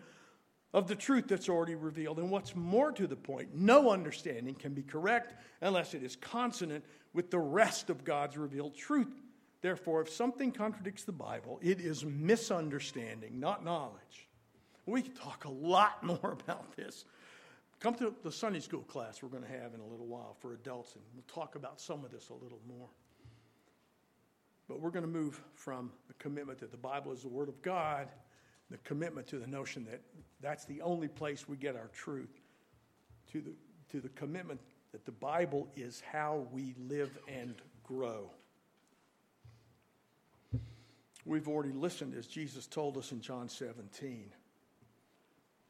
of 0.74 0.88
the 0.88 0.96
truth 0.96 1.28
that's 1.28 1.50
already 1.50 1.76
revealed. 1.76 2.18
And 2.18 2.32
what's 2.32 2.56
more 2.56 2.92
to 2.94 3.08
the 3.08 3.16
point, 3.16 3.50
no 3.54 3.92
understanding 3.92 4.56
can 4.56 4.74
be 4.74 4.84
correct 4.84 5.34
unless 5.62 5.94
it 5.94 6.04
is 6.04 6.16
consonant 6.16 6.86
with 7.14 7.30
the 7.30 7.40
rest 7.40 7.90
of 7.90 8.04
God's 8.04 8.38
revealed 8.38 8.76
truth. 8.76 9.14
Therefore, 9.62 10.02
if 10.02 10.10
something 10.10 10.52
contradicts 10.52 11.04
the 11.04 11.12
Bible, 11.12 11.60
it 11.62 11.80
is 11.80 12.04
misunderstanding, 12.04 13.40
not 13.40 13.64
knowledge. 13.64 14.30
We 14.86 15.04
could 15.04 15.16
talk 15.16 15.46
a 15.46 15.52
lot 15.52 16.04
more 16.04 16.38
about 16.42 16.76
this. 16.76 17.06
Come 17.82 17.96
to 17.96 18.14
the 18.24 18.32
Sunday 18.32 18.60
school 18.60 18.84
class 18.84 19.24
we're 19.24 19.30
going 19.30 19.44
to 19.44 19.50
have 19.50 19.74
in 19.74 19.80
a 19.80 19.86
little 19.86 20.06
while 20.06 20.38
for 20.40 20.54
adults, 20.54 20.94
and 20.94 21.04
we'll 21.16 21.24
talk 21.24 21.56
about 21.56 21.82
some 21.82 22.06
of 22.06 22.12
this 22.12 22.30
a 22.30 22.34
little 22.34 22.60
more. 22.68 22.88
But 24.68 24.80
we're 24.80 24.92
going 24.92 25.04
to 25.04 25.10
move 25.10 25.42
from 25.56 25.92
the 26.08 26.14
commitment 26.14 26.60
that 26.60 26.70
the 26.70 26.78
Bible 26.78 27.12
is 27.12 27.24
the 27.24 27.28
Word 27.28 27.50
of 27.50 27.60
God, 27.64 28.08
the 28.70 28.78
commitment 28.78 29.26
to 29.30 29.40
the 29.40 29.48
notion 29.48 29.84
that 29.90 30.00
that's 30.42 30.64
the 30.66 30.80
only 30.84 31.08
place 31.08 31.50
we 31.50 31.58
get 31.58 31.76
our 31.76 31.90
truth, 31.92 32.40
to 33.32 33.42
the, 33.42 33.52
to 33.92 34.00
the 34.00 34.10
commitment 34.10 34.60
that 34.92 35.04
the 35.04 35.12
Bible 35.12 35.68
is 35.76 36.04
how 36.12 36.46
we 36.52 36.76
live 36.88 37.18
and 37.28 37.56
grow. 37.84 38.30
We've 41.26 41.48
already 41.48 41.74
listened 41.74 42.14
as 42.14 42.28
Jesus 42.28 42.68
told 42.68 42.96
us 42.96 43.12
in 43.12 43.22
John 43.22 43.50
17 43.50 44.32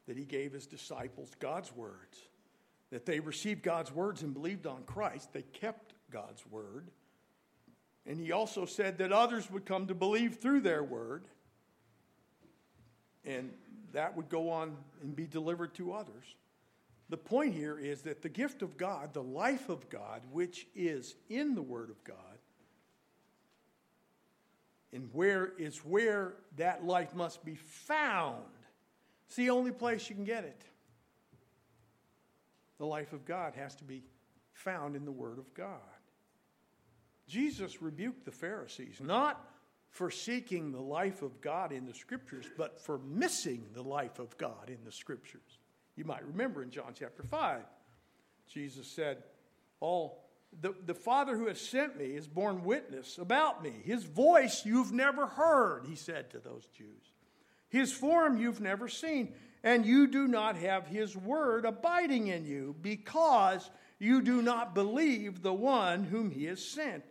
that 0.06 0.16
he 0.16 0.24
gave 0.24 0.52
his 0.52 0.66
disciples 0.66 1.30
God's 1.38 1.74
words, 1.74 2.18
that 2.90 3.06
they 3.06 3.20
received 3.20 3.62
God's 3.62 3.92
words 3.92 4.22
and 4.22 4.34
believed 4.34 4.66
on 4.66 4.82
Christ. 4.84 5.32
They 5.32 5.42
kept 5.42 5.94
God's 6.10 6.44
word. 6.50 6.90
And 8.06 8.18
he 8.18 8.32
also 8.32 8.66
said 8.66 8.98
that 8.98 9.12
others 9.12 9.50
would 9.50 9.64
come 9.64 9.86
to 9.86 9.94
believe 9.94 10.36
through 10.36 10.60
their 10.60 10.82
word, 10.82 11.24
and 13.24 13.52
that 13.92 14.16
would 14.16 14.28
go 14.28 14.50
on 14.50 14.76
and 15.02 15.14
be 15.14 15.26
delivered 15.26 15.74
to 15.74 15.92
others. 15.92 16.24
The 17.08 17.16
point 17.16 17.54
here 17.54 17.78
is 17.78 18.02
that 18.02 18.22
the 18.22 18.28
gift 18.28 18.62
of 18.62 18.76
God, 18.76 19.12
the 19.12 19.22
life 19.22 19.68
of 19.68 19.88
God, 19.90 20.22
which 20.32 20.66
is 20.74 21.14
in 21.28 21.54
the 21.54 21.62
Word 21.62 21.90
of 21.90 22.02
God, 22.04 22.16
and 24.94 25.08
where 25.12 25.52
is 25.58 25.78
where 25.78 26.34
that 26.56 26.84
life 26.84 27.14
must 27.14 27.44
be 27.44 27.54
found 27.54 28.42
it's 29.32 29.38
the 29.38 29.48
only 29.48 29.70
place 29.70 30.10
you 30.10 30.14
can 30.14 30.26
get 30.26 30.44
it. 30.44 30.60
The 32.76 32.84
life 32.84 33.14
of 33.14 33.24
God 33.24 33.54
has 33.54 33.74
to 33.76 33.84
be 33.84 34.02
found 34.52 34.94
in 34.94 35.06
the 35.06 35.10
Word 35.10 35.38
of 35.38 35.54
God. 35.54 35.78
Jesus 37.26 37.80
rebuked 37.80 38.26
the 38.26 38.30
Pharisees, 38.30 39.00
not 39.02 39.42
for 39.88 40.10
seeking 40.10 40.70
the 40.70 40.82
life 40.82 41.22
of 41.22 41.40
God 41.40 41.72
in 41.72 41.86
the 41.86 41.94
Scriptures, 41.94 42.44
but 42.58 42.78
for 42.78 42.98
missing 42.98 43.64
the 43.72 43.80
life 43.80 44.18
of 44.18 44.36
God 44.36 44.68
in 44.68 44.84
the 44.84 44.92
Scriptures. 44.92 45.60
You 45.96 46.04
might 46.04 46.26
remember 46.26 46.62
in 46.62 46.68
John 46.68 46.92
chapter 46.94 47.22
5, 47.22 47.62
Jesus 48.46 48.86
said, 48.86 49.22
All 49.80 50.28
the, 50.60 50.74
the 50.84 50.92
Father 50.92 51.38
who 51.38 51.46
has 51.46 51.58
sent 51.58 51.98
me 51.98 52.04
is 52.04 52.28
borne 52.28 52.64
witness 52.64 53.16
about 53.16 53.62
me. 53.62 53.72
His 53.82 54.04
voice 54.04 54.66
you've 54.66 54.92
never 54.92 55.26
heard, 55.26 55.86
he 55.88 55.94
said 55.94 56.28
to 56.32 56.38
those 56.38 56.66
Jews. 56.76 57.14
His 57.72 57.90
form 57.90 58.36
you've 58.36 58.60
never 58.60 58.86
seen, 58.86 59.32
and 59.64 59.86
you 59.86 60.06
do 60.06 60.28
not 60.28 60.56
have 60.56 60.86
his 60.86 61.16
word 61.16 61.64
abiding 61.64 62.26
in 62.26 62.44
you 62.44 62.76
because 62.82 63.70
you 63.98 64.20
do 64.20 64.42
not 64.42 64.74
believe 64.74 65.40
the 65.40 65.54
one 65.54 66.04
whom 66.04 66.30
he 66.30 66.44
has 66.44 66.62
sent. 66.62 67.02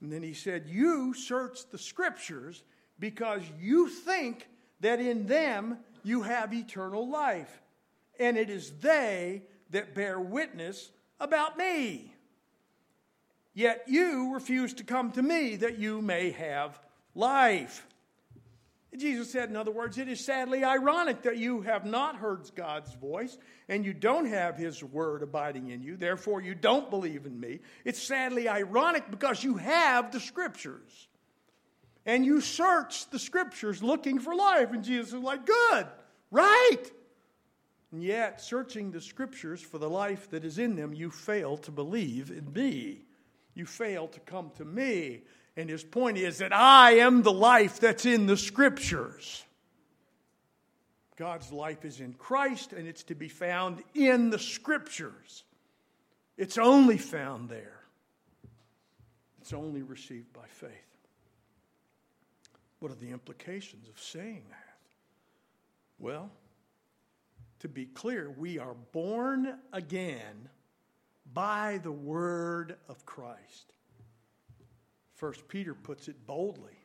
And 0.00 0.10
then 0.10 0.22
he 0.22 0.32
said, 0.32 0.64
You 0.66 1.12
search 1.12 1.68
the 1.70 1.76
scriptures 1.76 2.62
because 2.98 3.42
you 3.60 3.90
think 3.90 4.48
that 4.80 4.98
in 4.98 5.26
them 5.26 5.76
you 6.02 6.22
have 6.22 6.54
eternal 6.54 7.06
life, 7.06 7.60
and 8.18 8.38
it 8.38 8.48
is 8.48 8.70
they 8.80 9.42
that 9.72 9.94
bear 9.94 10.18
witness 10.18 10.90
about 11.20 11.58
me. 11.58 12.14
Yet 13.52 13.84
you 13.88 14.32
refuse 14.32 14.72
to 14.74 14.84
come 14.84 15.12
to 15.12 15.22
me 15.22 15.56
that 15.56 15.78
you 15.78 16.00
may 16.00 16.30
have 16.30 16.80
life. 17.14 17.86
Jesus 18.98 19.30
said, 19.30 19.48
in 19.48 19.56
other 19.56 19.70
words, 19.70 19.98
it 19.98 20.08
is 20.08 20.24
sadly 20.24 20.64
ironic 20.64 21.22
that 21.22 21.38
you 21.38 21.62
have 21.62 21.84
not 21.84 22.16
heard 22.16 22.50
God's 22.54 22.92
voice 22.94 23.36
and 23.68 23.84
you 23.84 23.92
don't 23.92 24.26
have 24.26 24.56
his 24.56 24.82
word 24.82 25.22
abiding 25.22 25.70
in 25.70 25.82
you. 25.82 25.96
Therefore, 25.96 26.40
you 26.40 26.54
don't 26.54 26.90
believe 26.90 27.26
in 27.26 27.38
me. 27.38 27.60
It's 27.84 28.02
sadly 28.02 28.48
ironic 28.48 29.10
because 29.10 29.42
you 29.42 29.56
have 29.56 30.12
the 30.12 30.20
scriptures 30.20 31.08
and 32.06 32.24
you 32.24 32.40
search 32.40 33.10
the 33.10 33.18
scriptures 33.18 33.82
looking 33.82 34.20
for 34.20 34.34
life. 34.34 34.72
And 34.72 34.84
Jesus 34.84 35.12
is 35.12 35.22
like, 35.22 35.44
good, 35.44 35.86
right. 36.30 36.82
And 37.92 38.02
yet, 38.02 38.40
searching 38.40 38.90
the 38.90 39.00
scriptures 39.00 39.60
for 39.60 39.78
the 39.78 39.90
life 39.90 40.30
that 40.30 40.44
is 40.44 40.58
in 40.58 40.76
them, 40.76 40.92
you 40.92 41.10
fail 41.10 41.56
to 41.58 41.70
believe 41.70 42.30
in 42.30 42.52
me. 42.52 43.02
You 43.54 43.66
fail 43.66 44.06
to 44.08 44.20
come 44.20 44.50
to 44.56 44.64
me 44.64 45.22
and 45.56 45.70
his 45.70 45.82
point 45.82 46.18
is 46.18 46.38
that 46.38 46.52
I 46.52 46.98
am 46.98 47.22
the 47.22 47.32
life 47.32 47.80
that's 47.80 48.04
in 48.04 48.26
the 48.26 48.36
scriptures. 48.36 49.42
God's 51.16 51.50
life 51.50 51.84
is 51.84 52.00
in 52.00 52.12
Christ, 52.12 52.74
and 52.74 52.86
it's 52.86 53.02
to 53.04 53.14
be 53.14 53.28
found 53.28 53.82
in 53.94 54.28
the 54.28 54.38
scriptures. 54.38 55.44
It's 56.36 56.58
only 56.58 56.98
found 56.98 57.48
there, 57.48 57.80
it's 59.40 59.54
only 59.54 59.82
received 59.82 60.32
by 60.32 60.46
faith. 60.48 60.70
What 62.80 62.92
are 62.92 62.96
the 62.96 63.10
implications 63.10 63.88
of 63.88 63.98
saying 63.98 64.44
that? 64.50 64.76
Well, 65.98 66.30
to 67.60 67.68
be 67.68 67.86
clear, 67.86 68.30
we 68.36 68.58
are 68.58 68.74
born 68.92 69.58
again 69.72 70.50
by 71.32 71.80
the 71.82 71.92
word 71.92 72.76
of 72.88 73.06
Christ. 73.06 73.72
First 75.16 75.48
Peter 75.48 75.74
puts 75.74 76.08
it 76.08 76.26
boldly 76.26 76.78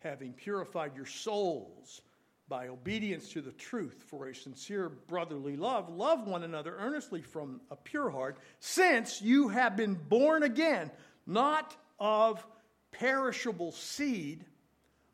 having 0.00 0.32
purified 0.32 0.96
your 0.96 1.06
souls 1.06 2.02
by 2.48 2.66
obedience 2.66 3.28
to 3.28 3.40
the 3.40 3.52
truth 3.52 4.02
for 4.08 4.26
a 4.26 4.34
sincere 4.34 4.88
brotherly 4.88 5.56
love, 5.56 5.88
love 5.88 6.26
one 6.26 6.42
another 6.42 6.74
earnestly 6.78 7.22
from 7.22 7.60
a 7.70 7.76
pure 7.76 8.10
heart, 8.10 8.38
since 8.58 9.22
you 9.22 9.48
have 9.48 9.76
been 9.76 9.94
born 9.94 10.42
again, 10.42 10.90
not 11.26 11.76
of 12.00 12.44
perishable 12.90 13.70
seed, 13.70 14.44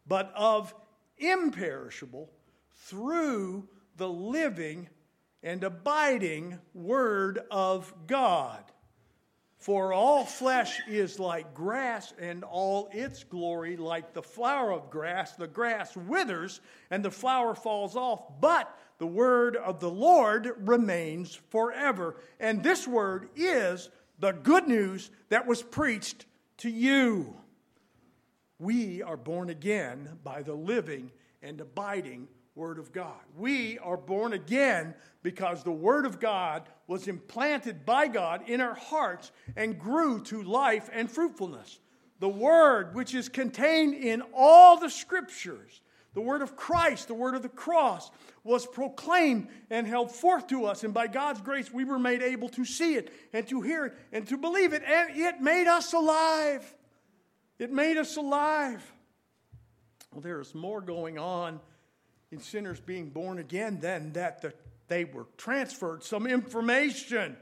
but 0.07 0.33
of 0.35 0.75
imperishable, 1.19 2.31
through 2.87 3.69
the 3.99 4.09
living 4.09 4.89
and 5.43 5.63
abiding 5.63 6.59
Word 6.73 7.41
of 7.51 7.93
God. 8.07 8.65
For 9.67 9.93
all 9.93 10.25
flesh 10.25 10.81
is 10.87 11.19
like 11.19 11.53
grass, 11.53 12.15
and 12.21 12.45
all 12.45 12.89
its 12.93 13.25
glory 13.25 13.77
like 13.77 14.13
the 14.13 14.23
flower 14.23 14.71
of 14.71 14.91
grass. 14.91 15.35
The 15.35 15.49
grass 15.49 15.97
withers, 15.97 16.61
and 16.89 17.05
the 17.05 17.11
flower 17.11 17.53
falls 17.57 17.97
off, 17.97 18.41
but 18.41 18.73
the 18.99 19.09
word 19.09 19.57
of 19.57 19.81
the 19.81 19.91
Lord 19.91 20.53
remains 20.59 21.35
forever. 21.51 22.15
And 22.39 22.63
this 22.63 22.87
word 22.87 23.29
is 23.35 23.91
the 24.21 24.31
good 24.31 24.69
news 24.69 25.11
that 25.31 25.49
was 25.49 25.65
preached 25.65 26.27
to 26.59 26.71
you. 26.71 27.35
We 28.61 29.03
are 29.03 29.17
born 29.17 29.51
again 29.51 30.21
by 30.23 30.43
the 30.43 30.55
living 30.55 31.11
and 31.43 31.61
abiding 31.61 32.29
Word 32.57 32.79
of 32.79 32.91
God. 32.91 33.21
We 33.37 33.79
are 33.81 33.99
born 33.99 34.33
again 34.33 34.95
because 35.23 35.63
the 35.63 35.71
Word 35.71 36.07
of 36.07 36.19
God 36.19 36.63
was 36.87 37.07
implanted 37.07 37.85
by 37.85 38.09
God 38.09 38.49
in 38.49 38.63
our 38.63 38.75
hearts 38.75 39.31
and 39.57 39.79
grew 39.79 40.23
to 40.25 40.43
life 40.43 40.89
and 40.91 41.11
fruitfulness. 41.11 41.79
The 42.19 42.31
Word, 42.31 42.95
which 42.95 43.15
is 43.15 43.29
contained 43.29 43.93
in 43.93 44.23
all 44.35 44.79
the 44.79 44.89
Scriptures, 44.89 45.83
the 46.15 46.23
Word 46.23 46.41
of 46.41 46.57
Christ, 46.57 47.09
the 47.09 47.15
Word 47.15 47.35
of 47.35 47.43
the 47.43 47.51
cross, 47.51 48.11
was 48.43 48.65
proclaimed 48.67 49.49
and 49.69 49.87
held 49.87 50.11
forth 50.11 50.47
to 50.47 50.65
us. 50.65 50.83
And 50.83 50.95
by 50.95 51.09
God's 51.09 51.43
grace, 51.43 51.71
we 51.71 51.85
were 51.85 51.99
made 51.99 52.23
able 52.23 52.49
to 52.51 52.65
see 52.65 52.95
it 52.95 53.13
and 53.35 53.47
to 53.49 53.61
hear 53.61 53.85
it 53.85 53.95
and 54.13 54.27
to 54.29 54.39
believe 54.39 54.73
it. 54.73 54.83
And 54.83 55.15
it 55.15 55.43
made 55.43 55.67
us 55.67 55.93
alive. 55.93 56.75
It 57.59 57.71
made 57.71 57.99
us 57.99 58.17
alive. 58.17 58.83
Well, 60.11 60.23
there 60.23 60.41
is 60.41 60.55
more 60.55 60.81
going 60.81 61.19
on 61.19 61.61
in 62.31 62.41
sinners 62.41 62.81
being 62.81 63.11
born 63.11 63.39
again 63.39 63.79
then 63.81 64.13
that 64.13 64.43
the, 64.43 64.53
they 64.89 65.05
were 65.05 65.27
transferred 65.37 66.03
some 66.03 66.27
information. 66.27 67.37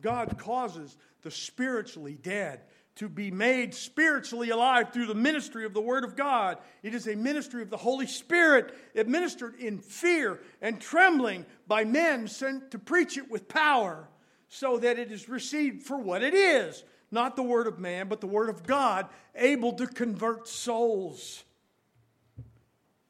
God 0.00 0.38
causes 0.38 0.96
the 1.22 1.30
spiritually 1.30 2.18
dead 2.20 2.60
to 2.96 3.08
be 3.08 3.30
made 3.30 3.74
spiritually 3.74 4.50
alive 4.50 4.92
through 4.92 5.06
the 5.06 5.14
ministry 5.14 5.64
of 5.64 5.74
the 5.74 5.80
Word 5.80 6.04
of 6.04 6.14
God. 6.14 6.58
It 6.82 6.94
is 6.94 7.08
a 7.08 7.16
ministry 7.16 7.62
of 7.62 7.70
the 7.70 7.76
Holy 7.76 8.06
Spirit, 8.06 8.72
administered 8.94 9.56
in 9.56 9.78
fear 9.78 10.40
and 10.62 10.80
trembling 10.80 11.44
by 11.66 11.84
men 11.84 12.28
sent 12.28 12.70
to 12.70 12.78
preach 12.78 13.18
it 13.18 13.28
with 13.28 13.48
power, 13.48 14.08
so 14.48 14.78
that 14.78 14.98
it 14.98 15.10
is 15.10 15.28
received 15.28 15.82
for 15.82 15.98
what 15.98 16.22
it 16.22 16.34
is 16.34 16.84
not 17.14 17.36
the 17.36 17.42
Word 17.42 17.66
of 17.66 17.78
man, 17.78 18.08
but 18.08 18.20
the 18.20 18.26
Word 18.26 18.50
of 18.50 18.66
God, 18.66 19.06
able 19.34 19.72
to 19.74 19.86
convert 19.86 20.48
souls. 20.48 21.44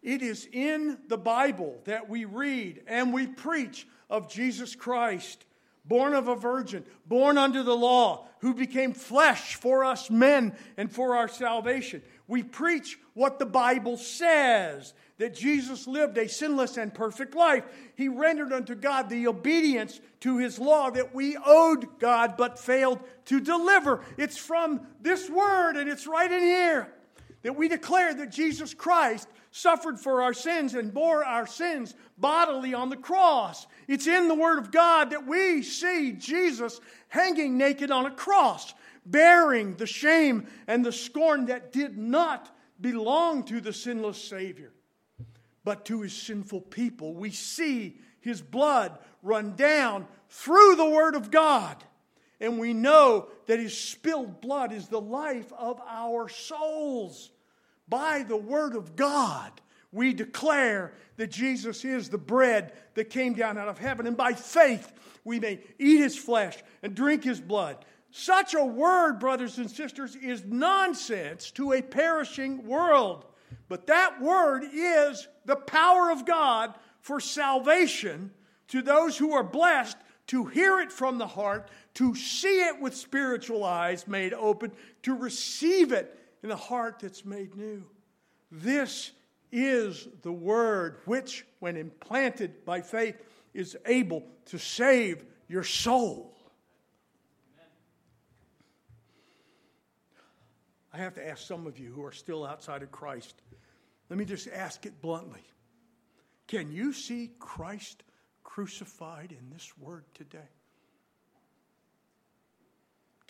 It 0.04 0.20
is 0.20 0.46
in 0.52 0.98
the 1.08 1.16
Bible 1.16 1.80
that 1.84 2.10
we 2.10 2.26
read 2.26 2.82
and 2.86 3.12
we 3.12 3.26
preach 3.26 3.88
of 4.10 4.30
Jesus 4.30 4.76
Christ, 4.76 5.46
born 5.86 6.12
of 6.12 6.28
a 6.28 6.36
virgin, 6.36 6.84
born 7.06 7.38
under 7.38 7.62
the 7.62 7.74
law, 7.74 8.26
who 8.40 8.52
became 8.52 8.92
flesh 8.92 9.54
for 9.54 9.82
us 9.82 10.10
men 10.10 10.54
and 10.76 10.92
for 10.92 11.16
our 11.16 11.26
salvation. 11.26 12.02
We 12.28 12.42
preach 12.42 12.98
what 13.14 13.38
the 13.38 13.46
Bible 13.46 13.96
says 13.96 14.92
that 15.16 15.34
Jesus 15.34 15.86
lived 15.86 16.18
a 16.18 16.28
sinless 16.28 16.76
and 16.76 16.92
perfect 16.92 17.34
life. 17.34 17.64
He 17.96 18.08
rendered 18.08 18.52
unto 18.52 18.74
God 18.74 19.08
the 19.08 19.26
obedience 19.26 20.00
to 20.20 20.36
his 20.36 20.58
law 20.58 20.90
that 20.90 21.14
we 21.14 21.38
owed 21.42 21.98
God 21.98 22.36
but 22.36 22.58
failed 22.58 23.00
to 23.26 23.40
deliver. 23.40 24.02
It's 24.18 24.36
from 24.36 24.86
this 25.00 25.30
word, 25.30 25.76
and 25.76 25.88
it's 25.88 26.06
right 26.06 26.30
in 26.30 26.42
here 26.42 26.92
that 27.44 27.56
we 27.56 27.68
declare 27.68 28.12
that 28.14 28.30
Jesus 28.30 28.74
Christ 28.74 29.28
suffered 29.56 30.00
for 30.00 30.20
our 30.20 30.34
sins 30.34 30.74
and 30.74 30.92
bore 30.92 31.24
our 31.24 31.46
sins 31.46 31.94
bodily 32.18 32.74
on 32.74 32.90
the 32.90 32.96
cross. 32.96 33.68
It's 33.86 34.08
in 34.08 34.26
the 34.26 34.34
Word 34.34 34.58
of 34.58 34.72
God 34.72 35.10
that 35.10 35.28
we 35.28 35.62
see 35.62 36.10
Jesus 36.10 36.80
hanging 37.06 37.56
naked 37.56 37.92
on 37.92 38.04
a 38.04 38.10
cross, 38.10 38.74
bearing 39.06 39.76
the 39.76 39.86
shame 39.86 40.48
and 40.66 40.84
the 40.84 40.90
scorn 40.90 41.46
that 41.46 41.70
did 41.70 41.96
not 41.96 42.52
belong 42.80 43.44
to 43.44 43.60
the 43.60 43.72
sinless 43.72 44.20
Savior, 44.20 44.72
but 45.62 45.84
to 45.84 46.00
his 46.00 46.12
sinful 46.12 46.62
people. 46.62 47.14
We 47.14 47.30
see 47.30 48.00
his 48.20 48.42
blood 48.42 48.98
run 49.22 49.54
down 49.54 50.08
through 50.30 50.74
the 50.74 50.90
Word 50.90 51.14
of 51.14 51.30
God. 51.30 51.76
And 52.40 52.58
we 52.58 52.74
know 52.74 53.28
that 53.46 53.60
his 53.60 53.78
spilled 53.78 54.40
blood 54.40 54.72
is 54.72 54.88
the 54.88 55.00
life 55.00 55.52
of 55.56 55.80
our 55.88 56.28
souls 56.28 57.30
by 57.88 58.22
the 58.22 58.36
Word 58.36 58.74
of 58.74 58.96
God, 58.96 59.52
we 59.92 60.12
declare 60.12 60.92
that 61.16 61.30
Jesus 61.30 61.84
is 61.84 62.08
the 62.08 62.18
bread 62.18 62.72
that 62.94 63.10
came 63.10 63.34
down 63.34 63.56
out 63.56 63.68
of 63.68 63.78
heaven. 63.78 64.06
And 64.06 64.16
by 64.16 64.32
faith, 64.32 64.92
we 65.24 65.38
may 65.38 65.60
eat 65.78 65.98
his 65.98 66.16
flesh 66.16 66.58
and 66.82 66.94
drink 66.94 67.22
his 67.22 67.40
blood. 67.40 67.84
Such 68.10 68.54
a 68.54 68.64
word, 68.64 69.18
brothers 69.18 69.58
and 69.58 69.70
sisters, 69.70 70.16
is 70.16 70.44
nonsense 70.44 71.50
to 71.52 71.72
a 71.72 71.82
perishing 71.82 72.66
world. 72.66 73.24
But 73.68 73.86
that 73.86 74.20
word 74.20 74.64
is 74.72 75.28
the 75.44 75.56
power 75.56 76.10
of 76.10 76.26
God 76.26 76.74
for 77.00 77.20
salvation 77.20 78.32
to 78.68 78.82
those 78.82 79.16
who 79.16 79.32
are 79.32 79.44
blessed 79.44 79.96
to 80.28 80.46
hear 80.46 80.80
it 80.80 80.90
from 80.90 81.18
the 81.18 81.26
heart, 81.26 81.70
to 81.94 82.14
see 82.14 82.62
it 82.62 82.80
with 82.80 82.96
spiritual 82.96 83.62
eyes 83.62 84.08
made 84.08 84.32
open, 84.32 84.72
to 85.02 85.14
receive 85.14 85.92
it 85.92 86.18
in 86.44 86.50
a 86.50 86.56
heart 86.56 86.98
that's 87.00 87.24
made 87.24 87.56
new. 87.56 87.82
This 88.52 89.12
is 89.50 90.06
the 90.22 90.30
word 90.30 90.98
which, 91.06 91.46
when 91.58 91.76
implanted 91.76 92.66
by 92.66 92.82
faith, 92.82 93.16
is 93.54 93.76
able 93.86 94.22
to 94.44 94.58
save 94.58 95.24
your 95.48 95.64
soul. 95.64 96.36
I 100.92 100.98
have 100.98 101.14
to 101.14 101.26
ask 101.26 101.46
some 101.46 101.66
of 101.66 101.78
you 101.78 101.90
who 101.90 102.04
are 102.04 102.12
still 102.12 102.44
outside 102.44 102.82
of 102.82 102.92
Christ. 102.92 103.40
Let 104.10 104.18
me 104.18 104.26
just 104.26 104.46
ask 104.46 104.84
it 104.84 105.00
bluntly. 105.00 105.42
Can 106.46 106.70
you 106.70 106.92
see 106.92 107.30
Christ 107.38 108.02
crucified 108.42 109.32
in 109.32 109.50
this 109.50 109.72
word 109.78 110.04
today? 110.12 110.50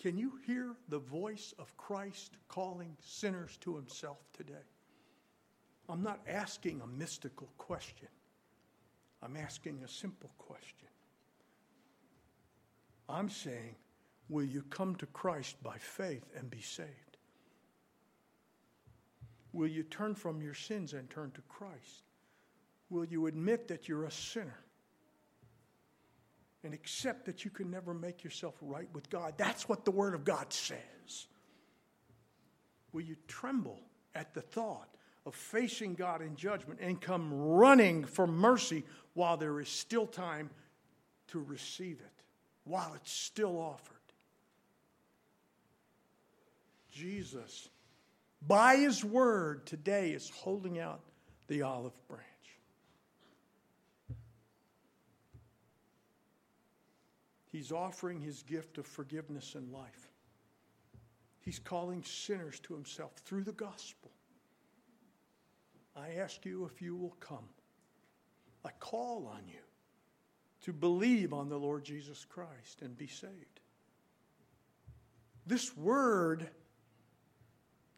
Can 0.05 0.19
you 0.19 0.33
hear 0.45 0.75
the 0.89 0.99
voice 0.99 1.55
of 1.57 1.75
Christ 1.77 2.37
calling 2.47 2.95
sinners 3.01 3.57
to 3.61 3.75
himself 3.75 4.19
today? 4.33 4.69
I'm 5.89 6.03
not 6.03 6.19
asking 6.27 6.81
a 6.81 6.85
mystical 6.85 7.49
question. 7.57 8.09
I'm 9.23 9.35
asking 9.35 9.81
a 9.83 9.87
simple 9.87 10.29
question. 10.37 10.89
I'm 13.09 13.29
saying, 13.29 13.77
will 14.29 14.45
you 14.45 14.61
come 14.69 14.95
to 14.97 15.07
Christ 15.07 15.55
by 15.63 15.79
faith 15.79 16.29
and 16.37 16.51
be 16.51 16.61
saved? 16.61 17.17
Will 19.53 19.69
you 19.69 19.81
turn 19.81 20.13
from 20.13 20.39
your 20.39 20.53
sins 20.53 20.93
and 20.93 21.09
turn 21.09 21.31
to 21.31 21.41
Christ? 21.49 22.03
Will 22.91 23.05
you 23.05 23.25
admit 23.25 23.67
that 23.69 23.89
you're 23.89 24.05
a 24.05 24.11
sinner? 24.11 24.64
And 26.65 26.73
accept 26.73 27.25
that 27.25 27.45
you 27.45 27.51
can 27.51 27.69
never 27.69 27.93
make 27.93 28.23
yourself 28.23 28.55
right 28.59 28.89
with 28.91 29.07
God. 29.11 29.35
That's 29.37 29.69
what 29.69 29.85
the 29.85 29.91
Word 29.91 30.15
of 30.15 30.25
God 30.25 30.51
says. 30.51 31.27
Will 32.91 33.03
you 33.03 33.15
tremble 33.27 33.79
at 34.15 34.33
the 34.33 34.41
thought 34.41 34.89
of 35.27 35.35
facing 35.35 35.93
God 35.93 36.23
in 36.23 36.35
judgment 36.35 36.79
and 36.81 36.99
come 36.99 37.31
running 37.31 38.03
for 38.03 38.25
mercy 38.25 38.83
while 39.13 39.37
there 39.37 39.59
is 39.59 39.69
still 39.69 40.07
time 40.07 40.49
to 41.27 41.39
receive 41.39 41.99
it, 41.99 42.23
while 42.63 42.93
it's 42.95 43.11
still 43.11 43.59
offered? 43.59 43.93
Jesus, 46.91 47.69
by 48.47 48.77
His 48.77 49.05
Word, 49.05 49.67
today 49.67 50.11
is 50.11 50.29
holding 50.29 50.79
out 50.79 51.01
the 51.47 51.61
olive 51.61 51.93
branch. 52.07 52.23
He's 57.55 57.71
offering 57.71 58.19
his 58.19 58.43
gift 58.43 58.77
of 58.79 58.85
forgiveness 58.85 59.55
and 59.55 59.71
life. 59.71 60.09
He's 61.39 61.57
calling 61.57 62.03
sinners 62.03 62.59
to 62.63 62.73
himself 62.73 63.13
through 63.23 63.45
the 63.45 63.53
gospel. 63.53 64.11
I 65.95 66.15
ask 66.19 66.45
you 66.45 66.65
if 66.65 66.81
you 66.81 66.97
will 66.97 67.15
come. 67.21 67.47
I 68.65 68.71
call 68.81 69.31
on 69.33 69.47
you 69.47 69.61
to 70.63 70.73
believe 70.73 71.31
on 71.31 71.47
the 71.47 71.57
Lord 71.57 71.85
Jesus 71.85 72.25
Christ 72.25 72.81
and 72.81 72.97
be 72.97 73.07
saved. 73.07 73.61
This 75.47 75.77
word 75.77 76.49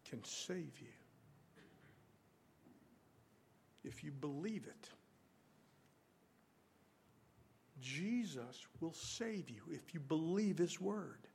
can 0.07 0.23
save 0.23 0.79
you. 0.79 0.93
if 3.83 4.03
you 4.03 4.11
believe 4.11 4.67
it. 4.67 4.89
Jesus 7.81 8.65
will 8.79 8.93
save 8.93 9.49
you 9.49 9.61
if 9.71 9.93
you 9.93 9.99
believe 9.99 10.57
his 10.57 10.79
word. 10.81 11.27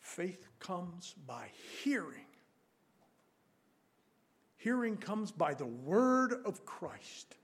Faith 0.00 0.46
comes 0.60 1.14
by 1.26 1.48
hearing. 1.82 2.24
Hearing 4.56 4.96
comes 4.96 5.30
by 5.30 5.54
the 5.54 5.66
word 5.66 6.32
of 6.44 6.64
Christ. 6.64 7.36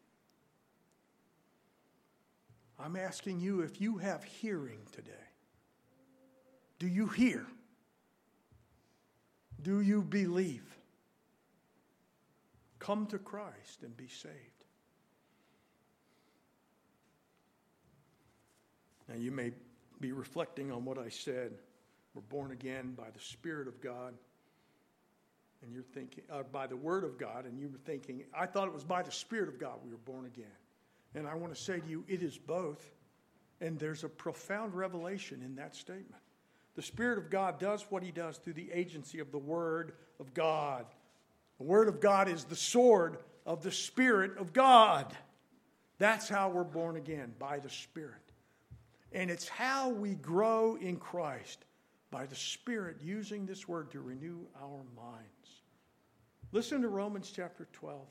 I'm 2.78 2.96
asking 2.96 3.40
you 3.40 3.60
if 3.60 3.80
you 3.80 3.98
have 3.98 4.24
hearing 4.24 4.80
today. 4.90 5.12
Do 6.78 6.88
you 6.88 7.06
hear? 7.06 7.46
Do 9.60 9.80
you 9.80 10.02
believe? 10.02 10.71
Come 12.82 13.06
to 13.06 13.18
Christ 13.18 13.84
and 13.84 13.96
be 13.96 14.08
saved. 14.08 14.34
Now, 19.08 19.14
you 19.14 19.30
may 19.30 19.52
be 20.00 20.10
reflecting 20.10 20.72
on 20.72 20.84
what 20.84 20.98
I 20.98 21.08
said. 21.08 21.52
We're 22.12 22.22
born 22.22 22.50
again 22.50 22.94
by 22.96 23.08
the 23.14 23.20
Spirit 23.20 23.68
of 23.68 23.80
God. 23.80 24.14
And 25.62 25.72
you're 25.72 25.84
thinking, 25.84 26.24
uh, 26.28 26.42
by 26.50 26.66
the 26.66 26.74
Word 26.74 27.04
of 27.04 27.18
God, 27.18 27.44
and 27.44 27.56
you 27.56 27.68
were 27.68 27.78
thinking, 27.84 28.24
I 28.36 28.46
thought 28.46 28.66
it 28.66 28.74
was 28.74 28.82
by 28.82 29.02
the 29.02 29.12
Spirit 29.12 29.48
of 29.48 29.60
God 29.60 29.74
we 29.84 29.92
were 29.92 29.98
born 29.98 30.26
again. 30.26 30.46
And 31.14 31.28
I 31.28 31.36
want 31.36 31.54
to 31.54 31.60
say 31.60 31.78
to 31.78 31.86
you, 31.86 32.04
it 32.08 32.20
is 32.20 32.36
both. 32.36 32.84
And 33.60 33.78
there's 33.78 34.02
a 34.02 34.08
profound 34.08 34.74
revelation 34.74 35.40
in 35.44 35.54
that 35.54 35.76
statement. 35.76 36.20
The 36.74 36.82
Spirit 36.82 37.18
of 37.18 37.30
God 37.30 37.60
does 37.60 37.86
what 37.90 38.02
He 38.02 38.10
does 38.10 38.38
through 38.38 38.54
the 38.54 38.72
agency 38.72 39.20
of 39.20 39.30
the 39.30 39.38
Word 39.38 39.92
of 40.18 40.34
God. 40.34 40.86
The 41.62 41.68
Word 41.68 41.86
of 41.86 42.00
God 42.00 42.28
is 42.28 42.42
the 42.42 42.56
sword 42.56 43.18
of 43.46 43.62
the 43.62 43.70
Spirit 43.70 44.36
of 44.36 44.52
God. 44.52 45.06
That's 45.98 46.28
how 46.28 46.48
we're 46.48 46.64
born 46.64 46.96
again, 46.96 47.34
by 47.38 47.60
the 47.60 47.70
Spirit. 47.70 48.32
And 49.12 49.30
it's 49.30 49.46
how 49.46 49.90
we 49.90 50.16
grow 50.16 50.74
in 50.74 50.96
Christ, 50.96 51.64
by 52.10 52.26
the 52.26 52.34
Spirit 52.34 52.96
using 53.00 53.46
this 53.46 53.68
Word 53.68 53.92
to 53.92 54.00
renew 54.00 54.40
our 54.60 54.82
minds. 54.96 55.62
Listen 56.50 56.82
to 56.82 56.88
Romans 56.88 57.32
chapter 57.32 57.68
12, 57.72 58.08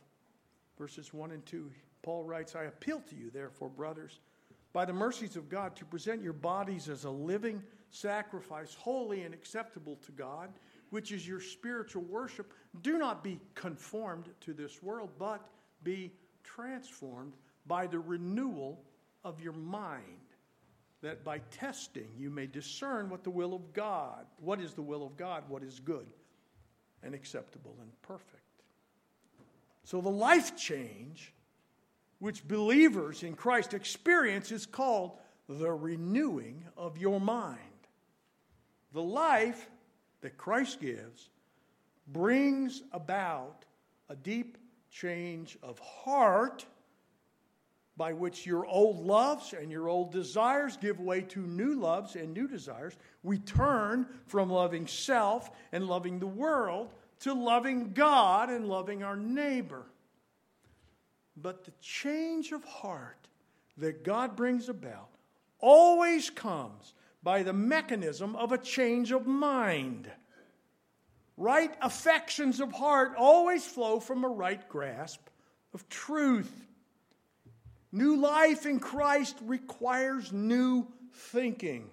verses 0.78 1.14
1 1.14 1.32
and 1.32 1.46
2. 1.46 1.70
Paul 2.04 2.24
writes, 2.24 2.56
I 2.56 2.64
appeal 2.64 3.02
to 3.10 3.16
you, 3.18 3.32
therefore, 3.32 3.68
brothers, 3.68 4.22
by 4.72 4.86
the 4.86 4.94
mercies 4.94 5.36
of 5.36 5.50
God, 5.50 5.76
to 5.76 5.84
present 5.84 6.24
your 6.24 6.32
bodies 6.32 6.88
as 6.88 7.04
a 7.04 7.12
living 7.12 7.62
sacrifice, 7.90 8.74
holy 8.74 9.24
and 9.24 9.34
acceptable 9.34 9.98
to 10.06 10.14
God, 10.14 10.52
which 10.92 11.12
is 11.12 11.28
your 11.28 11.42
spiritual 11.42 12.04
worship. 12.04 12.54
Do 12.84 12.98
not 12.98 13.24
be 13.24 13.40
conformed 13.56 14.30
to 14.42 14.54
this 14.54 14.84
world, 14.84 15.10
but 15.18 15.42
be 15.84 16.12
transformed 16.44 17.34
by 17.66 17.88
the 17.88 18.00
renewal 18.00 18.84
of 19.24 19.42
your 19.42 19.54
mind, 19.54 20.04
that 21.02 21.24
by 21.24 21.40
testing 21.50 22.10
you 22.18 22.30
may 22.30 22.46
discern 22.46 23.10
what 23.10 23.24
the 23.24 23.30
will 23.30 23.54
of 23.54 23.74
God, 23.74 24.26
what 24.40 24.60
is 24.60 24.74
the 24.74 24.82
will 24.82 25.04
of 25.04 25.18
God, 25.18 25.44
what 25.48 25.64
is 25.64 25.80
good 25.80 26.08
and 27.04 27.16
acceptable 27.16 27.76
and 27.82 27.90
perfect. 28.02 28.38
So 29.84 30.02
the 30.02 30.10
life 30.10 30.56
change 30.56 31.34
which 32.20 32.48
believers 32.48 33.24
in 33.24 33.36
Christ 33.36 33.74
experience 33.74 34.52
is 34.52 34.68
called 34.68 35.18
the 35.50 35.72
renewing 35.72 36.66
of 36.78 36.98
your 36.98 37.20
mind. 37.20 37.58
The 38.94 39.02
life 39.02 39.71
that 40.22 40.38
Christ 40.38 40.80
gives 40.80 41.30
brings 42.08 42.84
about 42.92 43.66
a 44.10 44.16
deep 44.16 44.58
change 44.90 45.58
of 45.64 45.80
heart 45.80 46.66
by 47.98 48.14
which 48.14 48.46
your 48.46 48.66
old 48.66 49.06
loves 49.06 49.54
and 49.54 49.72
your 49.72 49.88
old 49.88 50.12
desires 50.12 50.78
give 50.78 51.00
way 51.00 51.22
to 51.22 51.40
new 51.40 51.76
loves 51.76 52.16
and 52.16 52.34
new 52.34 52.48
desires. 52.48 52.98
We 53.22 53.38
turn 53.38 54.08
from 54.28 54.50
loving 54.50 54.88
self 54.88 55.52
and 55.72 55.88
loving 55.88 56.20
the 56.20 56.28
world 56.28 56.94
to 57.20 57.34
loving 57.34 57.94
God 57.94 58.50
and 58.50 58.68
loving 58.68 59.04
our 59.04 59.16
neighbor. 59.16 59.86
But 61.38 61.64
the 61.64 61.74
change 61.82 62.52
of 62.52 62.64
heart 62.64 63.28
that 63.78 64.04
God 64.04 64.36
brings 64.36 64.70
about 64.70 65.10
always 65.60 66.30
comes 66.30 66.94
by 67.24 67.44
the 67.44 67.54
mechanism 67.54 68.36
of 68.36 68.52
a 68.52 68.58
change 68.58 69.12
of 69.12 69.28
mind. 69.28 70.10
Right 71.38 71.74
affections 71.82 72.60
of 72.60 72.72
heart 72.72 73.14
always 73.18 73.66
flow 73.66 74.00
from 74.00 74.24
a 74.24 74.30
right 74.30 74.68
grasp 74.70 75.22
of 75.74 75.88
truth. 75.90 76.52
New 77.92 78.18
life 78.18 78.66
in 78.66 78.80
Christ 78.80 79.38
requires 79.44 80.32
new 80.32 80.88
thinking. 81.14 81.90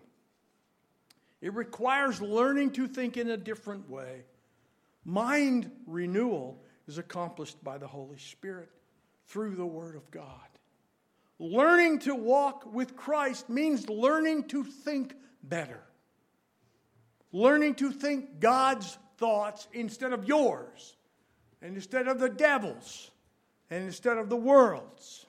It 1.41 1.55
requires 1.55 2.21
learning 2.21 2.73
to 2.73 2.89
think 2.89 3.17
in 3.17 3.31
a 3.31 3.37
different 3.37 3.89
way. 3.89 4.25
Mind 5.05 5.71
renewal 5.87 6.63
is 6.87 6.99
accomplished 6.99 7.63
by 7.63 7.79
the 7.79 7.87
Holy 7.87 8.19
Spirit 8.19 8.71
through 9.27 9.55
the 9.55 9.67
Word 9.67 9.95
of 9.95 10.11
God. 10.11 10.48
Learning 11.39 12.01
to 12.01 12.15
walk 12.15 12.73
with 12.73 12.97
Christ 12.97 13.49
means 13.49 13.89
learning 13.89 14.49
to 14.49 14.65
think 14.65 15.15
better, 15.43 15.81
learning 17.33 17.77
to 17.77 17.93
think 17.93 18.41
God's 18.41 18.99
thoughts 19.19 19.69
instead 19.73 20.13
of 20.13 20.25
yours, 20.25 20.97
and 21.63 21.77
instead 21.77 22.09
of 22.09 22.19
the 22.19 22.29
devil's, 22.29 23.11
and 23.71 23.85
instead 23.85 24.19
of 24.19 24.29
the 24.29 24.37
world's. 24.37 25.27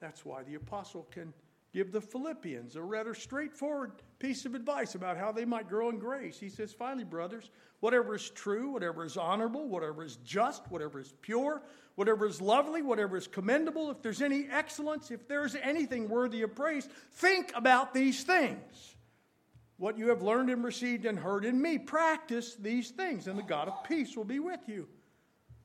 That's 0.00 0.24
why 0.24 0.42
the 0.42 0.56
apostle 0.56 1.06
can 1.10 1.32
give 1.72 1.90
the 1.90 2.00
Philippians 2.00 2.76
a 2.76 2.82
rather 2.82 3.14
straightforward 3.14 3.92
piece 4.18 4.44
of 4.44 4.54
advice 4.54 4.94
about 4.94 5.16
how 5.16 5.32
they 5.32 5.44
might 5.44 5.68
grow 5.68 5.88
in 5.88 5.98
grace. 5.98 6.38
He 6.38 6.48
says, 6.48 6.72
Finally, 6.72 7.04
brothers, 7.04 7.50
whatever 7.80 8.14
is 8.14 8.30
true, 8.30 8.70
whatever 8.70 9.04
is 9.04 9.16
honorable, 9.16 9.66
whatever 9.68 10.04
is 10.04 10.16
just, 10.24 10.70
whatever 10.70 11.00
is 11.00 11.14
pure, 11.22 11.62
whatever 11.94 12.26
is 12.26 12.40
lovely, 12.40 12.82
whatever 12.82 13.16
is 13.16 13.26
commendable, 13.26 13.90
if 13.90 14.02
there's 14.02 14.22
any 14.22 14.46
excellence, 14.50 15.10
if 15.10 15.26
there's 15.26 15.54
anything 15.56 16.08
worthy 16.08 16.42
of 16.42 16.54
praise, 16.54 16.88
think 17.12 17.52
about 17.54 17.94
these 17.94 18.22
things. 18.22 18.96
What 19.78 19.98
you 19.98 20.10
have 20.10 20.22
learned 20.22 20.50
and 20.50 20.62
received 20.62 21.06
and 21.06 21.18
heard 21.18 21.44
in 21.44 21.60
me, 21.60 21.78
practice 21.78 22.54
these 22.54 22.90
things, 22.90 23.26
and 23.26 23.38
the 23.38 23.42
God 23.42 23.68
of 23.68 23.82
peace 23.84 24.16
will 24.16 24.24
be 24.24 24.38
with 24.38 24.60
you. 24.68 24.86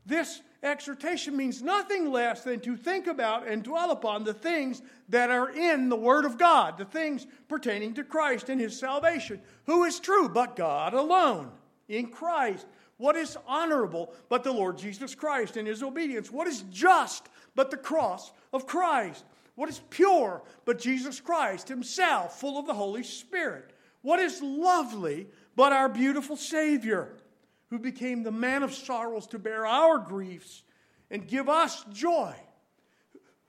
This 0.07 0.41
exhortation 0.63 1.35
means 1.35 1.61
nothing 1.61 2.11
less 2.11 2.43
than 2.43 2.61
to 2.61 2.77
think 2.77 3.07
about 3.07 3.45
and 3.45 3.61
dwell 3.61 3.91
upon 3.91 4.23
the 4.23 4.33
things 4.33 4.81
that 5.09 5.29
are 5.29 5.49
in 5.49 5.89
the 5.89 5.97
Word 5.97 6.23
of 6.23 6.37
God, 6.37 6.77
the 6.77 6.85
things 6.85 7.27
pertaining 7.49 7.93
to 7.95 8.05
Christ 8.05 8.47
and 8.47 8.59
His 8.59 8.79
salvation. 8.79 9.41
Who 9.65 9.83
is 9.83 9.99
true 9.99 10.29
but 10.29 10.55
God 10.55 10.93
alone 10.93 11.51
in 11.89 12.07
Christ? 12.07 12.65
What 12.95 13.17
is 13.17 13.37
honorable 13.45 14.13
but 14.29 14.45
the 14.45 14.51
Lord 14.53 14.77
Jesus 14.77 15.13
Christ 15.13 15.57
and 15.57 15.67
His 15.67 15.83
obedience? 15.83 16.31
What 16.31 16.47
is 16.47 16.63
just 16.71 17.27
but 17.53 17.69
the 17.69 17.77
cross 17.77 18.31
of 18.53 18.65
Christ? 18.65 19.25
What 19.55 19.69
is 19.69 19.81
pure 19.89 20.41
but 20.63 20.79
Jesus 20.79 21.19
Christ 21.19 21.67
Himself, 21.67 22.39
full 22.39 22.57
of 22.57 22.65
the 22.65 22.73
Holy 22.73 23.03
Spirit? 23.03 23.73
What 24.03 24.19
is 24.19 24.41
lovely 24.41 25.27
but 25.57 25.73
our 25.73 25.89
beautiful 25.89 26.37
Savior? 26.37 27.16
Who 27.69 27.79
became 27.79 28.23
the 28.23 28.31
man 28.31 28.63
of 28.63 28.73
sorrows 28.73 29.27
to 29.27 29.39
bear 29.39 29.65
our 29.65 29.97
griefs 29.97 30.63
and 31.09 31.27
give 31.27 31.49
us 31.49 31.83
joy. 31.91 32.33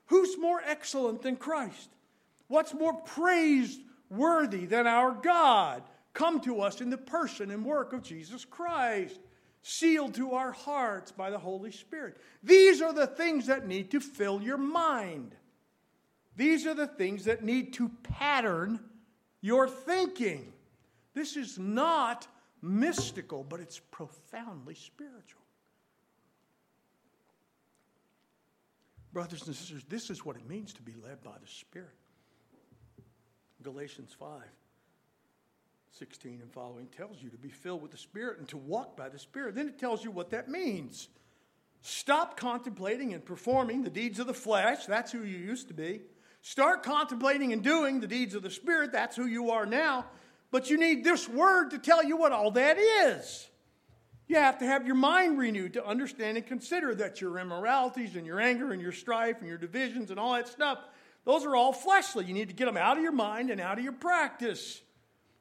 Who's 0.07 0.37
more 0.37 0.61
excellent 0.65 1.21
than 1.21 1.35
Christ? 1.35 1.89
What's 2.47 2.73
more 2.73 2.93
praiseworthy 2.93 4.65
than 4.65 4.87
our 4.87 5.11
God? 5.11 5.83
Come 6.13 6.41
to 6.41 6.61
us 6.61 6.81
in 6.81 6.89
the 6.89 6.97
person 6.97 7.51
and 7.51 7.63
work 7.63 7.93
of 7.93 8.01
Jesus 8.01 8.43
Christ, 8.43 9.19
sealed 9.61 10.15
to 10.15 10.33
our 10.33 10.51
hearts 10.51 11.11
by 11.11 11.29
the 11.29 11.37
Holy 11.37 11.71
Spirit. 11.71 12.17
These 12.43 12.81
are 12.81 12.93
the 12.93 13.07
things 13.07 13.45
that 13.47 13.67
need 13.67 13.91
to 13.91 13.99
fill 13.99 14.41
your 14.41 14.57
mind. 14.57 15.35
These 16.35 16.65
are 16.65 16.73
the 16.73 16.87
things 16.87 17.25
that 17.25 17.43
need 17.43 17.73
to 17.73 17.89
pattern 18.03 18.79
your 19.41 19.67
thinking. 19.67 20.51
This 21.13 21.37
is 21.37 21.59
not 21.59 22.27
mystical, 22.61 23.43
but 23.43 23.59
it's 23.59 23.79
profoundly 23.91 24.75
spiritual. 24.75 25.41
Brothers 29.11 29.47
and 29.47 29.55
sisters, 29.55 29.83
this 29.89 30.09
is 30.09 30.23
what 30.23 30.35
it 30.35 30.47
means 30.47 30.73
to 30.73 30.81
be 30.81 30.93
led 31.03 31.23
by 31.23 31.35
the 31.41 31.47
Spirit. 31.47 31.89
Galatians 33.61 34.15
5 34.17 34.41
16 35.91 36.39
and 36.41 36.53
following 36.53 36.87
tells 36.95 37.21
you 37.21 37.29
to 37.29 37.37
be 37.37 37.49
filled 37.49 37.81
with 37.81 37.91
the 37.91 37.97
Spirit 37.97 38.37
and 38.37 38.47
to 38.47 38.57
walk 38.57 38.95
by 38.95 39.09
the 39.09 39.19
Spirit. 39.19 39.55
Then 39.55 39.67
it 39.67 39.79
tells 39.79 40.03
you 40.03 40.11
what 40.11 40.29
that 40.29 40.47
means. 40.47 41.09
Stop 41.81 42.37
contemplating 42.37 43.13
and 43.13 43.25
performing 43.25 43.83
the 43.83 43.89
deeds 43.89 44.19
of 44.19 44.27
the 44.27 44.33
flesh. 44.33 44.85
That's 44.85 45.11
who 45.11 45.23
you 45.23 45.37
used 45.37 45.67
to 45.69 45.73
be. 45.73 46.01
Start 46.41 46.83
contemplating 46.83 47.51
and 47.53 47.63
doing 47.63 47.99
the 47.99 48.07
deeds 48.07 48.35
of 48.35 48.43
the 48.43 48.51
Spirit. 48.51 48.91
That's 48.91 49.15
who 49.15 49.25
you 49.25 49.51
are 49.51 49.65
now. 49.65 50.05
But 50.51 50.69
you 50.69 50.77
need 50.77 51.03
this 51.03 51.29
word 51.29 51.71
to 51.71 51.77
tell 51.77 52.03
you 52.03 52.17
what 52.17 52.31
all 52.31 52.51
that 52.51 52.77
is. 52.77 53.47
You 54.27 54.35
have 54.35 54.59
to 54.59 54.65
have 54.65 54.85
your 54.85 54.95
mind 54.95 55.39
renewed 55.39 55.73
to 55.73 55.85
understand 55.85 56.37
and 56.37 56.45
consider 56.45 56.93
that 56.95 57.19
your 57.19 57.39
immoralities 57.39 58.15
and 58.15 58.25
your 58.25 58.39
anger 58.39 58.71
and 58.71 58.81
your 58.81 58.91
strife 58.91 59.37
and 59.39 59.47
your 59.47 59.57
divisions 59.57 60.11
and 60.11 60.19
all 60.19 60.33
that 60.33 60.47
stuff, 60.47 60.79
those 61.25 61.45
are 61.45 61.55
all 61.55 61.73
fleshly. 61.73 62.25
You 62.25 62.33
need 62.33 62.49
to 62.49 62.53
get 62.53 62.65
them 62.65 62.77
out 62.77 62.97
of 62.97 63.03
your 63.03 63.11
mind 63.11 63.49
and 63.49 63.59
out 63.59 63.79
of 63.79 63.83
your 63.83 63.93
practice. 63.93 64.81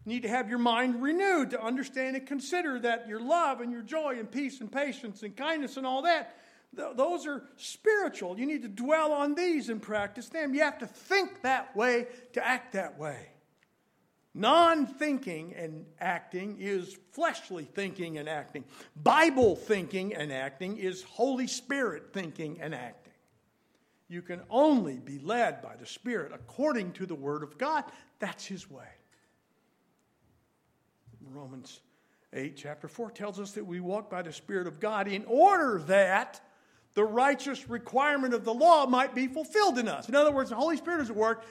You 0.05 0.13
need 0.15 0.23
to 0.23 0.29
have 0.29 0.49
your 0.49 0.59
mind 0.59 1.03
renewed 1.03 1.51
to 1.51 1.63
understand 1.63 2.17
and 2.17 2.27
consider 2.27 2.79
that 2.81 3.09
your 3.09 3.21
love 3.21 3.61
and 3.61 3.71
your 3.71 3.83
joy 3.83 4.17
and 4.19 4.31
peace 4.31 4.61
and 4.61 4.73
patience 4.73 5.23
and 5.23 5.37
kindness 5.37 5.77
and 5.77 5.87
all 5.87 6.03
that, 6.03 6.39
th- 6.75 6.97
those 6.97 7.27
are 7.27 7.45
spiritual. 7.57 8.39
You 8.39 8.47
need 8.47 8.63
to 8.63 8.69
dwell 8.69 9.13
on 9.13 9.35
these 9.35 9.69
and 9.69 9.83
practice 9.83 10.31
them. 10.31 10.55
You 10.55 10.63
have 10.63 10.79
to 10.79 10.87
think 10.87 11.43
that 11.43 11.77
way 11.77 12.07
to 12.33 12.47
act 12.47 12.73
that 12.73 12.99
way. 12.99 13.29
Non 14.35 14.87
thinking 14.87 15.55
and 15.55 15.87
acting 16.01 16.57
is 16.61 16.97
fleshly 17.13 17.65
thinking 17.65 18.19
and 18.19 18.29
acting. 18.29 18.65
Bible 18.97 19.57
thinking 19.57 20.15
and 20.15 20.33
acting 20.33 20.77
is 20.77 21.03
Holy 21.03 21.47
Spirit 21.47 22.13
thinking 22.13 22.59
and 22.61 22.75
acting. 22.75 23.13
You 24.09 24.23
can 24.23 24.41
only 24.49 24.99
be 24.99 25.19
led 25.19 25.61
by 25.61 25.77
the 25.77 25.87
Spirit 25.87 26.33
according 26.35 26.93
to 26.93 27.07
the 27.07 27.15
Word 27.15 27.43
of 27.43 27.59
God. 27.59 27.85
That's 28.21 28.47
His 28.47 28.71
way. 28.71 28.85
Romans 31.31 31.81
8, 32.33 32.57
chapter 32.57 32.89
4 32.89 33.11
tells 33.11 33.39
us 33.39 33.53
that 33.53 33.67
we 33.67 33.81
walk 33.81 34.11
by 34.11 34.23
the 34.23 34.33
Spirit 34.33 34.67
of 34.67 34.81
God 34.81 35.09
in 35.09 35.25
order 35.27 35.83
that 35.87 36.41
the 36.95 37.05
righteous 37.05 37.69
requirement 37.69 38.35
of 38.35 38.45
the 38.45 38.55
law 38.55 38.87
might 38.87 39.15
be 39.15 39.27
fulfilled 39.29 39.79
in 39.79 39.89
us. 39.89 40.09
In 40.09 40.15
other 40.15 40.33
words, 40.33 40.51
the 40.51 40.57
Holy 40.57 40.77
Spirit 40.77 41.03
is 41.03 41.11
at 41.11 41.17
work 41.17 41.45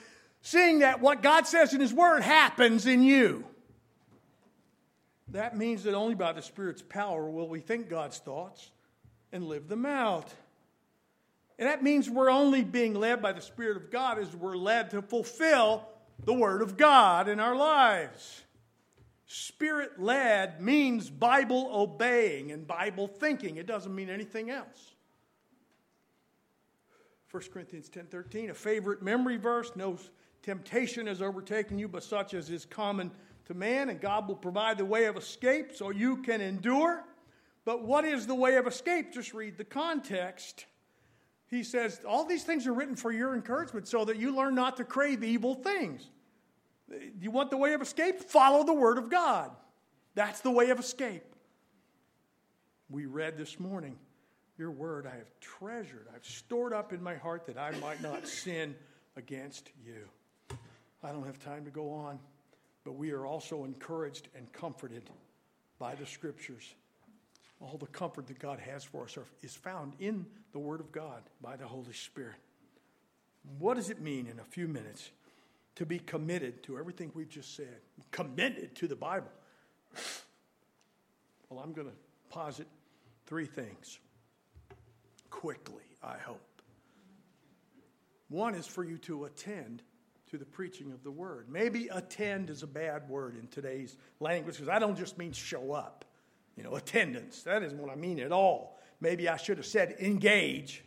seeing 0.47 0.79
that 0.79 1.01
what 1.01 1.21
God 1.21 1.45
says 1.45 1.73
in 1.73 1.81
His 1.81 1.93
Word 1.93 2.23
happens 2.23 2.85
in 2.85 3.03
you. 3.03 3.43
That 5.29 5.57
means 5.57 5.83
that 5.83 5.93
only 5.93 6.15
by 6.15 6.31
the 6.31 6.41
Spirit's 6.41 6.81
power 6.81 7.29
will 7.29 7.49
we 7.49 7.59
think 7.59 7.89
God's 7.89 8.19
thoughts 8.19 8.71
and 9.33 9.43
live 9.43 9.67
them 9.67 9.85
out. 9.85 10.33
And 11.59 11.67
that 11.67 11.83
means 11.83 12.09
we're 12.09 12.29
only 12.29 12.63
being 12.63 12.93
led 12.93 13.21
by 13.21 13.33
the 13.33 13.41
Spirit 13.41 13.75
of 13.75 13.91
God 13.91 14.19
as 14.19 14.33
we're 14.33 14.55
led 14.55 14.91
to 14.91 15.01
fulfill 15.01 15.85
the 16.23 16.33
Word 16.33 16.61
of 16.61 16.77
God 16.77 17.27
in 17.27 17.41
our 17.41 17.55
lives. 17.55 18.43
Spirit 19.25 19.99
led 19.99 20.61
means 20.61 21.09
Bible 21.09 21.69
obeying 21.73 22.53
and 22.53 22.65
Bible 22.65 23.09
thinking. 23.09 23.57
It 23.57 23.65
doesn't 23.65 23.93
mean 23.93 24.09
anything 24.09 24.49
else. 24.49 24.95
1 27.31 27.51
Corinthians 27.51 27.89
10:13, 27.89 28.49
a 28.49 28.53
favorite 28.53 29.01
memory 29.01 29.35
verse, 29.35 29.73
no 29.75 29.97
Temptation 30.43 31.07
has 31.07 31.21
overtaken 31.21 31.77
you, 31.77 31.87
but 31.87 32.03
such 32.03 32.33
as 32.33 32.49
is 32.49 32.65
common 32.65 33.11
to 33.45 33.53
man, 33.53 33.89
and 33.89 33.99
God 33.99 34.27
will 34.27 34.35
provide 34.35 34.77
the 34.77 34.85
way 34.85 35.05
of 35.05 35.15
escape 35.15 35.71
so 35.75 35.89
you 35.89 36.17
can 36.17 36.41
endure. 36.41 37.03
But 37.65 37.83
what 37.83 38.05
is 38.05 38.27
the 38.27 38.35
way 38.35 38.55
of 38.55 38.67
escape? 38.67 39.13
Just 39.13 39.33
read 39.33 39.57
the 39.57 39.65
context. 39.65 40.65
He 41.47 41.63
says, 41.63 42.01
All 42.07 42.25
these 42.25 42.43
things 42.43 42.67
are 42.67 42.73
written 42.73 42.95
for 42.95 43.11
your 43.11 43.33
encouragement 43.33 43.87
so 43.87 44.05
that 44.05 44.17
you 44.17 44.35
learn 44.35 44.55
not 44.55 44.77
to 44.77 44.83
crave 44.83 45.23
evil 45.23 45.55
things. 45.55 46.09
You 47.19 47.31
want 47.31 47.51
the 47.51 47.57
way 47.57 47.73
of 47.73 47.81
escape? 47.81 48.19
Follow 48.21 48.63
the 48.63 48.73
Word 48.73 48.97
of 48.97 49.09
God. 49.09 49.51
That's 50.15 50.41
the 50.41 50.51
way 50.51 50.69
of 50.69 50.79
escape. 50.79 51.23
We 52.89 53.05
read 53.05 53.37
this 53.37 53.59
morning, 53.59 53.97
Your 54.57 54.71
Word 54.71 55.05
I 55.05 55.15
have 55.15 55.39
treasured, 55.41 56.07
I've 56.13 56.25
stored 56.25 56.73
up 56.73 56.93
in 56.93 57.03
my 57.03 57.15
heart 57.15 57.45
that 57.47 57.57
I 57.57 57.71
might 57.79 58.01
not 58.01 58.27
sin 58.27 58.75
against 59.15 59.69
you. 59.85 60.07
I 61.03 61.11
don't 61.11 61.25
have 61.25 61.39
time 61.39 61.65
to 61.65 61.71
go 61.71 61.91
on, 61.91 62.19
but 62.83 62.93
we 62.93 63.11
are 63.11 63.25
also 63.25 63.63
encouraged 63.63 64.29
and 64.35 64.51
comforted 64.51 65.03
by 65.79 65.95
the 65.95 66.05
scriptures. 66.05 66.73
All 67.59 67.77
the 67.77 67.87
comfort 67.87 68.27
that 68.27 68.39
God 68.39 68.59
has 68.59 68.83
for 68.83 69.03
us 69.03 69.17
are, 69.17 69.25
is 69.41 69.55
found 69.55 69.93
in 69.99 70.25
the 70.51 70.59
Word 70.59 70.79
of 70.79 70.91
God 70.91 71.23
by 71.41 71.55
the 71.55 71.65
Holy 71.65 71.93
Spirit. 71.93 72.35
What 73.59 73.75
does 73.75 73.89
it 73.89 74.01
mean 74.01 74.27
in 74.27 74.39
a 74.39 74.43
few 74.43 74.67
minutes 74.67 75.09
to 75.75 75.85
be 75.85 75.99
committed 75.99 76.63
to 76.63 76.77
everything 76.77 77.11
we've 77.13 77.29
just 77.29 77.55
said? 77.55 77.79
Committed 78.11 78.75
to 78.75 78.87
the 78.87 78.95
Bible. 78.95 79.31
Well, 81.49 81.61
I'm 81.63 81.73
going 81.73 81.87
to 81.87 81.93
posit 82.29 82.67
three 83.25 83.45
things 83.45 83.99
quickly, 85.29 85.83
I 86.03 86.17
hope. 86.17 86.41
One 88.29 88.55
is 88.55 88.67
for 88.67 88.83
you 88.83 88.97
to 88.99 89.25
attend 89.25 89.81
to 90.27 90.37
the 90.37 90.45
preaching 90.45 90.91
of 90.91 91.03
the 91.03 91.11
word. 91.11 91.47
Maybe 91.49 91.87
attend 91.87 92.49
is 92.49 92.63
a 92.63 92.67
bad 92.67 93.07
word 93.09 93.37
in 93.37 93.47
today's 93.47 93.97
language 94.19 94.55
because 94.55 94.69
I 94.69 94.79
don't 94.79 94.97
just 94.97 95.17
mean 95.17 95.31
show 95.31 95.71
up. 95.71 96.05
You 96.55 96.63
know, 96.63 96.75
attendance. 96.75 97.43
That 97.43 97.63
isn't 97.63 97.77
what 97.77 97.91
I 97.91 97.95
mean 97.95 98.19
at 98.19 98.31
all. 98.31 98.79
Maybe 98.99 99.29
I 99.29 99.37
should 99.37 99.57
have 99.57 99.65
said 99.65 99.95
engage. 99.99 100.83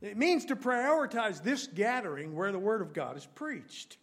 It 0.00 0.16
means 0.16 0.44
to 0.46 0.56
prioritize 0.56 1.42
this 1.42 1.66
gathering 1.66 2.34
where 2.34 2.52
the 2.52 2.58
word 2.58 2.80
of 2.80 2.92
God 2.92 3.16
is 3.16 3.26
preached. 3.26 3.98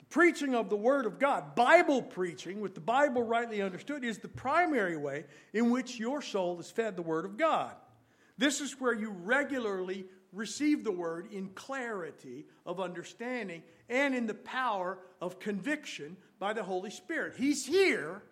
The 0.00 0.04
preaching 0.06 0.54
of 0.54 0.68
the 0.68 0.76
word 0.76 1.06
of 1.06 1.20
God, 1.20 1.54
Bible 1.54 2.02
preaching, 2.02 2.60
with 2.60 2.74
the 2.74 2.80
Bible 2.80 3.22
rightly 3.22 3.62
understood, 3.62 4.04
is 4.04 4.18
the 4.18 4.28
primary 4.28 4.96
way 4.96 5.24
in 5.52 5.70
which 5.70 5.98
your 5.98 6.20
soul 6.20 6.58
is 6.58 6.70
fed 6.70 6.96
the 6.96 7.02
word 7.02 7.24
of 7.24 7.36
God. 7.36 7.72
This 8.36 8.60
is 8.60 8.80
where 8.80 8.92
you 8.92 9.10
regularly 9.10 10.06
receive 10.36 10.84
the 10.84 10.92
word 10.92 11.32
in 11.32 11.48
clarity 11.50 12.46
of 12.64 12.80
understanding 12.80 13.62
and 13.88 14.14
in 14.14 14.26
the 14.26 14.34
power 14.34 14.98
of 15.20 15.38
conviction 15.40 16.16
by 16.38 16.52
the 16.52 16.62
Holy 16.62 16.90
Spirit. 16.90 17.34
He's 17.36 17.64
here 17.64 18.22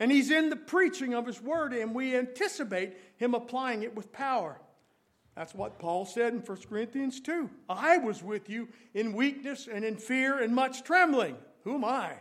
and 0.00 0.12
he's 0.12 0.30
in 0.30 0.50
the 0.50 0.56
preaching 0.56 1.14
of 1.14 1.26
his 1.26 1.42
word, 1.42 1.72
and 1.72 1.92
we 1.92 2.16
anticipate 2.16 2.96
him 3.16 3.34
applying 3.34 3.82
it 3.82 3.96
with 3.96 4.12
power. 4.12 4.60
That's 5.34 5.54
what 5.54 5.78
Paul 5.78 6.04
said 6.04 6.32
in 6.32 6.40
1 6.40 6.58
Corinthians 6.68 7.20
2. 7.20 7.50
I 7.68 7.98
was 7.98 8.22
with 8.22 8.48
you 8.48 8.68
in 8.94 9.12
weakness 9.12 9.68
and 9.72 9.84
in 9.84 9.96
fear 9.96 10.40
and 10.40 10.54
much 10.54 10.84
trembling. 10.84 11.36
Who 11.64 11.74
am 11.74 11.84
I? 11.84 12.12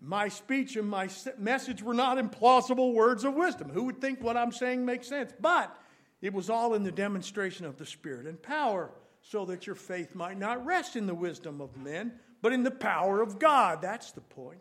My 0.00 0.28
speech 0.28 0.76
and 0.76 0.88
my 0.88 1.08
message 1.38 1.82
were 1.82 1.94
not 1.94 2.18
implausible 2.18 2.94
words 2.94 3.24
of 3.24 3.34
wisdom. 3.34 3.70
Who 3.70 3.84
would 3.84 4.00
think 4.00 4.22
what 4.22 4.36
I'm 4.36 4.52
saying 4.52 4.84
makes 4.84 5.08
sense? 5.08 5.32
But 5.40 5.74
it 6.20 6.32
was 6.32 6.50
all 6.50 6.74
in 6.74 6.82
the 6.82 6.92
demonstration 6.92 7.64
of 7.64 7.76
the 7.76 7.86
Spirit 7.86 8.26
and 8.26 8.40
power, 8.42 8.90
so 9.20 9.44
that 9.46 9.66
your 9.66 9.76
faith 9.76 10.14
might 10.14 10.38
not 10.38 10.64
rest 10.64 10.96
in 10.96 11.06
the 11.06 11.14
wisdom 11.14 11.60
of 11.60 11.76
men, 11.76 12.12
but 12.40 12.52
in 12.52 12.62
the 12.62 12.70
power 12.70 13.20
of 13.20 13.38
God. 13.38 13.82
That's 13.82 14.12
the 14.12 14.20
point. 14.20 14.60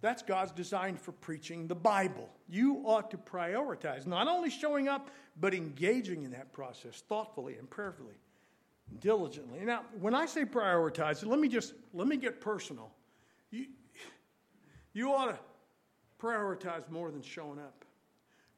That's 0.00 0.22
God's 0.22 0.52
design 0.52 0.96
for 0.96 1.12
preaching 1.12 1.66
the 1.66 1.74
Bible. 1.74 2.28
You 2.48 2.82
ought 2.86 3.10
to 3.10 3.18
prioritize 3.18 4.06
not 4.06 4.28
only 4.28 4.48
showing 4.48 4.88
up, 4.88 5.10
but 5.38 5.52
engaging 5.52 6.22
in 6.22 6.30
that 6.30 6.52
process 6.52 7.02
thoughtfully 7.08 7.56
and 7.56 7.68
prayerfully, 7.68 8.14
diligently. 9.00 9.60
Now, 9.60 9.82
when 10.00 10.14
I 10.14 10.26
say 10.26 10.44
prioritize, 10.44 11.24
let 11.24 11.38
me 11.38 11.48
just 11.48 11.74
let 11.92 12.06
me 12.06 12.16
get 12.16 12.40
personal. 12.40 12.90
You, 13.50 13.66
you 14.92 15.12
ought 15.12 15.26
to 15.26 15.38
prioritize 16.20 16.88
more 16.90 17.10
than 17.10 17.22
showing 17.22 17.58
up. 17.58 17.79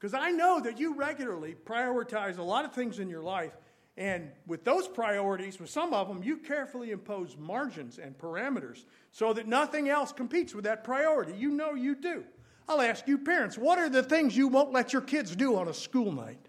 Because 0.03 0.15
I 0.15 0.33
know 0.33 0.59
that 0.59 0.81
you 0.81 0.97
regularly 0.97 1.55
prioritize 1.65 2.39
a 2.39 2.43
lot 2.43 2.65
of 2.65 2.73
things 2.73 2.99
in 2.99 3.09
your 3.09 3.23
life. 3.23 3.57
And 3.97 4.33
with 4.49 4.65
those 4.65 4.89
priorities, 4.89 5.61
with 5.61 5.71
some 5.71 5.95
of 5.95 6.09
them, 6.09 6.25
you 6.25 6.39
carefully 6.39 6.91
impose 6.91 7.37
margins 7.39 8.01
and 8.01 8.19
parameters 8.19 8.85
so 9.13 9.33
that 9.33 9.47
nothing 9.47 9.89
else 9.89 10.11
competes 10.11 10.57
with 10.57 10.65
that 10.65 10.83
priority. 10.83 11.35
You 11.35 11.51
know 11.51 11.75
you 11.75 11.95
do. 11.95 12.25
I'll 12.69 12.81
ask 12.81 13.07
you, 13.07 13.17
parents, 13.17 13.57
what 13.57 13.79
are 13.79 13.89
the 13.89 14.03
things 14.03 14.37
you 14.37 14.49
won't 14.49 14.73
let 14.73 14.93
your 14.93 15.03
kids 15.03 15.37
do 15.37 15.57
on 15.57 15.69
a 15.69 15.75
school 15.75 16.11
night? 16.11 16.49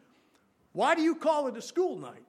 Why 0.72 0.96
do 0.96 1.04
you 1.04 1.14
call 1.14 1.46
it 1.46 1.56
a 1.56 1.62
school 1.62 1.96
night? 1.96 2.26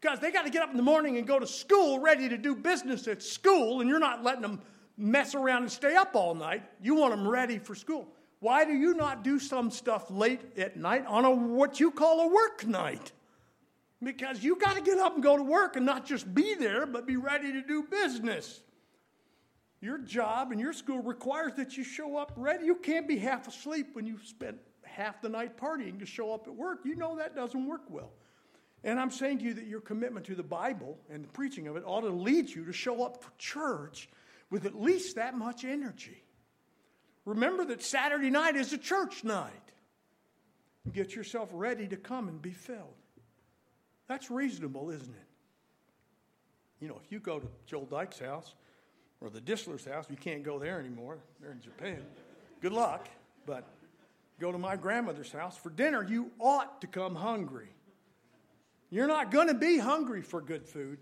Because 0.00 0.20
they 0.20 0.30
got 0.30 0.44
to 0.44 0.50
get 0.50 0.62
up 0.62 0.70
in 0.70 0.76
the 0.76 0.82
morning 0.84 1.16
and 1.16 1.26
go 1.26 1.40
to 1.40 1.46
school 1.46 1.98
ready 1.98 2.28
to 2.28 2.38
do 2.38 2.54
business 2.54 3.08
at 3.08 3.20
school, 3.20 3.80
and 3.80 3.90
you're 3.90 3.98
not 3.98 4.22
letting 4.22 4.42
them 4.42 4.60
mess 4.96 5.34
around 5.34 5.62
and 5.62 5.72
stay 5.72 5.96
up 5.96 6.14
all 6.14 6.36
night. 6.36 6.62
You 6.80 6.94
want 6.94 7.16
them 7.16 7.26
ready 7.26 7.58
for 7.58 7.74
school. 7.74 8.06
Why 8.42 8.64
do 8.64 8.72
you 8.72 8.94
not 8.94 9.22
do 9.22 9.38
some 9.38 9.70
stuff 9.70 10.10
late 10.10 10.40
at 10.58 10.76
night 10.76 11.06
on 11.06 11.24
a 11.24 11.30
what 11.30 11.78
you 11.78 11.92
call 11.92 12.22
a 12.22 12.26
work 12.26 12.66
night? 12.66 13.12
Because 14.02 14.42
you 14.42 14.56
got 14.56 14.74
to 14.74 14.82
get 14.82 14.98
up 14.98 15.14
and 15.14 15.22
go 15.22 15.36
to 15.36 15.44
work 15.44 15.76
and 15.76 15.86
not 15.86 16.04
just 16.04 16.34
be 16.34 16.56
there, 16.56 16.84
but 16.84 17.06
be 17.06 17.14
ready 17.14 17.52
to 17.52 17.62
do 17.62 17.84
business. 17.84 18.60
Your 19.80 19.96
job 19.96 20.50
and 20.50 20.60
your 20.60 20.72
school 20.72 21.00
requires 21.00 21.54
that 21.54 21.76
you 21.76 21.84
show 21.84 22.16
up 22.16 22.32
ready. 22.34 22.66
You 22.66 22.74
can't 22.74 23.06
be 23.06 23.16
half 23.16 23.46
asleep 23.46 23.90
when 23.92 24.08
you've 24.08 24.26
spent 24.26 24.58
half 24.82 25.22
the 25.22 25.28
night 25.28 25.56
partying 25.56 26.00
to 26.00 26.04
show 26.04 26.34
up 26.34 26.48
at 26.48 26.54
work. 26.56 26.80
You 26.84 26.96
know 26.96 27.18
that 27.18 27.36
doesn't 27.36 27.64
work 27.64 27.82
well. 27.88 28.10
And 28.82 28.98
I'm 28.98 29.12
saying 29.12 29.38
to 29.38 29.44
you 29.44 29.54
that 29.54 29.68
your 29.68 29.80
commitment 29.80 30.26
to 30.26 30.34
the 30.34 30.42
Bible 30.42 30.98
and 31.08 31.22
the 31.22 31.28
preaching 31.28 31.68
of 31.68 31.76
it 31.76 31.84
ought 31.86 32.00
to 32.00 32.08
lead 32.08 32.50
you 32.50 32.64
to 32.64 32.72
show 32.72 33.04
up 33.04 33.22
for 33.22 33.30
church 33.38 34.08
with 34.50 34.66
at 34.66 34.74
least 34.74 35.14
that 35.14 35.38
much 35.38 35.64
energy. 35.64 36.21
Remember 37.24 37.64
that 37.66 37.82
Saturday 37.82 38.30
night 38.30 38.56
is 38.56 38.72
a 38.72 38.78
church 38.78 39.24
night. 39.24 39.52
Get 40.92 41.14
yourself 41.14 41.48
ready 41.52 41.86
to 41.88 41.96
come 41.96 42.28
and 42.28 42.42
be 42.42 42.50
filled. 42.50 42.96
That's 44.08 44.30
reasonable, 44.30 44.90
isn't 44.90 45.14
it? 45.14 45.28
You 46.80 46.88
know, 46.88 47.00
if 47.04 47.12
you 47.12 47.20
go 47.20 47.38
to 47.38 47.46
Joel 47.66 47.86
Dyke's 47.86 48.18
house 48.18 48.54
or 49.22 49.30
the 49.30 49.40
Disler's 49.40 49.84
house. 49.84 50.06
You 50.10 50.16
can't 50.16 50.42
go 50.42 50.58
there 50.58 50.80
anymore. 50.80 51.18
They're 51.40 51.52
in 51.52 51.60
Japan. 51.60 52.02
Good 52.60 52.72
luck. 52.72 53.08
But 53.46 53.64
go 54.40 54.52
to 54.52 54.58
my 54.58 54.76
grandmother's 54.76 55.32
house 55.32 55.56
for 55.56 55.70
dinner. 55.70 56.02
You 56.02 56.30
ought 56.40 56.80
to 56.80 56.86
come 56.86 57.14
hungry. 57.14 57.68
You're 58.90 59.06
not 59.06 59.30
going 59.30 59.48
to 59.48 59.54
be 59.54 59.78
hungry 59.78 60.22
for 60.22 60.40
good 60.40 60.66
food 60.66 60.98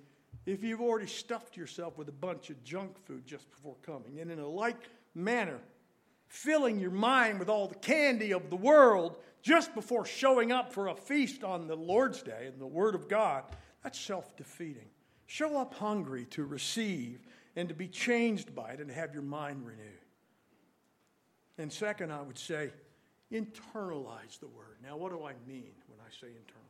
if 0.46 0.62
you've 0.62 0.80
already 0.80 1.06
stuffed 1.06 1.56
yourself 1.56 1.98
with 1.98 2.08
a 2.08 2.12
bunch 2.12 2.50
of 2.50 2.62
junk 2.62 2.98
food 3.04 3.26
just 3.26 3.50
before 3.50 3.74
coming. 3.82 4.20
And 4.20 4.30
in 4.30 4.38
a 4.38 4.46
like 4.46 4.88
manner, 5.14 5.58
filling 6.30 6.78
your 6.78 6.92
mind 6.92 7.40
with 7.40 7.48
all 7.48 7.66
the 7.66 7.74
candy 7.74 8.32
of 8.32 8.50
the 8.50 8.56
world 8.56 9.16
just 9.42 9.74
before 9.74 10.06
showing 10.06 10.52
up 10.52 10.72
for 10.72 10.86
a 10.86 10.94
feast 10.94 11.42
on 11.42 11.66
the 11.66 11.74
Lord's 11.74 12.22
Day 12.22 12.46
and 12.46 12.60
the 12.60 12.66
Word 12.66 12.94
of 12.94 13.08
God, 13.08 13.42
that's 13.82 13.98
self 13.98 14.36
defeating. 14.36 14.88
Show 15.26 15.58
up 15.58 15.74
hungry 15.74 16.26
to 16.26 16.44
receive 16.44 17.26
and 17.56 17.68
to 17.68 17.74
be 17.74 17.88
changed 17.88 18.54
by 18.54 18.70
it 18.70 18.80
and 18.80 18.90
have 18.90 19.12
your 19.12 19.24
mind 19.24 19.66
renewed. 19.66 19.86
And 21.58 21.72
second, 21.72 22.12
I 22.12 22.22
would 22.22 22.38
say, 22.38 22.70
internalize 23.32 24.38
the 24.38 24.48
Word. 24.48 24.76
Now, 24.84 24.96
what 24.96 25.10
do 25.10 25.24
I 25.24 25.32
mean 25.48 25.72
when 25.88 25.98
I 25.98 26.10
say 26.20 26.28
internalize? 26.28 26.64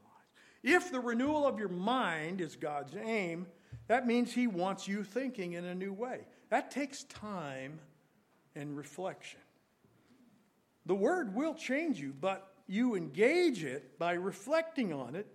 If 0.63 0.91
the 0.91 1.01
renewal 1.01 1.47
of 1.47 1.59
your 1.59 1.69
mind 1.69 2.41
is 2.41 2.57
God's 2.57 2.95
aim, 2.97 3.47
that 3.89 4.07
means 4.07 4.33
He 4.33 4.47
wants 4.47 4.89
you 4.89 5.05
thinking 5.05 5.53
in 5.53 5.67
a 5.67 5.75
new 5.75 5.93
way. 5.93 6.21
That 6.49 6.71
takes 6.71 7.05
time 7.05 7.79
and 8.55 8.75
reflection. 8.75 9.41
The 10.87 10.95
Word 10.95 11.35
will 11.35 11.55
change 11.55 12.01
you, 12.01 12.15
but 12.19 12.53
you 12.67 12.95
engage 12.95 13.65
it 13.65 13.99
by 13.99 14.13
reflecting 14.13 14.93
on 14.93 15.15
it 15.15 15.27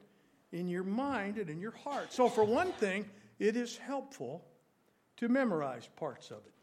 in 0.52 0.68
your 0.68 0.84
mind 0.84 1.38
and 1.38 1.50
in 1.50 1.60
your 1.60 1.72
heart. 1.72 2.14
So, 2.14 2.30
for 2.30 2.44
one 2.44 2.72
thing, 2.74 3.10
it 3.40 3.56
is 3.56 3.78
helpful 3.78 4.46
to 5.18 5.28
memorize 5.28 5.88
parts 5.96 6.32
of 6.32 6.38
it. 6.38 6.54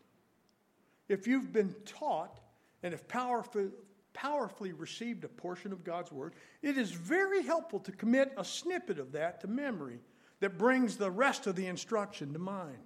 If 1.08 1.26
you've 1.26 1.52
been 1.52 1.74
taught 1.84 2.40
and 2.82 2.92
have 2.92 3.06
powerfully, 3.06 3.70
powerfully 4.14 4.72
received 4.72 5.24
a 5.24 5.28
portion 5.28 5.72
of 5.72 5.84
God's 5.84 6.10
Word, 6.10 6.34
it 6.62 6.78
is 6.78 6.90
very 6.90 7.42
helpful 7.42 7.80
to 7.80 7.92
commit 7.92 8.32
a 8.36 8.44
snippet 8.44 8.98
of 8.98 9.12
that 9.12 9.40
to 9.42 9.46
memory 9.46 10.00
that 10.40 10.58
brings 10.58 10.96
the 10.96 11.10
rest 11.10 11.46
of 11.46 11.54
the 11.54 11.66
instruction 11.66 12.32
to 12.32 12.38
mind. 12.38 12.76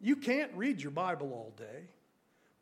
You 0.00 0.16
can't 0.16 0.52
read 0.54 0.80
your 0.80 0.92
Bible 0.92 1.32
all 1.32 1.52
day. 1.56 1.88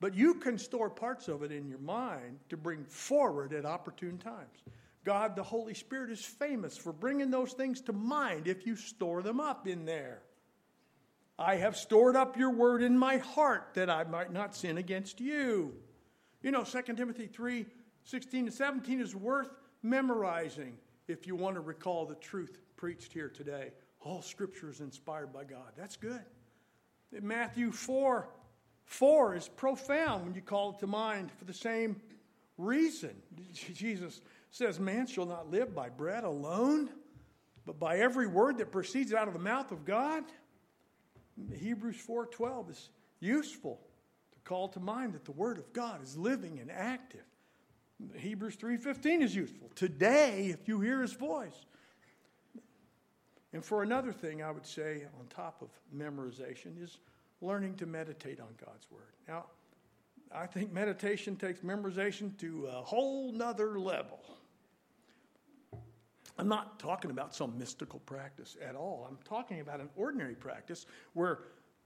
But 0.06 0.14
you 0.14 0.34
can 0.34 0.56
store 0.56 0.88
parts 0.88 1.26
of 1.26 1.42
it 1.42 1.50
in 1.50 1.66
your 1.66 1.80
mind 1.80 2.38
to 2.50 2.56
bring 2.56 2.84
forward 2.84 3.52
at 3.52 3.64
opportune 3.64 4.18
times. 4.18 4.62
God, 5.02 5.34
the 5.34 5.42
Holy 5.42 5.74
Spirit, 5.74 6.12
is 6.12 6.24
famous 6.24 6.76
for 6.76 6.92
bringing 6.92 7.32
those 7.32 7.54
things 7.54 7.80
to 7.80 7.92
mind 7.92 8.46
if 8.46 8.68
you 8.68 8.76
store 8.76 9.20
them 9.20 9.40
up 9.40 9.66
in 9.66 9.84
there. 9.84 10.22
I 11.40 11.56
have 11.56 11.76
stored 11.76 12.14
up 12.14 12.36
your 12.36 12.50
word 12.50 12.84
in 12.84 12.96
my 12.96 13.16
heart 13.16 13.70
that 13.74 13.90
I 13.90 14.04
might 14.04 14.32
not 14.32 14.54
sin 14.54 14.78
against 14.78 15.20
you. 15.20 15.74
You 16.40 16.52
know, 16.52 16.62
2 16.62 16.82
Timothy 16.94 17.26
3 17.26 17.66
16 18.04 18.46
to 18.46 18.52
17 18.52 19.00
is 19.00 19.16
worth 19.16 19.50
memorizing 19.82 20.76
if 21.08 21.26
you 21.26 21.34
want 21.34 21.56
to 21.56 21.60
recall 21.60 22.06
the 22.06 22.14
truth 22.14 22.60
preached 22.76 23.12
here 23.12 23.28
today. 23.28 23.72
All 24.02 24.22
scripture 24.22 24.70
is 24.70 24.78
inspired 24.78 25.32
by 25.32 25.42
God. 25.42 25.72
That's 25.76 25.96
good. 25.96 26.22
In 27.10 27.26
Matthew 27.26 27.72
4 27.72 28.28
4 28.86 29.34
is 29.34 29.48
profound 29.48 30.24
when 30.24 30.34
you 30.34 30.40
call 30.40 30.70
it 30.70 30.78
to 30.78 30.86
mind 30.86 31.30
for 31.32 31.44
the 31.44 31.52
same 31.52 32.00
reason. 32.56 33.14
Jesus 33.52 34.20
says, 34.50 34.80
Man 34.80 35.06
shall 35.06 35.26
not 35.26 35.50
live 35.50 35.74
by 35.74 35.88
bread 35.88 36.24
alone, 36.24 36.90
but 37.66 37.78
by 37.78 37.98
every 37.98 38.26
word 38.26 38.58
that 38.58 38.72
proceeds 38.72 39.12
out 39.12 39.28
of 39.28 39.34
the 39.34 39.40
mouth 39.40 39.72
of 39.72 39.84
God. 39.84 40.24
Hebrews 41.54 41.96
4:12 41.96 42.70
is 42.70 42.90
useful 43.20 43.80
to 44.32 44.38
call 44.44 44.68
to 44.68 44.80
mind 44.80 45.12
that 45.14 45.24
the 45.24 45.32
word 45.32 45.58
of 45.58 45.70
God 45.72 46.02
is 46.02 46.16
living 46.16 46.60
and 46.60 46.70
active. 46.70 47.24
Hebrews 48.16 48.56
3:15 48.56 49.20
is 49.20 49.34
useful. 49.34 49.70
Today, 49.74 50.46
if 50.46 50.68
you 50.68 50.80
hear 50.80 51.02
his 51.02 51.12
voice. 51.12 51.66
And 53.52 53.64
for 53.64 53.82
another 53.82 54.12
thing 54.12 54.42
I 54.42 54.50
would 54.50 54.66
say 54.66 55.06
on 55.18 55.26
top 55.28 55.62
of 55.62 55.70
memorization 55.94 56.82
is 56.82 56.98
learning 57.40 57.74
to 57.76 57.86
meditate 57.86 58.40
on 58.40 58.48
God's 58.64 58.90
Word. 58.90 59.02
Now, 59.28 59.46
I 60.34 60.46
think 60.46 60.72
meditation 60.72 61.36
takes 61.36 61.60
memorization 61.60 62.36
to 62.38 62.66
a 62.66 62.82
whole 62.82 63.32
nother 63.32 63.78
level. 63.78 64.20
I'm 66.38 66.48
not 66.48 66.78
talking 66.78 67.10
about 67.10 67.34
some 67.34 67.56
mystical 67.58 68.00
practice 68.00 68.56
at 68.66 68.74
all. 68.74 69.06
I'm 69.08 69.18
talking 69.24 69.60
about 69.60 69.80
an 69.80 69.88
ordinary 69.96 70.34
practice 70.34 70.86
where 71.14 71.40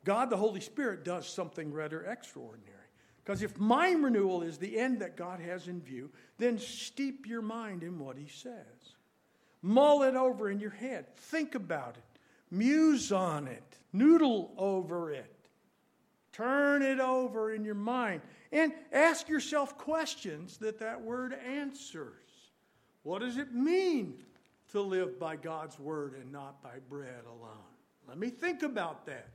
God 0.04 0.30
the 0.30 0.36
Holy 0.36 0.60
Spirit 0.60 1.04
does 1.04 1.28
something 1.28 1.72
rather 1.72 2.04
extraordinary. 2.04 2.76
Because 3.22 3.42
if 3.42 3.58
mind 3.58 4.02
renewal 4.02 4.42
is 4.42 4.58
the 4.58 4.78
end 4.78 5.00
that 5.00 5.16
God 5.16 5.40
has 5.40 5.68
in 5.68 5.80
view, 5.80 6.10
then 6.38 6.58
steep 6.58 7.26
your 7.26 7.42
mind 7.42 7.82
in 7.82 7.98
what 7.98 8.16
He 8.16 8.26
says. 8.26 8.96
Mull 9.62 10.02
it 10.02 10.16
over 10.16 10.50
in 10.50 10.58
your 10.58 10.70
head. 10.70 11.14
Think 11.16 11.54
about 11.54 11.96
it. 11.96 12.18
Muse 12.50 13.12
on 13.12 13.46
it. 13.46 13.78
Noodle 13.92 14.52
over 14.56 15.12
it. 15.12 15.39
Turn 16.32 16.82
it 16.82 17.00
over 17.00 17.52
in 17.52 17.64
your 17.64 17.74
mind 17.74 18.22
and 18.52 18.72
ask 18.92 19.28
yourself 19.28 19.76
questions 19.76 20.58
that 20.58 20.78
that 20.78 21.00
word 21.00 21.34
answers. 21.34 22.14
What 23.02 23.20
does 23.20 23.36
it 23.36 23.52
mean 23.52 24.14
to 24.72 24.80
live 24.80 25.18
by 25.18 25.36
God's 25.36 25.78
word 25.78 26.14
and 26.14 26.30
not 26.30 26.62
by 26.62 26.78
bread 26.88 27.24
alone? 27.26 27.56
Let 28.06 28.18
me 28.18 28.30
think 28.30 28.62
about 28.62 29.06
that. 29.06 29.28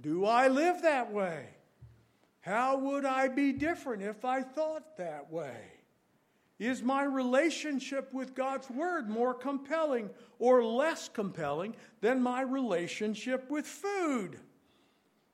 Do 0.00 0.24
I 0.24 0.48
live 0.48 0.82
that 0.82 1.12
way? 1.12 1.46
How 2.40 2.78
would 2.78 3.04
I 3.04 3.28
be 3.28 3.52
different 3.52 4.02
if 4.02 4.24
I 4.24 4.42
thought 4.42 4.96
that 4.96 5.30
way? 5.30 5.56
Is 6.58 6.82
my 6.82 7.04
relationship 7.04 8.12
with 8.12 8.34
God's 8.34 8.68
Word 8.68 9.08
more 9.08 9.32
compelling 9.32 10.10
or 10.38 10.62
less 10.62 11.08
compelling 11.08 11.74
than 12.02 12.22
my 12.22 12.42
relationship 12.42 13.50
with 13.50 13.66
food? 13.66 14.38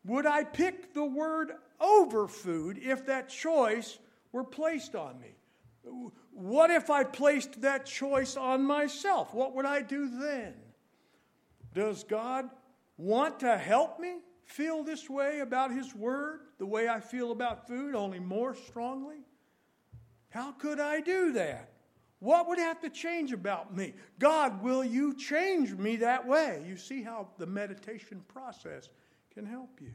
Would 0.06 0.26
I 0.26 0.44
pick 0.44 0.94
the 0.94 1.04
word 1.04 1.52
over 1.80 2.28
food 2.28 2.78
if 2.78 3.06
that 3.06 3.28
choice 3.28 3.98
were 4.32 4.44
placed 4.44 4.94
on 4.94 5.20
me? 5.20 5.34
What 6.32 6.70
if 6.70 6.90
I 6.90 7.04
placed 7.04 7.60
that 7.62 7.86
choice 7.86 8.36
on 8.36 8.62
myself? 8.62 9.34
What 9.34 9.54
would 9.54 9.66
I 9.66 9.82
do 9.82 10.08
then? 10.18 10.54
Does 11.74 12.04
God 12.04 12.48
want 12.96 13.40
to 13.40 13.56
help 13.56 14.00
me 14.00 14.16
feel 14.44 14.82
this 14.82 15.10
way 15.10 15.40
about 15.40 15.72
His 15.72 15.94
Word, 15.94 16.40
the 16.58 16.66
way 16.66 16.88
I 16.88 17.00
feel 17.00 17.32
about 17.32 17.66
food, 17.66 17.94
only 17.94 18.18
more 18.18 18.54
strongly? 18.54 19.18
How 20.30 20.52
could 20.52 20.80
I 20.80 21.00
do 21.00 21.32
that? 21.32 21.70
What 22.18 22.48
would 22.48 22.58
have 22.58 22.80
to 22.80 22.90
change 22.90 23.32
about 23.32 23.76
me? 23.76 23.94
God, 24.18 24.62
will 24.62 24.84
you 24.84 25.14
change 25.14 25.72
me 25.72 25.96
that 25.96 26.26
way? 26.26 26.64
You 26.66 26.76
see 26.76 27.02
how 27.02 27.28
the 27.38 27.46
meditation 27.46 28.22
process 28.28 28.88
can 29.36 29.44
help 29.44 29.80
you. 29.82 29.92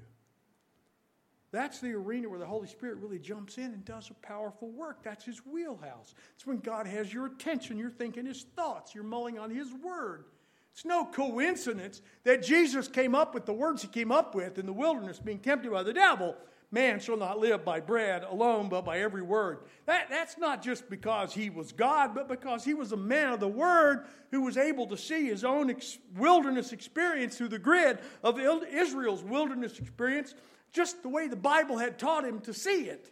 That's 1.52 1.80
the 1.80 1.94
arena 1.94 2.30
where 2.30 2.40
the 2.40 2.46
Holy 2.46 2.68
Spirit 2.68 2.98
really 2.98 3.18
jumps 3.18 3.58
in 3.58 3.66
and 3.66 3.84
does 3.84 4.10
a 4.10 4.14
powerful 4.26 4.70
work. 4.70 5.04
That's 5.04 5.26
his 5.26 5.46
wheelhouse. 5.46 6.14
It's 6.36 6.46
when 6.46 6.60
God 6.60 6.86
has 6.86 7.12
your 7.12 7.26
attention, 7.26 7.78
you're 7.78 7.90
thinking 7.90 8.26
his 8.26 8.46
thoughts, 8.56 8.94
you're 8.94 9.04
mulling 9.04 9.40
on 9.40 9.50
his 9.50 9.68
word. 9.74 10.26
It's 10.74 10.86
no 10.86 11.06
coincidence 11.06 12.02
that 12.24 12.44
Jesus 12.44 12.88
came 12.88 13.16
up 13.16 13.34
with 13.34 13.46
the 13.46 13.52
words 13.52 13.82
he 13.82 13.88
came 13.88 14.12
up 14.12 14.36
with 14.36 14.60
in 14.60 14.66
the 14.68 14.72
wilderness, 14.72 15.20
being 15.20 15.40
tempted 15.40 15.72
by 15.72 15.84
the 15.84 15.92
devil. 15.92 16.38
Man 16.74 17.02
shall 17.02 17.18
not 17.18 17.38
live 17.38 17.66
by 17.66 17.82
bread 17.82 18.24
alone, 18.24 18.70
but 18.70 18.86
by 18.86 19.00
every 19.00 19.22
word. 19.22 19.60
That, 19.88 20.10
that's 20.10 20.38
not 20.38 20.64
just 20.64 20.90
because 20.90 21.34
he 21.34 21.50
was 21.50 21.74
God, 21.74 22.16
but 22.16 22.30
because 22.30 22.64
he 22.64 22.74
was 22.74 22.94
a 22.94 22.98
man 22.98 23.34
of 23.34 23.42
the 23.42 23.48
word 23.48 24.06
who 24.32 24.44
was 24.44 24.56
able 24.56 24.88
to 24.88 24.98
see 24.98 25.26
his 25.26 25.44
own 25.44 25.70
ex- 25.70 26.00
wilderness 26.16 26.72
experience 26.72 27.38
through 27.38 27.50
the 27.50 27.60
grid 27.60 28.00
of 28.24 28.40
Israel's 28.40 29.22
wilderness 29.22 29.80
experience, 29.80 30.34
just 30.72 31.04
the 31.04 31.10
way 31.10 31.28
the 31.28 31.36
Bible 31.36 31.78
had 31.78 32.00
taught 32.00 32.24
him 32.24 32.40
to 32.42 32.54
see 32.54 32.86
it. 32.86 33.12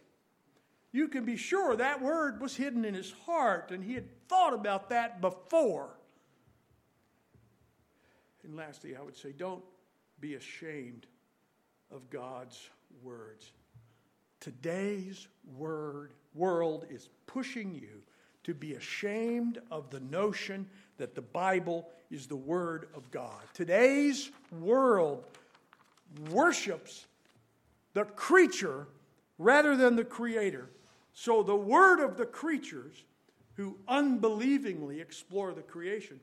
You 0.92 1.08
can 1.08 1.26
be 1.26 1.36
sure 1.36 1.76
that 1.76 2.00
word 2.00 2.40
was 2.40 2.56
hidden 2.56 2.86
in 2.86 2.94
his 2.94 3.12
heart, 3.26 3.72
and 3.72 3.84
he 3.84 3.92
had 3.92 4.26
thought 4.26 4.54
about 4.54 4.88
that 4.88 5.20
before. 5.20 5.90
And 8.42 8.56
lastly, 8.56 8.96
I 8.96 9.02
would 9.02 9.16
say 9.16 9.32
don't 9.32 9.62
be 10.18 10.34
ashamed 10.34 11.06
of 11.90 12.08
God's 12.08 12.70
words. 13.02 13.52
Today's 14.40 15.28
word, 15.56 16.12
world 16.34 16.86
is 16.90 17.08
pushing 17.26 17.74
you 17.74 18.02
to 18.44 18.54
be 18.54 18.74
ashamed 18.74 19.58
of 19.70 19.90
the 19.90 20.00
notion 20.00 20.68
that 20.96 21.14
the 21.14 21.22
Bible 21.22 21.88
is 22.10 22.26
the 22.26 22.36
Word 22.36 22.88
of 22.94 23.10
God. 23.10 23.42
Today's 23.54 24.30
world 24.50 25.24
worships 26.30 27.06
the 27.92 28.04
creature 28.04 28.86
rather 29.38 29.76
than 29.76 29.96
the 29.96 30.04
Creator. 30.04 30.70
So 31.12 31.42
the 31.42 31.54
Word 31.54 32.00
of 32.00 32.16
the 32.16 32.26
creatures 32.26 33.04
who 33.54 33.76
unbelievingly 33.88 35.00
explore 35.00 35.52
the 35.52 35.60
creation 35.60 36.18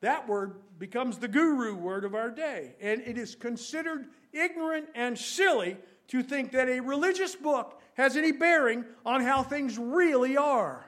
That 0.00 0.28
word 0.28 0.54
becomes 0.78 1.18
the 1.18 1.28
guru 1.28 1.74
word 1.74 2.04
of 2.04 2.14
our 2.14 2.30
day. 2.30 2.74
And 2.80 3.00
it 3.00 3.18
is 3.18 3.34
considered 3.34 4.06
ignorant 4.32 4.88
and 4.94 5.18
silly 5.18 5.76
to 6.08 6.22
think 6.22 6.52
that 6.52 6.68
a 6.68 6.80
religious 6.80 7.34
book 7.34 7.80
has 7.94 8.16
any 8.16 8.32
bearing 8.32 8.84
on 9.04 9.22
how 9.22 9.42
things 9.42 9.78
really 9.78 10.36
are. 10.36 10.86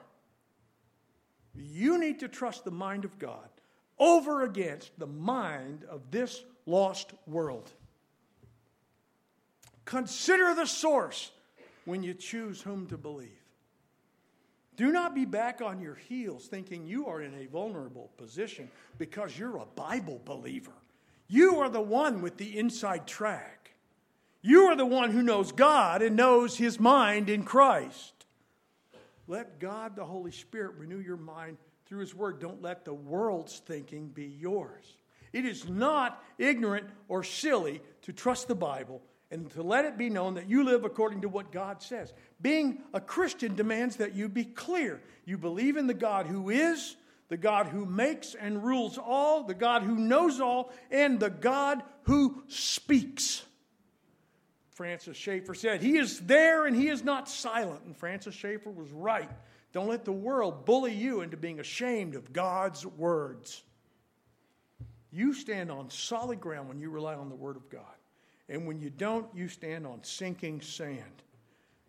You 1.53 1.97
need 1.99 2.19
to 2.19 2.27
trust 2.27 2.63
the 2.63 2.71
mind 2.71 3.05
of 3.05 3.19
God 3.19 3.49
over 3.99 4.43
against 4.43 4.97
the 4.97 5.07
mind 5.07 5.83
of 5.89 6.09
this 6.09 6.43
lost 6.65 7.11
world. 7.27 7.71
Consider 9.85 10.55
the 10.55 10.65
source 10.65 11.31
when 11.85 12.01
you 12.01 12.13
choose 12.13 12.61
whom 12.61 12.87
to 12.87 12.97
believe. 12.97 13.29
Do 14.77 14.91
not 14.91 15.13
be 15.13 15.25
back 15.25 15.61
on 15.61 15.81
your 15.81 15.95
heels 15.95 16.47
thinking 16.47 16.87
you 16.87 17.07
are 17.07 17.21
in 17.21 17.33
a 17.35 17.45
vulnerable 17.45 18.09
position 18.17 18.71
because 18.97 19.37
you're 19.37 19.57
a 19.57 19.65
Bible 19.65 20.21
believer. 20.23 20.71
You 21.31 21.61
are 21.61 21.69
the 21.69 21.79
one 21.79 22.21
with 22.21 22.35
the 22.35 22.59
inside 22.59 23.07
track. 23.07 23.71
You 24.41 24.63
are 24.65 24.75
the 24.75 24.85
one 24.85 25.11
who 25.11 25.23
knows 25.23 25.53
God 25.53 26.01
and 26.01 26.17
knows 26.17 26.57
his 26.57 26.77
mind 26.77 27.29
in 27.29 27.43
Christ. 27.43 28.25
Let 29.29 29.57
God, 29.57 29.95
the 29.95 30.03
Holy 30.03 30.33
Spirit, 30.33 30.73
renew 30.77 30.99
your 30.99 31.15
mind 31.15 31.55
through 31.85 32.01
his 32.01 32.13
word. 32.13 32.41
Don't 32.41 32.61
let 32.61 32.83
the 32.83 32.93
world's 32.93 33.59
thinking 33.59 34.09
be 34.09 34.25
yours. 34.25 34.83
It 35.31 35.45
is 35.45 35.69
not 35.69 36.21
ignorant 36.37 36.87
or 37.07 37.23
silly 37.23 37.81
to 38.01 38.11
trust 38.11 38.49
the 38.49 38.55
Bible 38.55 39.01
and 39.31 39.49
to 39.51 39.63
let 39.63 39.85
it 39.85 39.97
be 39.97 40.09
known 40.09 40.33
that 40.33 40.49
you 40.49 40.65
live 40.65 40.83
according 40.83 41.21
to 41.21 41.29
what 41.29 41.53
God 41.53 41.81
says. 41.81 42.11
Being 42.41 42.79
a 42.93 42.99
Christian 42.99 43.55
demands 43.55 43.95
that 43.95 44.13
you 44.13 44.27
be 44.27 44.43
clear. 44.43 45.01
You 45.23 45.37
believe 45.37 45.77
in 45.77 45.87
the 45.87 45.93
God 45.93 46.27
who 46.27 46.49
is, 46.49 46.97
the 47.31 47.37
God 47.37 47.67
who 47.67 47.85
makes 47.85 48.35
and 48.35 48.61
rules 48.61 48.97
all, 48.97 49.43
the 49.43 49.53
God 49.53 49.83
who 49.83 49.95
knows 49.95 50.41
all, 50.41 50.69
and 50.91 51.17
the 51.17 51.29
God 51.29 51.81
who 52.03 52.43
speaks. 52.49 53.41
Francis 54.71 55.15
Schaeffer 55.15 55.53
said, 55.53 55.81
He 55.81 55.97
is 55.97 56.19
there 56.19 56.65
and 56.65 56.75
He 56.75 56.89
is 56.89 57.05
not 57.05 57.29
silent. 57.29 57.85
And 57.85 57.95
Francis 57.95 58.35
Schaeffer 58.35 58.69
was 58.69 58.91
right. 58.91 59.29
Don't 59.71 59.87
let 59.87 60.03
the 60.03 60.11
world 60.11 60.65
bully 60.65 60.93
you 60.93 61.21
into 61.21 61.37
being 61.37 61.61
ashamed 61.61 62.15
of 62.15 62.33
God's 62.33 62.85
words. 62.85 63.63
You 65.09 65.33
stand 65.33 65.71
on 65.71 65.89
solid 65.89 66.41
ground 66.41 66.67
when 66.67 66.81
you 66.81 66.89
rely 66.89 67.15
on 67.15 67.29
the 67.29 67.35
Word 67.35 67.55
of 67.55 67.69
God. 67.69 67.95
And 68.49 68.67
when 68.67 68.81
you 68.81 68.89
don't, 68.89 69.25
you 69.33 69.47
stand 69.47 69.87
on 69.87 70.03
sinking 70.03 70.59
sand. 70.59 71.23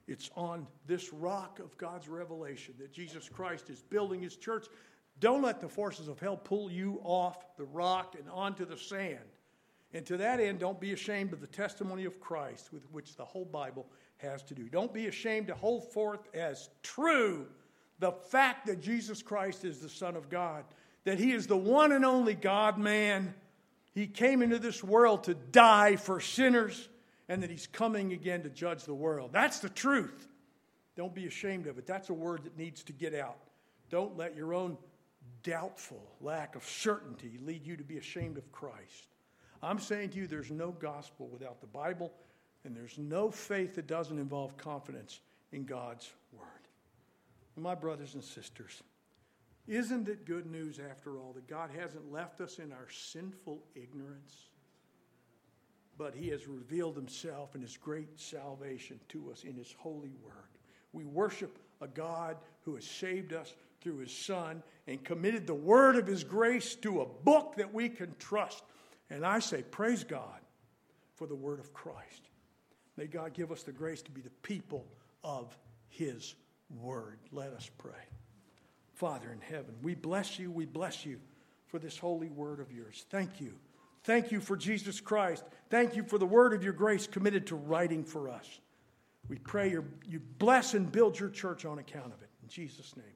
It's 0.07 0.31
on 0.37 0.67
this 0.87 1.13
rock 1.13 1.59
of 1.59 1.77
God's 1.79 2.09
revelation 2.09 2.75
that 2.79 2.93
Jesus 2.93 3.29
Christ 3.29 3.71
is 3.71 3.81
building 3.83 4.21
his 4.21 4.37
church. 4.37 4.67
Don't 5.23 5.41
let 5.41 5.61
the 5.61 5.69
forces 5.69 6.07
of 6.09 6.21
hell 6.21 6.37
pull 6.37 6.71
you 6.71 7.01
off 7.03 7.57
the 7.57 7.65
rock 7.65 8.15
and 8.19 8.29
onto 8.29 8.67
the 8.67 8.77
sand. 8.77 9.19
And 9.95 10.05
to 10.05 10.19
that 10.19 10.39
end, 10.39 10.59
don't 10.59 10.81
be 10.81 10.93
ashamed 10.93 11.33
of 11.33 11.41
the 11.41 11.47
testimony 11.47 12.05
of 12.05 12.21
Christ 12.21 12.71
with 12.73 12.83
which 12.93 13.17
the 13.17 13.25
whole 13.25 13.47
Bible 13.47 13.87
has 14.19 14.43
to 14.45 14.55
do. 14.55 14.69
Don't 14.69 14.93
be 14.93 15.07
ashamed 15.07 15.47
to 15.47 15.55
hold 15.55 15.91
forth 15.93 16.29
as 16.35 16.69
true 16.83 17.47
the 17.99 18.13
fact 18.13 18.67
that 18.67 18.83
Jesus 18.83 19.23
Christ 19.23 19.65
is 19.65 19.79
the 19.79 19.89
Son 19.89 20.17
of 20.17 20.29
God, 20.29 20.65
that 21.05 21.19
he 21.19 21.33
is 21.33 21.47
the 21.47 21.57
one 21.57 21.93
and 21.93 22.05
only 22.05 22.35
God 22.35 22.77
man 22.77 23.35
he 23.95 24.07
came 24.07 24.43
into 24.43 24.59
this 24.59 24.83
world 24.83 25.25
to 25.25 25.35
die 25.35 25.97
for 25.97 26.21
sinners, 26.21 26.89
and 27.29 27.43
that 27.43 27.51
He's 27.51 27.67
coming 27.67 28.13
again 28.13 28.43
to 28.43 28.51
judge 28.51 28.85
the 28.85 28.95
world. 28.95 29.31
That's 29.33 29.61
the 29.61 29.69
truth. 29.69 30.29
Don't 30.97 31.15
be 31.15 31.27
ashamed 31.27 31.67
of 31.67 31.79
it. 31.79 31.87
That's 31.87 32.11
a 32.11 32.15
word 32.15 32.45
that 32.45 32.59
needs 32.59 32.83
to 32.85 32.93
get 32.93 33.15
out. 33.15 33.39
Don't 33.91 34.17
let 34.17 34.37
your 34.37 34.55
own 34.55 34.77
doubtful 35.43 36.03
lack 36.21 36.57
of 36.57 36.65
certainty 36.65 37.39
lead 37.45 37.67
you 37.67 37.77
to 37.77 37.85
be 37.85 37.99
ashamed 37.99 38.39
of 38.39 38.51
Christ. 38.53 39.09
I'm 39.63 39.79
saying 39.79 40.11
to 40.11 40.19
you, 40.19 40.27
there's 40.27 40.51
no 40.51 40.73
gospel 40.73 41.29
without 41.29 41.61
the 41.61 41.67
Bible, 41.67 42.13
and 42.65 42.77
there's 42.77 42.99
no 42.99 43.31
faith 43.31 43.75
that 43.77 43.87
doesn't 43.87 44.19
involve 44.19 44.57
confidence 44.57 45.21
in 45.53 45.65
God's 45.65 46.11
Word. 46.33 46.47
My 47.57 47.75
brothers 47.75 48.15
and 48.15 48.25
sisters, 48.25 48.83
isn't 49.69 50.09
it 50.09 50.25
good 50.25 50.47
news, 50.47 50.81
after 50.81 51.19
all, 51.19 51.33
that 51.35 51.47
God 51.47 51.71
hasn't 51.79 52.11
left 52.11 52.41
us 52.41 52.59
in 52.59 52.73
our 52.73 52.89
sinful 52.91 53.63
ignorance, 53.75 54.49
but 55.99 56.15
He 56.15 56.29
has 56.31 56.49
revealed 56.49 56.97
Himself 56.97 57.55
and 57.55 57.63
His 57.63 57.77
great 57.77 58.19
salvation 58.19 58.99
to 59.11 59.31
us 59.31 59.45
in 59.45 59.55
His 59.55 59.75
holy 59.79 60.13
word? 60.25 60.59
We 60.93 61.05
worship 61.05 61.59
a 61.81 61.87
God 61.87 62.37
who 62.63 62.75
has 62.75 62.85
saved 62.85 63.33
us 63.33 63.55
through 63.83 63.99
His 63.99 64.17
Son 64.17 64.63
and 64.87 65.05
committed 65.05 65.47
the 65.47 65.55
word 65.55 65.97
of 65.97 66.07
His 66.07 66.25
grace 66.25 66.75
to 66.77 67.03
a 67.03 67.07
book 67.07 67.55
that 67.57 67.75
we 67.75 67.89
can 67.89 68.15
trust. 68.19 68.63
And 69.11 69.27
I 69.27 69.41
say, 69.41 69.63
Praise 69.63 70.05
God 70.05 70.41
for 71.15 71.27
the 71.27 71.35
word 71.35 71.61
of 71.61 71.73
Christ. 71.73 72.29
May 72.97 73.07
God 73.07 73.33
give 73.33 73.51
us 73.51 73.63
the 73.63 73.73
grace 73.73 74.03
to 74.03 74.11
be 74.11 74.21
the 74.21 74.31
people 74.43 74.87
of 75.25 75.57
His 75.89 76.35
word. 76.81 77.19
Let 77.31 77.53
us 77.53 77.71
pray. 77.79 77.93
Father 78.95 79.33
in 79.33 79.41
heaven, 79.41 79.75
we 79.83 79.95
bless 79.95 80.39
you, 80.39 80.51
we 80.51 80.67
bless 80.67 81.05
you 81.05 81.19
for 81.67 81.79
this 81.79 81.99
holy 81.99 82.29
word 82.29 82.61
of 82.61 82.71
yours. 82.71 83.07
Thank 83.11 83.41
you. 83.41 83.55
Thank 84.05 84.33
you 84.33 84.41
for 84.41 84.57
Jesus 84.57 85.01
Christ. 85.01 85.45
Thank 85.71 85.97
you 85.97 86.03
for 86.03 86.19
the 86.19 86.27
word 86.27 86.55
of 86.55 86.65
your 86.65 86.73
grace 86.73 87.07
committed 87.07 87.47
to 87.49 87.57
writing 87.57 88.05
for 88.05 88.29
us. 88.29 88.61
We 89.29 89.39
pray 89.39 89.71
you 89.71 90.21
bless 90.39 90.75
and 90.75 90.91
build 90.91 91.19
your 91.19 91.31
church 91.31 91.65
on 91.65 91.79
account 91.79 92.13
of 92.13 92.21
it. 92.23 92.29
In 92.43 92.49
Jesus' 92.49 92.97
name, 92.97 93.07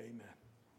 amen. 0.00 0.39